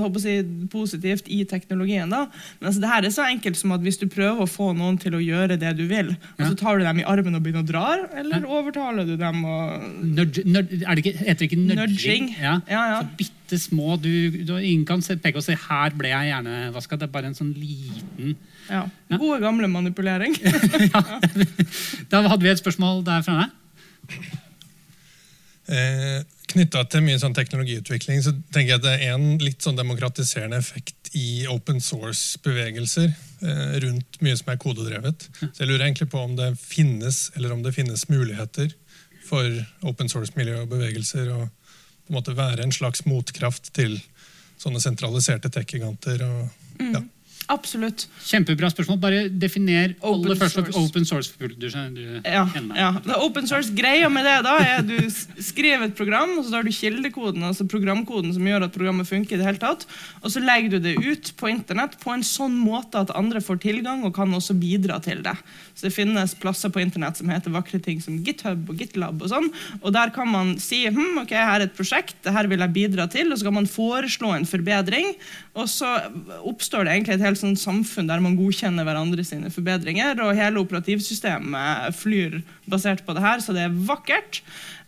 håper 0.02 0.18
å 0.18 0.22
si, 0.24 0.32
positivt 0.74 1.28
i 1.30 1.44
teknologien. 1.46 2.10
da. 2.10 2.24
Men 2.58 2.72
altså, 2.72 2.82
det 2.82 2.90
her 2.90 3.06
er 3.06 3.14
så 3.14 3.28
enkelt 3.30 3.60
som 3.60 3.76
at 3.76 3.84
hvis 3.86 4.02
du 4.02 4.08
prøver 4.10 4.42
å 4.42 4.50
få 4.50 4.72
noen 4.74 4.98
til 4.98 5.14
å 5.14 5.22
gjøre 5.22 5.60
det 5.62 5.76
du 5.78 5.84
vil, 5.86 6.10
ja. 6.16 6.32
og 6.40 6.42
så 6.48 6.58
tar 6.58 6.80
du 6.82 6.88
dem 6.88 7.04
i 7.04 7.06
armen 7.06 7.38
og 7.38 7.44
begynner 7.46 7.62
å 7.62 7.70
dra, 7.70 7.86
eller 8.18 8.42
ja. 8.42 8.50
overtaler 8.50 9.06
du 9.06 9.14
dem 9.22 9.44
og 9.46 9.86
Nudge, 10.02 10.42
nudge, 10.50 10.80
er 10.82 10.98
det 10.98 11.04
ikke, 11.04 11.14
Heter 11.22 11.40
det 11.44 11.50
ikke 11.52 11.60
nudging? 11.62 11.92
nudging. 11.94 12.30
Ja. 12.42 12.56
Ja, 12.66 12.82
ja. 12.96 13.00
Så 13.04 13.20
bitte 13.22 13.60
små 13.62 14.00
du, 14.02 14.10
du, 14.42 14.56
Ingen 14.58 14.88
kan 14.90 15.06
peke 15.22 15.38
og 15.38 15.46
si 15.46 15.54
'her 15.54 15.94
ble 15.94 16.10
jeg 16.10 16.32
hjernevaska'. 16.32 16.98
Det 16.98 17.06
er 17.06 17.14
bare 17.14 17.30
en 17.30 17.38
sånn 17.38 17.54
liten 17.54 18.34
ja. 18.70 18.88
Gode, 19.14 19.40
gamle 19.40 19.70
manipulering. 19.72 20.34
ja. 20.94 21.04
Da 22.12 22.26
hadde 22.28 22.44
vi 22.44 22.50
et 22.52 22.60
spørsmål 22.60 23.06
der 23.06 23.22
framme. 23.22 23.52
Eh, 25.68 26.24
Knytta 26.48 26.86
til 26.88 27.04
mye 27.04 27.20
sånn 27.20 27.36
teknologiutvikling 27.36 28.22
så 28.24 28.32
tenker 28.56 28.72
jeg 28.72 28.80
at 28.80 28.86
det 28.86 28.94
er 28.96 29.16
en 29.18 29.42
litt 29.42 29.66
sånn 29.66 29.76
demokratiserende 29.76 30.60
effekt 30.62 31.10
i 31.18 31.44
open 31.52 31.82
source-bevegelser 31.84 33.10
eh, 33.10 33.74
rundt 33.84 34.20
mye 34.24 34.38
som 34.40 34.54
er 34.54 34.60
kodedrevet. 34.62 35.28
Så 35.42 35.64
jeg 35.64 35.68
lurer 35.68 35.90
egentlig 35.90 36.08
på 36.14 36.22
om 36.24 36.38
det 36.40 36.54
finnes 36.62 37.26
eller 37.36 37.52
om 37.56 37.66
det 37.66 37.76
finnes 37.76 38.08
muligheter 38.08 38.72
for 39.28 39.60
open 39.88 40.08
source-miljø 40.12 40.62
og 40.64 40.72
bevegelser 40.72 41.34
å 41.36 41.42
på 42.08 42.14
en 42.14 42.16
måte 42.22 42.38
være 42.38 42.64
en 42.64 42.72
slags 42.72 43.04
motkraft 43.04 43.74
til 43.76 43.98
sånne 44.58 44.80
sentraliserte 44.80 45.52
tech-giganter. 45.52 46.24
og 46.24 46.80
mm. 46.80 46.94
ja. 46.94 47.02
Absolutt. 47.48 48.08
Kjempebra 48.28 48.68
spørsmål. 48.74 48.98
Bare 49.00 49.20
definer 49.32 49.94
open 50.02 50.26
aller 50.26 50.40
først 50.42 50.58
source. 50.58 50.74
open 50.76 51.06
source. 51.08 51.32
Ja, 52.28 52.44
ja. 52.76 52.90
Det 53.06 53.20
open 53.24 53.48
source 53.48 53.72
Greia 53.76 54.10
med 54.12 54.28
det 54.28 54.36
da 54.44 54.58
er 54.60 54.84
du 54.84 54.98
skriver 55.08 55.88
et 55.88 55.96
program, 55.96 56.34
og 56.38 56.44
så 56.44 56.58
tar 56.58 56.68
du 56.68 56.74
kildekoden, 56.76 57.46
altså 57.48 57.68
programkoden 57.70 58.34
som 58.36 58.44
gjør 58.48 58.68
at 58.68 58.76
programmet 58.76 59.08
funker, 59.08 59.38
i 59.38 59.40
det 59.40 59.48
hele 59.48 59.62
tatt, 59.62 59.86
og 60.22 60.34
så 60.34 60.44
legger 60.44 60.76
du 60.76 60.80
det 60.84 60.98
ut 61.00 61.32
på 61.40 61.50
internett 61.52 61.96
på 62.02 62.12
en 62.12 62.26
sånn 62.26 62.58
måte 62.60 63.00
at 63.00 63.14
andre 63.16 63.40
får 63.44 63.62
tilgang 63.64 64.04
og 64.04 64.16
kan 64.18 64.34
også 64.36 64.58
bidra 64.60 65.00
til 65.04 65.24
det. 65.24 65.38
Så 65.78 65.88
Det 65.88 65.94
finnes 65.96 66.36
plasser 66.36 66.74
på 66.74 66.82
internett 66.82 67.20
som 67.20 67.30
heter 67.32 67.54
vakre 67.54 67.80
ting 67.80 68.02
som 68.04 68.20
GitHub 68.26 68.68
og 68.68 68.80
GitLab. 68.82 69.22
Og 69.22 69.32
sånn, 69.32 69.52
og 69.80 69.94
der 69.96 70.12
kan 70.12 70.28
man 70.28 70.56
si 70.60 70.84
hm, 70.90 71.22
ok, 71.24 71.32
her 71.32 71.62
er 71.62 71.68
et 71.70 71.78
prosjekt, 71.78 72.18
det 72.26 72.34
her 72.36 72.50
vil 72.50 72.60
jeg 72.66 72.76
bidra 72.76 73.08
til, 73.08 73.32
og 73.32 73.40
så 73.40 73.48
kan 73.48 73.56
man 73.60 73.70
foreslå 73.70 74.34
en 74.36 74.50
forbedring. 74.50 75.14
Og 75.58 75.70
så 75.72 75.96
oppstår 76.44 76.86
det 76.86 76.98
egentlig 76.98 77.18
et 77.18 77.26
helt 77.28 77.37
sånn 77.38 77.58
samfunn 77.60 78.10
der 78.10 78.24
man 78.24 78.38
godkjenner 78.40 78.88
hverandre 78.88 79.26
sine 79.28 79.52
forbedringer. 79.54 80.20
Og 80.26 80.38
hele 80.38 80.64
operativsystemet 80.64 81.96
flyr 81.98 82.42
basert 82.70 83.06
på 83.06 83.16
det 83.18 83.24
her, 83.26 83.44
så 83.44 83.56
det 83.56 83.68
er 83.68 83.78
vakkert. 83.88 84.42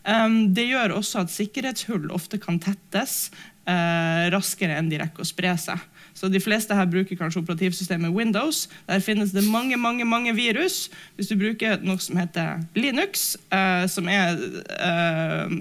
Um, 0.08 0.50
det 0.56 0.70
gjør 0.70 0.98
også 0.98 1.24
at 1.26 1.34
sikkerhetshull 1.34 2.10
ofte 2.16 2.40
kan 2.42 2.60
tettes 2.64 3.30
uh, 3.70 4.30
raskere 4.34 4.78
enn 4.80 4.90
de 4.92 5.00
rekker 5.02 5.26
å 5.26 5.28
spre 5.28 5.54
seg. 5.60 5.82
Så 6.18 6.28
De 6.32 6.42
fleste 6.44 6.76
her 6.76 6.88
bruker 6.90 7.16
kanskje 7.20 7.44
operativsystemet 7.44 8.12
Windows. 8.16 8.66
Der 8.90 9.04
finnes 9.04 9.32
det 9.32 9.46
mange 9.48 9.78
mange, 9.78 10.06
mange 10.06 10.34
virus. 10.36 10.90
Hvis 11.16 11.32
du 11.32 11.38
bruker 11.40 11.80
noe 11.86 12.02
som 12.04 12.20
heter 12.20 12.64
Linux, 12.76 13.38
uh, 13.54 13.86
som 13.92 14.10
er 14.12 14.36
uh, 14.80 15.54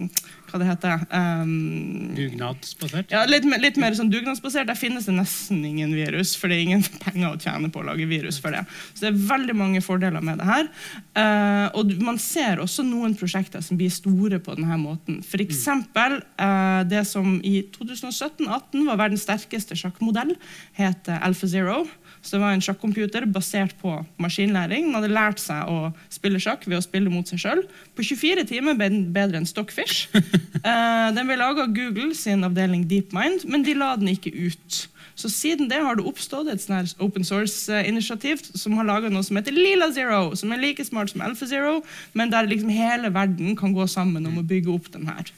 hva 0.48 0.60
det 0.60 0.68
heter 0.68 1.04
um, 1.12 2.14
Dugnadsbasert? 2.16 3.12
Ja, 3.12 3.24
litt, 3.28 3.46
litt, 3.60 3.78
mer 3.80 3.96
sånn 3.96 4.10
dugnadsbasert. 4.12 4.68
Der 4.70 4.78
finnes 4.78 5.08
det 5.08 5.14
nesten 5.16 5.60
ingen 5.66 5.94
virus, 5.96 6.34
for 6.38 6.50
det 6.50 6.58
er 6.58 6.66
ingen 6.66 6.84
penger 7.04 7.30
å 7.30 7.40
tjene 7.40 7.70
på 7.72 7.82
å 7.82 7.86
lage 7.88 8.08
virus 8.10 8.40
for 8.42 8.54
det. 8.54 8.64
Så 8.92 9.06
det 9.06 9.10
er 9.12 9.20
veldig 9.30 9.56
mange 9.58 9.82
fordeler 9.84 10.24
med 10.24 10.40
det 10.40 10.48
her. 10.48 10.70
Uh, 11.18 11.66
og 11.78 11.92
man 12.04 12.20
ser 12.22 12.62
også 12.62 12.86
noen 12.86 13.16
prosjekter 13.18 13.64
som 13.64 13.80
blir 13.80 13.92
store 13.92 14.40
på 14.42 14.56
denne 14.58 14.80
måten. 14.80 15.20
F.eks. 15.24 15.66
Uh, 15.68 16.82
det 16.88 17.04
som 17.08 17.38
i 17.46 17.60
2017-18 17.76 18.86
var 18.88 19.02
verdens 19.04 19.26
sterkeste 19.28 19.78
sjakkmodell, 19.78 20.34
heter 20.78 21.20
AlphaZero. 21.26 21.82
Så 22.22 22.36
det 22.36 22.42
var 22.42 22.56
en 22.56 22.64
sjakkcomputer 22.64 23.26
basert 23.30 23.74
på 23.80 23.94
maskinlæring. 24.22 24.88
Den 24.88 24.98
hadde 24.98 25.12
lært 25.12 25.42
seg 25.42 25.70
å 25.70 25.92
spille 26.12 26.40
sjakk 26.42 26.66
ved 26.68 26.80
å 26.80 26.84
spille 26.84 27.12
mot 27.12 27.28
seg 27.28 27.42
sjøl. 27.42 27.64
På 27.96 28.04
24 28.06 28.46
timer 28.50 28.78
ble 28.78 28.90
den 28.92 29.08
bedre 29.14 29.40
enn 29.40 29.48
Stockfish. 29.48 30.08
uh, 30.14 31.08
den 31.16 31.24
ble 31.28 31.38
laga 31.40 31.66
av 31.66 31.74
Google 31.76 32.14
sin 32.18 32.46
avdeling 32.46 32.86
DeepMind, 32.90 33.46
men 33.48 33.66
de 33.66 33.76
la 33.78 33.94
den 34.00 34.12
ikke 34.14 34.34
ut. 34.34 34.84
Så 35.18 35.28
siden 35.34 35.66
det 35.70 35.80
har 35.82 35.98
det 35.98 36.06
oppstått 36.06 36.46
et 36.52 36.62
sånn 36.62 36.86
open 37.02 37.24
source-initiativ 37.26 38.44
som 38.54 38.76
har 38.78 38.86
laga 38.86 39.10
noe 39.10 39.26
som 39.26 39.38
heter 39.40 39.56
Lila 39.56 39.90
Zero, 39.94 40.36
som 40.38 40.52
er 40.54 40.62
like 40.62 40.84
smart 40.86 41.10
som 41.10 41.24
Alpha 41.26 41.48
Zero, 41.50 41.80
men 42.14 42.30
der 42.30 42.46
liksom 42.46 42.70
hele 42.70 43.10
verden 43.14 43.56
kan 43.58 43.74
gå 43.74 43.88
sammen 43.90 44.28
om 44.30 44.38
å 44.38 44.46
bygge 44.46 44.70
opp 44.76 44.92
den 44.94 45.10
her. 45.10 45.32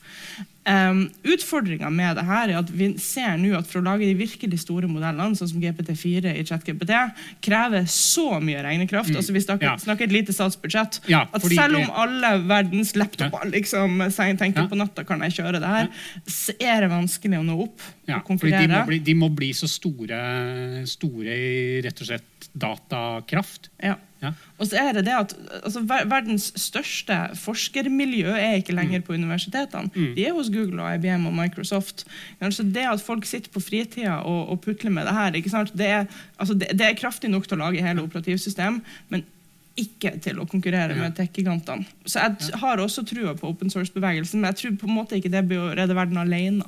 Um, 0.71 1.01
Utfordringa 1.27 1.89
med 1.91 2.18
det 2.21 2.23
her 2.29 2.51
er 2.53 2.59
at 2.61 2.68
vi 2.71 2.93
ser 3.03 3.39
nå 3.41 3.57
at 3.59 3.66
for 3.66 3.81
å 3.81 3.85
lage 3.89 4.07
de 4.07 4.14
virkelig 4.14 4.61
store 4.62 4.87
modellene, 4.91 5.35
sånn 5.39 5.51
som 5.51 5.62
GPT4 5.62 6.35
i 6.37 6.45
ChatGPT, 6.47 6.93
krever 7.43 7.89
så 7.91 8.39
mye 8.45 8.61
regnekraft. 8.62 9.11
Mm. 9.11 9.18
altså 9.18 9.35
Vi 9.35 9.43
snakker, 9.43 9.66
ja. 9.66 9.77
snakker, 9.81 10.07
et 10.07 10.14
lite 10.14 10.35
statsbudsjett. 10.37 11.01
Ja, 11.11 11.25
at 11.35 11.47
selv 11.49 11.81
om 11.81 11.91
alle 12.05 12.35
verdens 12.47 12.95
laptoper 12.99 13.49
ja. 13.49 13.53
liksom, 13.57 14.05
tenker 14.14 14.68
på 14.71 14.79
natta 14.79 15.07
kan 15.09 15.25
jeg 15.27 15.41
kjøre 15.41 15.62
det 15.62 15.73
her, 15.73 15.91
så 16.29 16.55
er 16.61 16.85
det 16.85 16.93
vanskelig 16.93 17.41
å 17.41 17.47
nå 17.47 17.57
opp. 17.66 17.89
Ja, 18.11 18.21
fordi 18.27 18.55
de 18.55 18.68
må, 18.71 18.85
bli, 18.87 19.01
de 19.11 19.16
må 19.18 19.31
bli 19.35 19.51
så 19.57 19.71
store, 19.71 20.21
store 20.91 21.35
i 21.35 21.81
rett 21.85 22.05
og 22.05 22.12
slett 22.12 22.51
datakraft. 22.55 23.73
Ja. 23.83 23.97
Ja. 24.21 24.33
Og 24.59 24.68
så 24.68 24.77
er 24.77 24.93
det 24.99 25.07
det 25.07 25.16
at 25.16 25.35
altså, 25.62 25.81
Verdens 25.89 26.51
største 26.61 27.16
forskermiljø 27.41 28.35
er 28.37 28.61
ikke 28.61 28.77
lenger 28.77 29.01
mm. 29.01 29.07
på 29.07 29.16
universitetene. 29.16 29.91
Mm. 29.95 30.12
De 30.16 30.27
er 30.27 30.37
hos 30.37 30.53
Google 30.53 30.83
og 30.85 30.95
IBM 30.99 31.27
og 31.31 31.37
Microsoft. 31.39 32.05
Altså 32.41 32.62
det 32.62 32.85
at 32.91 33.01
folk 33.05 33.25
sitter 33.29 33.53
på 33.53 33.62
fritida 33.64 34.21
og, 34.21 34.49
og 34.53 34.61
putler 34.61 34.93
med 34.93 35.09
det 35.09 35.16
her, 35.16 35.31
det 35.31 35.87
er, 35.87 36.07
altså, 36.39 36.55
det, 36.55 36.68
det, 36.73 36.87
er, 36.87 36.99
kraftig 37.01 37.31
nok 37.31 37.49
til 37.49 37.57
å 37.59 37.64
lage 37.64 37.85
hele 37.85 38.03
operativsystem. 38.05 38.83
men 39.09 39.25
ikke 39.79 40.16
til 40.21 40.41
å 40.43 40.47
konkurrere 40.51 40.97
ja. 40.97 41.05
med 41.05 41.14
tech-gigantene. 41.16 41.87
Så 42.05 42.21
jeg 42.21 42.59
har 42.61 42.83
også 42.83 43.05
trua 43.07 43.33
på 43.39 43.49
open 43.49 43.71
source-bevegelsen, 43.73 44.43
men 44.43 44.51
jeg 44.51 44.59
tror 44.61 44.77
på 44.83 44.89
en 44.91 44.97
måte 44.99 45.16
ikke 45.16 45.33
det 45.33 45.45
blir 45.49 45.62
å 45.62 45.73
redde 45.79 45.97
verden 45.97 46.21
alene. 46.21 46.66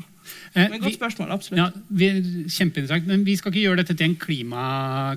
Eh, 0.55 0.69
men 0.71 0.83
godt 0.83 0.97
spørsmål, 0.99 1.31
absolutt. 1.35 1.59
Ja, 1.61 1.69
vi, 1.89 2.09
kjempeinteressant. 2.47 3.09
Men 3.09 3.25
vi 3.27 3.37
skal 3.39 3.53
ikke 3.53 3.65
gjøre 3.65 3.83
dette 3.83 3.97
til 3.99 4.11
en 4.11 4.17
klima, 4.21 4.65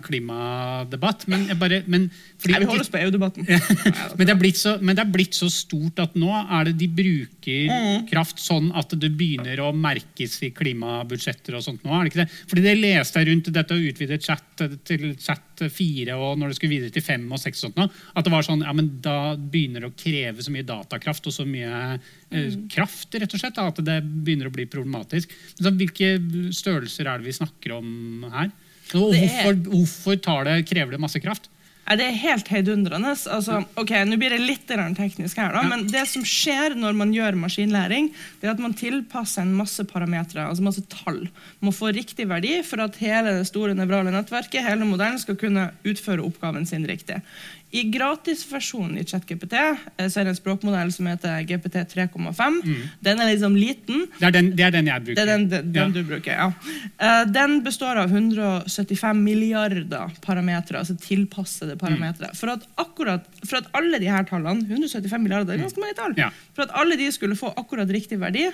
klimadebatt. 0.05 1.27
Men, 1.31 1.47
bare, 1.59 1.81
men 1.91 2.07
fordi, 2.11 2.53
Nei, 2.55 2.61
vi 2.63 2.69
holder 2.69 2.85
oss 2.85 2.91
på 2.93 3.01
EU-debatten. 3.01 3.47
men, 4.17 4.19
men, 4.19 4.93
det 4.95 5.03
er 5.05 5.11
blitt 5.13 5.37
så 5.37 5.49
stort 5.51 6.01
at 6.03 6.17
nå 6.19 6.31
er 6.43 6.69
det 6.69 6.75
de 6.81 6.89
bruker 7.01 7.71
mm. 7.71 8.05
kraft 8.11 8.41
sånn 8.41 8.71
at 8.77 8.95
det 8.99 9.11
begynner 9.17 9.61
å 9.63 9.71
merkes 9.75 10.37
i 10.45 10.51
klimabudsjetter 10.55 11.57
og 11.57 11.65
sånt 11.65 11.85
nå, 11.85 11.93
er 11.93 12.05
det 12.05 12.13
ikke 12.13 12.23
det? 12.23 12.29
Fordi 12.51 12.65
det 12.65 12.77
leste 12.79 13.21
jeg 13.21 13.31
rundt 13.31 13.51
dette 13.55 13.75
å 13.75 13.83
utvide 13.89 14.21
chat 14.23 14.65
til 14.87 15.11
chat 15.21 15.65
4 15.71 16.15
og 16.19 16.39
når 16.39 16.51
det 16.51 16.57
skulle 16.57 16.75
videre 16.75 16.93
til 16.93 17.03
5 17.05 17.25
og 17.31 17.41
6 17.41 17.55
og 17.55 17.63
sånt 17.65 17.79
nå, 17.79 17.87
at 18.15 18.27
det 18.27 18.33
var 18.33 18.45
sånn, 18.47 18.63
ja, 18.65 18.73
men 18.75 18.91
da 19.03 19.35
begynner 19.35 19.85
det 19.85 19.91
å 19.91 19.97
kreve 19.97 20.43
så 20.43 20.53
mye 20.53 20.67
datakraft 20.67 21.29
og 21.29 21.35
så 21.35 21.47
mye 21.47 21.97
mm. 22.35 22.67
kraft 22.71 23.15
rett 23.15 23.33
og 23.35 23.41
slett, 23.41 23.59
at 23.61 23.81
det 23.87 23.97
begynner 24.03 24.49
å 24.49 24.53
bli 24.53 24.67
problematisk. 24.69 25.33
Så 25.57 25.73
hvilke 25.73 26.15
størrelser 26.55 27.09
er 27.09 27.19
det 27.19 27.29
vi 27.29 27.39
snakker 27.39 27.77
om 27.79 28.27
her? 28.33 28.53
Og 28.93 29.15
hvorfor, 29.15 29.59
hvorfor 29.71 30.45
det, 30.45 30.59
krever 30.69 30.95
det 30.95 31.01
masse 31.01 31.21
kraft? 31.23 31.49
Ja, 31.85 31.93
det 31.99 32.05
er 32.07 32.15
helt 32.17 32.47
heidundrende. 32.49 33.11
Altså, 33.13 33.59
ok, 33.77 33.91
Nå 34.09 34.17
blir 34.17 34.33
det 34.33 34.41
litt 34.41 34.63
teknisk, 34.65 35.37
her, 35.37 35.53
da, 35.53 35.61
men 35.69 35.85
det 35.91 36.07
som 36.09 36.23
skjer 36.25 36.73
når 36.79 36.95
man 36.97 37.11
gjør 37.13 37.37
maskinlæring, 37.37 38.09
det 38.41 38.49
er 38.49 38.55
at 38.55 38.63
man 38.63 38.73
tilpasser 38.73 39.43
en 39.43 39.53
masse 39.53 39.85
parametere, 39.85 40.47
altså 40.49 40.65
masse 40.65 40.81
tall. 40.89 41.27
Man 41.61 41.75
få 41.75 41.93
riktig 41.93 42.25
verdi 42.31 42.57
for 42.65 42.81
at 42.81 42.97
hele 42.97 43.37
det 43.37 43.45
store 43.51 43.77
nevrale 43.77 44.13
nettverket 44.13 44.65
hele 44.65 44.87
modellen, 44.89 45.21
skal 45.21 45.37
kunne 45.37 45.69
utføre 45.85 46.25
oppgaven 46.25 46.65
sin 46.65 46.89
riktig. 46.89 47.21
I 47.75 47.83
gratisversjonen 47.91 48.99
i 49.01 49.03
ChatGPT 49.07 49.55
eh, 49.57 50.07
så 50.07 50.21
er 50.21 50.27
det 50.27 50.33
en 50.33 50.37
språkmodell 50.37 50.93
som 50.95 51.09
heter 51.09 51.43
GPT 51.49 51.81
3,5. 51.91 52.61
Mm. 52.63 52.85
Den 53.03 53.21
er 53.21 53.31
liksom 53.33 53.57
liten. 53.59 54.05
Det 54.19 54.29
er 54.29 54.35
den, 54.37 54.51
det 54.55 54.67
er 54.67 54.75
den 54.77 54.89
jeg 54.91 55.05
bruker. 55.07 55.17
Det 55.19 55.25
er 55.25 55.31
den, 55.33 55.47
den, 55.51 55.73
den 55.75 55.81
ja. 55.81 55.95
du 55.95 56.07
bruker, 56.07 56.31
ja. 56.39 56.47
Uh, 57.01 57.23
den 57.35 57.57
består 57.65 57.99
av 57.99 58.13
175 58.15 59.21
milliarder 59.25 60.15
parametere, 60.23 60.85
altså 60.85 60.95
tilpassede 61.01 61.75
parametere. 61.81 62.31
Mm. 62.31 62.39
For, 62.39 62.55
at 62.55 62.65
akkurat, 62.81 63.27
for 63.43 63.59
at 63.59 63.69
alle 63.75 63.99
de 63.99 64.11
her 64.11 64.27
tallene 64.29 64.63
175 64.69 65.21
milliarder, 65.21 65.51
det 65.51 65.59
er 65.59 65.65
ganske 65.67 65.83
mange 65.83 65.99
tall, 65.99 66.17
ja. 66.19 66.31
for 66.55 66.67
at 66.67 66.75
alle 66.79 66.99
de 66.99 67.11
skulle 67.11 67.35
få 67.39 67.51
akkurat 67.59 67.91
riktig 67.91 68.21
verdi, 68.23 68.47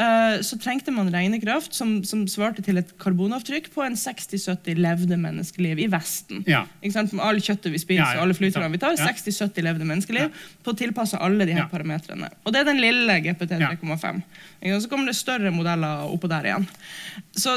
Eh, 0.00 0.40
så 0.46 0.56
trengte 0.60 0.92
man 0.94 1.10
regnekraft 1.12 1.74
som, 1.76 1.98
som, 2.08 2.22
svarte 2.30 2.62
til 2.64 2.80
et 2.80 2.92
karbonavtrykk 3.02 3.68
på 3.74 3.82
en 3.84 3.98
60-70 3.98 4.78
levde 4.80 5.18
menneskeliv 5.20 5.82
i 5.82 5.88
Vesten. 5.92 6.44
Ja. 6.48 6.62
Med 6.80 7.20
all 7.20 7.40
kjøttet 7.42 7.74
vi 7.74 7.80
spiser, 7.82 8.04
ja, 8.04 8.14
ja. 8.16 8.22
alle 8.22 8.36
flyterne 8.60 8.72
vi 8.72 8.78
tar, 8.78 8.96
60-70 8.96 9.66
levde 9.66 9.88
menneskeliv 9.88 10.40
på 10.64 10.72
å 10.72 10.78
tilpasse 10.78 11.20
alle 11.20 11.46
de 11.48 11.56
her 11.56 11.68
parametrene. 11.70 12.30
Og 12.44 12.52
det 12.54 12.62
er 12.62 12.70
den 12.70 12.80
lille 12.82 13.20
GPT 13.24 13.56
3,5. 13.60 14.22
Så 14.80 14.90
kommer 14.90 15.10
det 15.10 15.16
større 15.18 15.52
modeller 15.54 16.10
oppå 16.10 16.30
der 16.30 16.50
igjen. 16.50 16.66
Så 17.36 17.56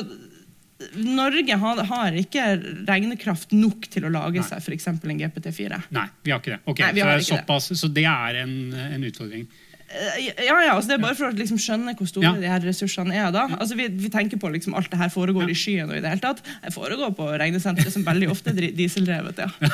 Norge 0.99 1.55
har, 1.55 1.79
har, 1.87 2.15
ikke 2.17 2.43
regnekraft 2.87 3.53
nok 3.55 3.85
til 3.91 4.07
å 4.07 4.11
lage 4.11 4.41
Nei. 4.41 4.47
seg 4.47 4.63
f.eks. 4.63 4.89
en 4.89 5.21
GPT4. 5.21 5.79
Nei, 5.95 6.07
vi 6.25 6.33
har 6.33 6.41
ikke 6.41 6.55
det. 6.55 6.61
Okay, 6.65 6.89
Nei, 6.97 7.03
så, 7.03 7.13
det 7.13 7.27
såpass, 7.29 7.69
så, 7.79 7.89
det 7.93 8.03
er 8.09 8.41
en, 8.41 8.57
en 8.73 9.05
utfordring. 9.07 9.45
Eh, 9.93 10.29
ja, 10.47 10.57
ja, 10.65 10.73
altså 10.73 10.89
Det 10.89 10.97
er 10.97 11.03
bare 11.03 11.17
for 11.17 11.29
å 11.29 11.37
liksom 11.37 11.59
skjønne 11.61 11.93
hvor 11.97 12.09
store 12.09 12.25
ja. 12.25 12.33
de 12.41 12.49
her 12.49 12.65
ressursene 12.65 13.15
er. 13.15 13.29
da. 13.35 13.45
Altså 13.59 13.77
Vi, 13.79 13.87
vi 14.01 14.11
tenker 14.13 14.41
på 14.41 14.51
liksom 14.53 14.75
alt 14.77 14.91
det 14.91 14.99
her 14.99 15.13
foregår 15.13 15.47
ja. 15.47 15.53
i 15.53 15.57
skyen. 15.57 15.89
og 15.89 15.97
i 15.97 16.03
Det 16.03 16.13
hele 16.13 16.23
tatt. 16.23 16.43
Det 16.63 16.73
foregår 16.75 17.13
på 17.17 17.29
regnesenteret, 17.41 17.93
som 17.93 18.05
veldig 18.07 18.31
ofte 18.33 18.53
er 18.53 18.71
dieseldrevet. 18.77 19.43
ja. 19.45 19.73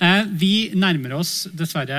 Eh, 0.00 0.22
vi 0.40 0.52
nærmer 0.72 1.12
oss 1.18 1.44
dessverre 1.52 1.98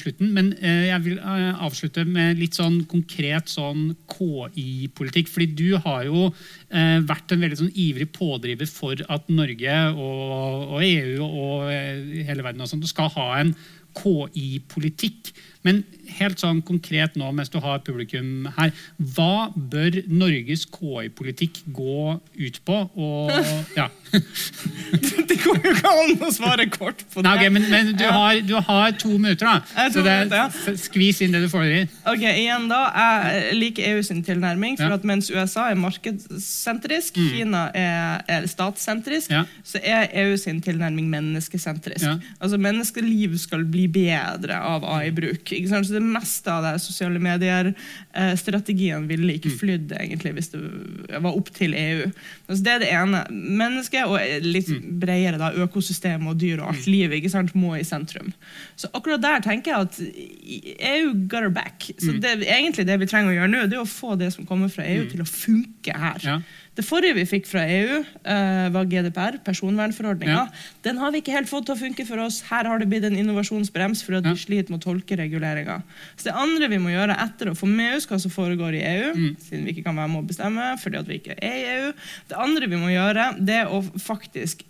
slutten, 0.00 0.30
men 0.32 0.52
eh, 0.56 0.86
jeg 0.88 1.02
vil 1.04 1.18
eh, 1.18 1.64
avslutte 1.66 2.06
med 2.08 2.40
litt 2.40 2.56
sånn 2.56 2.78
konkret 2.88 3.52
sånn 3.52 3.90
KI-politikk. 4.08 5.28
fordi 5.28 5.48
du 5.58 5.76
har 5.84 6.06
jo 6.08 6.30
eh, 6.30 6.98
vært 7.04 7.34
en 7.34 7.44
veldig 7.44 7.60
sånn 7.60 7.74
ivrig 7.74 8.08
pådriver 8.16 8.70
for 8.70 9.02
at 9.12 9.28
Norge 9.28 9.76
og, 9.92 10.76
og 10.78 10.86
EU 10.86 11.26
og 11.26 11.68
hele 11.68 12.46
verden 12.46 12.64
og 12.64 12.70
sånt, 12.70 12.88
skal 12.88 13.12
ha 13.18 13.28
en 13.42 13.52
KI-politikk. 13.96 15.32
Men 15.66 15.82
helt 16.16 16.38
sånn 16.38 16.60
konkret 16.64 17.16
nå 17.18 17.28
mens 17.34 17.50
du 17.50 17.58
har 17.62 17.80
publikum 17.84 18.46
her. 18.56 18.70
Hva 19.16 19.48
bør 19.56 19.98
Norges 20.06 20.62
KI-politikk 20.70 21.64
gå 21.74 22.14
ut 22.14 22.60
på? 22.68 22.76
Og, 22.94 23.32
ja. 23.78 23.88
det 25.28 25.38
går 25.42 25.58
jo 25.64 25.72
ikke 25.72 25.90
an 25.90 26.22
å 26.22 26.30
svare 26.34 26.68
kort 26.70 27.02
på 27.10 27.20
det. 27.20 27.26
Nei, 27.26 27.34
okay, 27.40 27.52
men, 27.56 27.66
men 27.72 27.90
du, 27.98 28.04
har, 28.06 28.38
du, 28.46 28.54
har, 28.68 28.94
to 29.00 29.10
minutter, 29.16 29.48
da. 29.48 29.88
Så 29.92 30.04
det, 30.06 30.14
ja. 30.30 30.46
skvis 30.78 31.22
inn 31.26 31.34
det 31.34 31.42
du 31.46 31.48
får 31.50 31.66
i. 31.66 31.82
Ok, 32.12 32.22
igjen 32.28 32.68
da, 32.70 32.82
Jeg 33.26 33.58
liker 33.58 33.90
EU 33.90 34.06
sin 34.06 34.22
tilnærming. 34.26 34.78
for 34.78 34.86
ja. 34.86 35.00
at 35.00 35.08
Mens 35.08 35.32
USA 35.34 35.66
er 35.72 35.80
markedssentrisk, 35.80 37.18
mm. 37.18 37.28
Kina 37.34 37.64
er, 37.74 38.22
er 38.38 38.46
statssentrisk, 38.50 39.34
ja. 39.34 39.42
så 39.66 39.82
er 39.82 40.12
EU 40.22 40.38
sin 40.40 40.62
tilnærming 40.62 41.10
menneskesentrisk. 41.10 42.06
Altså 42.38 42.60
Menneskeliv 42.60 43.36
skal 43.42 43.66
bli 43.66 43.85
bedre 43.92 44.58
av 44.60 44.84
AI-bruk. 44.96 45.52
Så 45.68 45.80
Det 45.94 46.02
meste 46.04 46.52
av 46.52 46.66
det 46.66 46.74
sosiale 46.84 47.22
medier-strategien 47.22 49.08
ville 49.08 49.38
ikke 49.38 49.54
mm. 49.54 49.58
flydd 49.62 49.96
egentlig 49.96 50.34
hvis 50.36 50.52
det 50.52 50.60
var 51.24 51.32
opp 51.32 51.50
til 51.56 51.74
EU. 51.76 52.04
Altså, 52.46 52.60
det 52.60 52.74
er 52.74 52.84
det 52.84 52.92
ene. 52.92 53.24
Mennesket 53.32 54.04
og 54.10 54.20
litt 54.44 54.68
mm. 54.68 54.84
bredere 55.00 55.40
da, 55.40 55.52
økosystem 55.64 56.28
og 56.28 56.36
dyr 56.40 56.60
og 56.60 56.74
alt 56.74 56.84
mm. 56.84 56.92
liv 56.92 57.16
ikke 57.16 57.32
sant, 57.32 57.56
må 57.56 57.76
i 57.78 57.86
sentrum. 57.86 58.32
Så 58.76 58.92
akkurat 58.92 59.24
der 59.24 59.44
tenker 59.46 59.72
jeg 59.72 59.88
at 59.88 60.00
EU 60.92 61.14
got 61.30 61.46
her 61.46 61.50
back. 61.50 61.90
Så 61.98 62.12
det, 62.12 62.36
egentlig 62.42 62.86
det 62.86 62.98
vi 63.00 63.08
trenger 63.10 63.32
å 63.32 63.36
gjøre 63.38 63.52
nå, 63.52 63.64
det 63.70 63.78
er 63.78 63.84
å 63.84 63.88
få 63.88 64.16
det 64.18 64.32
som 64.34 64.46
kommer 64.48 64.70
fra 64.72 64.86
EU, 64.86 65.06
til 65.10 65.22
å 65.22 65.28
funke 65.28 65.96
her. 65.96 66.22
Ja. 66.24 66.38
Det 66.76 66.84
forrige 66.84 67.16
vi 67.16 67.24
fikk 67.28 67.46
fra 67.48 67.62
EU, 67.72 68.02
uh, 68.04 68.66
var 68.74 68.88
GDPR, 68.90 69.38
personvernforordninga. 69.46 70.42
Ja. 70.44 70.66
Den 70.84 71.00
har 71.00 71.14
vi 71.14 71.22
ikke 71.22 71.32
helt 71.32 71.48
fått 71.48 71.68
til 71.70 71.76
å 71.76 71.80
funke 71.80 72.04
for 72.08 72.20
oss. 72.20 72.42
Her 72.50 72.68
har 72.68 72.82
det 72.82 72.88
blitt 72.90 73.06
en 73.08 73.16
innovasjonsbrems 73.16 74.04
for 74.04 74.18
at 74.18 74.28
ja. 74.28 74.34
vi 74.36 74.44
sliter 74.44 74.74
med 74.74 74.82
å 74.82 74.86
tolke 74.90 75.16
reguleringa. 75.16 75.80
Så 76.18 76.28
det 76.28 76.36
andre 76.36 76.68
vi 76.72 76.80
må 76.82 76.92
gjøre 76.92 77.16
etter 77.24 77.52
å 77.52 77.56
få 77.56 77.68
med 77.70 77.96
oss 77.96 78.08
hva 78.10 78.20
som 78.20 78.32
foregår 78.32 78.76
i 78.76 78.84
EU, 78.84 79.10
mm. 79.16 79.34
siden 79.48 79.64
vi 79.64 79.72
ikke 79.72 79.86
kan 79.88 79.96
være 79.96 80.12
med 80.12 80.24
å 80.24 80.28
bestemme 80.28 80.70
fordi 80.82 81.00
at 81.00 81.08
vi 81.08 81.20
ikke 81.20 81.38
er 81.40 81.56
i 81.56 81.66
EU, 81.76 81.92
det 82.28 82.40
andre 82.44 82.68
vi 82.70 82.80
må 82.80 82.92
gjøre, 82.92 83.30
det 83.40 83.60
er 83.62 83.72
å 83.72 83.80
faktisk 84.02 84.66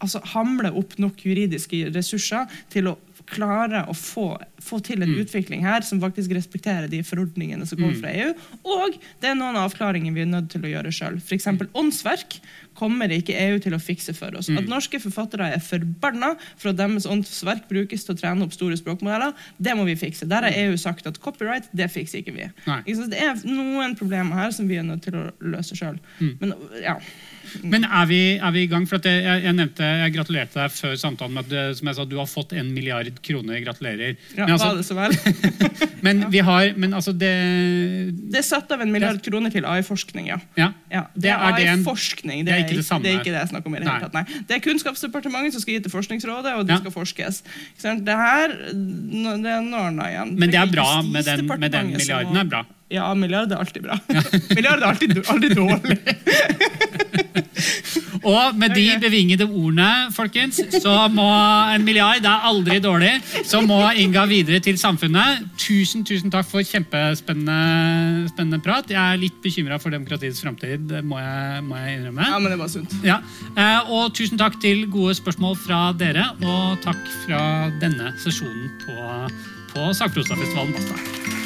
altså, 0.00 0.22
hamle 0.34 0.72
opp 0.80 0.96
nok 1.00 1.22
juridiske 1.26 1.86
ressurser 1.94 2.50
til 2.72 2.90
å 2.90 2.96
klare 3.30 3.84
å 3.86 3.94
få, 3.96 4.32
få 4.64 4.80
til 4.84 5.02
en 5.02 5.12
mm. 5.12 5.20
utvikling 5.24 5.64
her 5.66 5.84
som 5.86 6.00
faktisk 6.02 6.34
respekterer 6.36 6.88
de 6.90 7.02
forordningene 7.06 7.66
som 7.66 7.78
kommer 7.80 7.96
mm. 7.96 8.02
fra 8.02 8.14
EU. 8.14 8.32
Og 8.76 8.98
det 9.22 9.30
er 9.30 9.38
noen 9.38 9.58
avklaringer 9.60 10.14
vi 10.16 10.24
er 10.24 10.30
nødt 10.30 10.50
til 10.52 10.64
å 10.66 10.72
gjøre 10.72 10.92
sjøl. 10.94 11.20
F.eks. 11.22 11.48
Mm. 11.50 11.70
åndsverk 11.80 12.38
kommer 12.80 13.12
ikke 13.12 13.36
EU 13.36 13.58
til 13.60 13.74
å 13.76 13.80
fikse 13.82 14.14
for 14.16 14.36
oss. 14.38 14.48
At 14.52 14.68
norske 14.70 15.00
forfattere 15.02 15.50
er 15.56 15.64
forbanna 15.64 16.32
for 16.54 16.72
at 16.72 16.78
deres 16.78 17.08
åndsverk 17.10 17.66
brukes 17.68 18.06
til 18.06 18.14
å 18.14 18.20
trene 18.20 18.46
opp 18.46 18.54
store 18.56 18.78
språkmodeller, 18.80 19.34
det 19.58 19.74
må 19.76 19.84
vi 19.88 19.98
fikse. 20.00 20.28
Der 20.30 20.46
har 20.46 20.56
EU 20.64 20.78
sagt 20.80 21.08
at 21.10 21.20
copyright, 21.20 21.68
det 21.76 21.90
fikser 21.92 22.22
ikke 22.22 22.36
vi. 22.38 22.48
Ikke 22.86 23.10
det 23.12 23.20
er 23.20 23.44
noen 23.48 23.96
problemer 23.98 24.38
her 24.38 24.54
som 24.56 24.70
vi 24.70 24.80
er 24.80 24.86
nødt 24.86 25.04
til 25.08 25.18
å 25.18 25.28
løse 25.52 25.76
sjøl. 25.76 26.00
Men 26.40 26.56
ja 26.80 26.96
men 27.62 27.84
er 27.84 28.06
vi, 28.06 28.20
er 28.38 28.52
vi, 28.54 28.64
i 28.64 28.70
gang? 28.70 28.86
For 28.88 29.02
jeg, 29.04 29.22
jeg, 29.24 29.54
nevnte, 29.56 29.86
jeg 30.02 30.14
gratulerte 30.14 30.60
deg 30.60 30.74
før 30.74 30.96
samtalen 31.00 31.36
med 31.36 31.46
at 31.46 31.50
du, 31.50 31.78
som 31.78 31.90
jeg 31.90 31.98
sa, 31.98 32.06
du 32.08 32.16
har 32.20 32.28
fått 32.30 32.54
en 32.58 32.72
milliard 32.74 33.20
kroner. 33.24 33.60
Gratulerer. 33.64 34.16
Ja, 34.38 34.49
men, 34.50 34.60
altså, 34.60 34.76
det 34.76 34.86
så 34.86 34.96
vel. 34.96 35.14
men 36.06 36.24
vi 36.32 36.42
har 36.46 36.72
men 36.80 36.96
altså 36.96 37.12
det 37.12 37.32
Det 38.32 38.40
er 38.40 38.46
satt 38.46 38.72
av 38.74 38.82
en 38.84 38.92
milliard 38.92 39.20
kroner 39.24 39.52
til 39.54 39.66
AI-forskning, 39.68 40.30
ja. 40.30 40.40
ja. 40.58 40.72
ja. 40.92 41.04
Det, 41.14 41.30
er 41.30 41.46
AI-forskning. 41.50 42.44
Det, 42.44 42.50
det, 42.50 42.56
er 42.56 42.66
ikke 42.66 42.80
det 42.80 42.86
samme. 42.88 43.04
Det 43.04 43.14
er 43.14 43.20
ikke 43.20 43.34
det 43.34 43.42
jeg 43.42 43.52
snakker 43.52 43.72
om 43.72 43.76
i 43.76 43.82
det 43.82 43.88
hele 43.88 44.08
tatt. 44.08 44.18
Nei. 44.18 44.42
Det 44.48 44.58
er 44.58 44.64
Kunnskapsdepartementet 44.64 45.56
som 45.56 45.64
skal 45.64 45.76
gi 45.76 45.84
til 45.86 45.94
Forskningsrådet, 45.94 46.56
og 46.56 46.66
det 46.68 46.76
ja. 46.76 46.82
skal 46.82 46.94
forskes. 46.94 47.42
Det 47.80 48.18
her 48.24 48.58
det 48.70 49.54
er 49.54 49.64
Norna 49.64 50.10
igjen. 50.10 50.36
Men 50.40 50.52
det 50.52 50.60
er 50.60 50.70
bra 50.72 50.90
med 51.06 51.24
den, 51.26 51.46
med 51.46 51.72
den 51.74 51.94
milliarden. 51.94 52.36
er 52.36 52.52
bra. 52.56 52.66
Ja, 52.90 53.14
milliard 53.14 53.52
er 53.52 53.56
alltid 53.62 53.84
bra. 53.86 53.98
milliard 54.56 54.82
er 54.82 54.86
alltid, 54.88 55.20
alltid 55.30 55.54
dårlig. 55.54 55.98
Og 58.26 58.56
med 58.58 58.74
de 58.76 58.86
bevingede 59.00 59.46
ordene, 59.46 60.10
folkens, 60.14 60.60
så 60.82 60.94
må 61.12 61.28
en 61.74 61.84
milliard 61.86 62.20
det 62.20 62.28
er 62.28 62.46
aldri 62.50 62.78
dårlig. 62.82 63.12
Så 63.48 63.62
må 63.64 63.80
Inga 64.00 64.26
videre 64.30 64.60
til 64.64 64.78
samfunnet. 64.80 65.44
Tusen 65.60 66.04
tusen 66.06 66.32
takk 66.32 66.48
for 66.48 66.64
kjempespennende 66.66 68.60
prat. 68.64 68.90
Jeg 68.92 69.00
er 69.00 69.20
litt 69.20 69.40
bekymra 69.42 69.80
for 69.80 69.94
demokratiets 69.94 70.42
framtid, 70.44 70.92
må, 71.02 71.20
må, 71.66 71.80
jeg 71.80 71.98
innrømme. 71.98 72.28
Ja, 72.28 72.38
men 72.38 72.52
det 72.52 72.60
var 72.60 72.72
sunt. 72.72 72.94
Ja. 73.06 73.20
Eh, 73.56 73.90
og 73.90 74.14
tusen 74.16 74.40
takk 74.40 74.60
til 74.62 74.86
gode 74.92 75.16
spørsmål 75.18 75.58
fra 75.64 75.82
dere, 75.96 76.30
og 76.44 76.80
takk 76.84 77.02
fra 77.24 77.42
denne 77.82 78.14
sesjonen 78.20 78.72
på, 78.84 79.12
på 79.74 79.92
Sakprosafestivalen 79.96 80.76
Basta. 80.76 81.39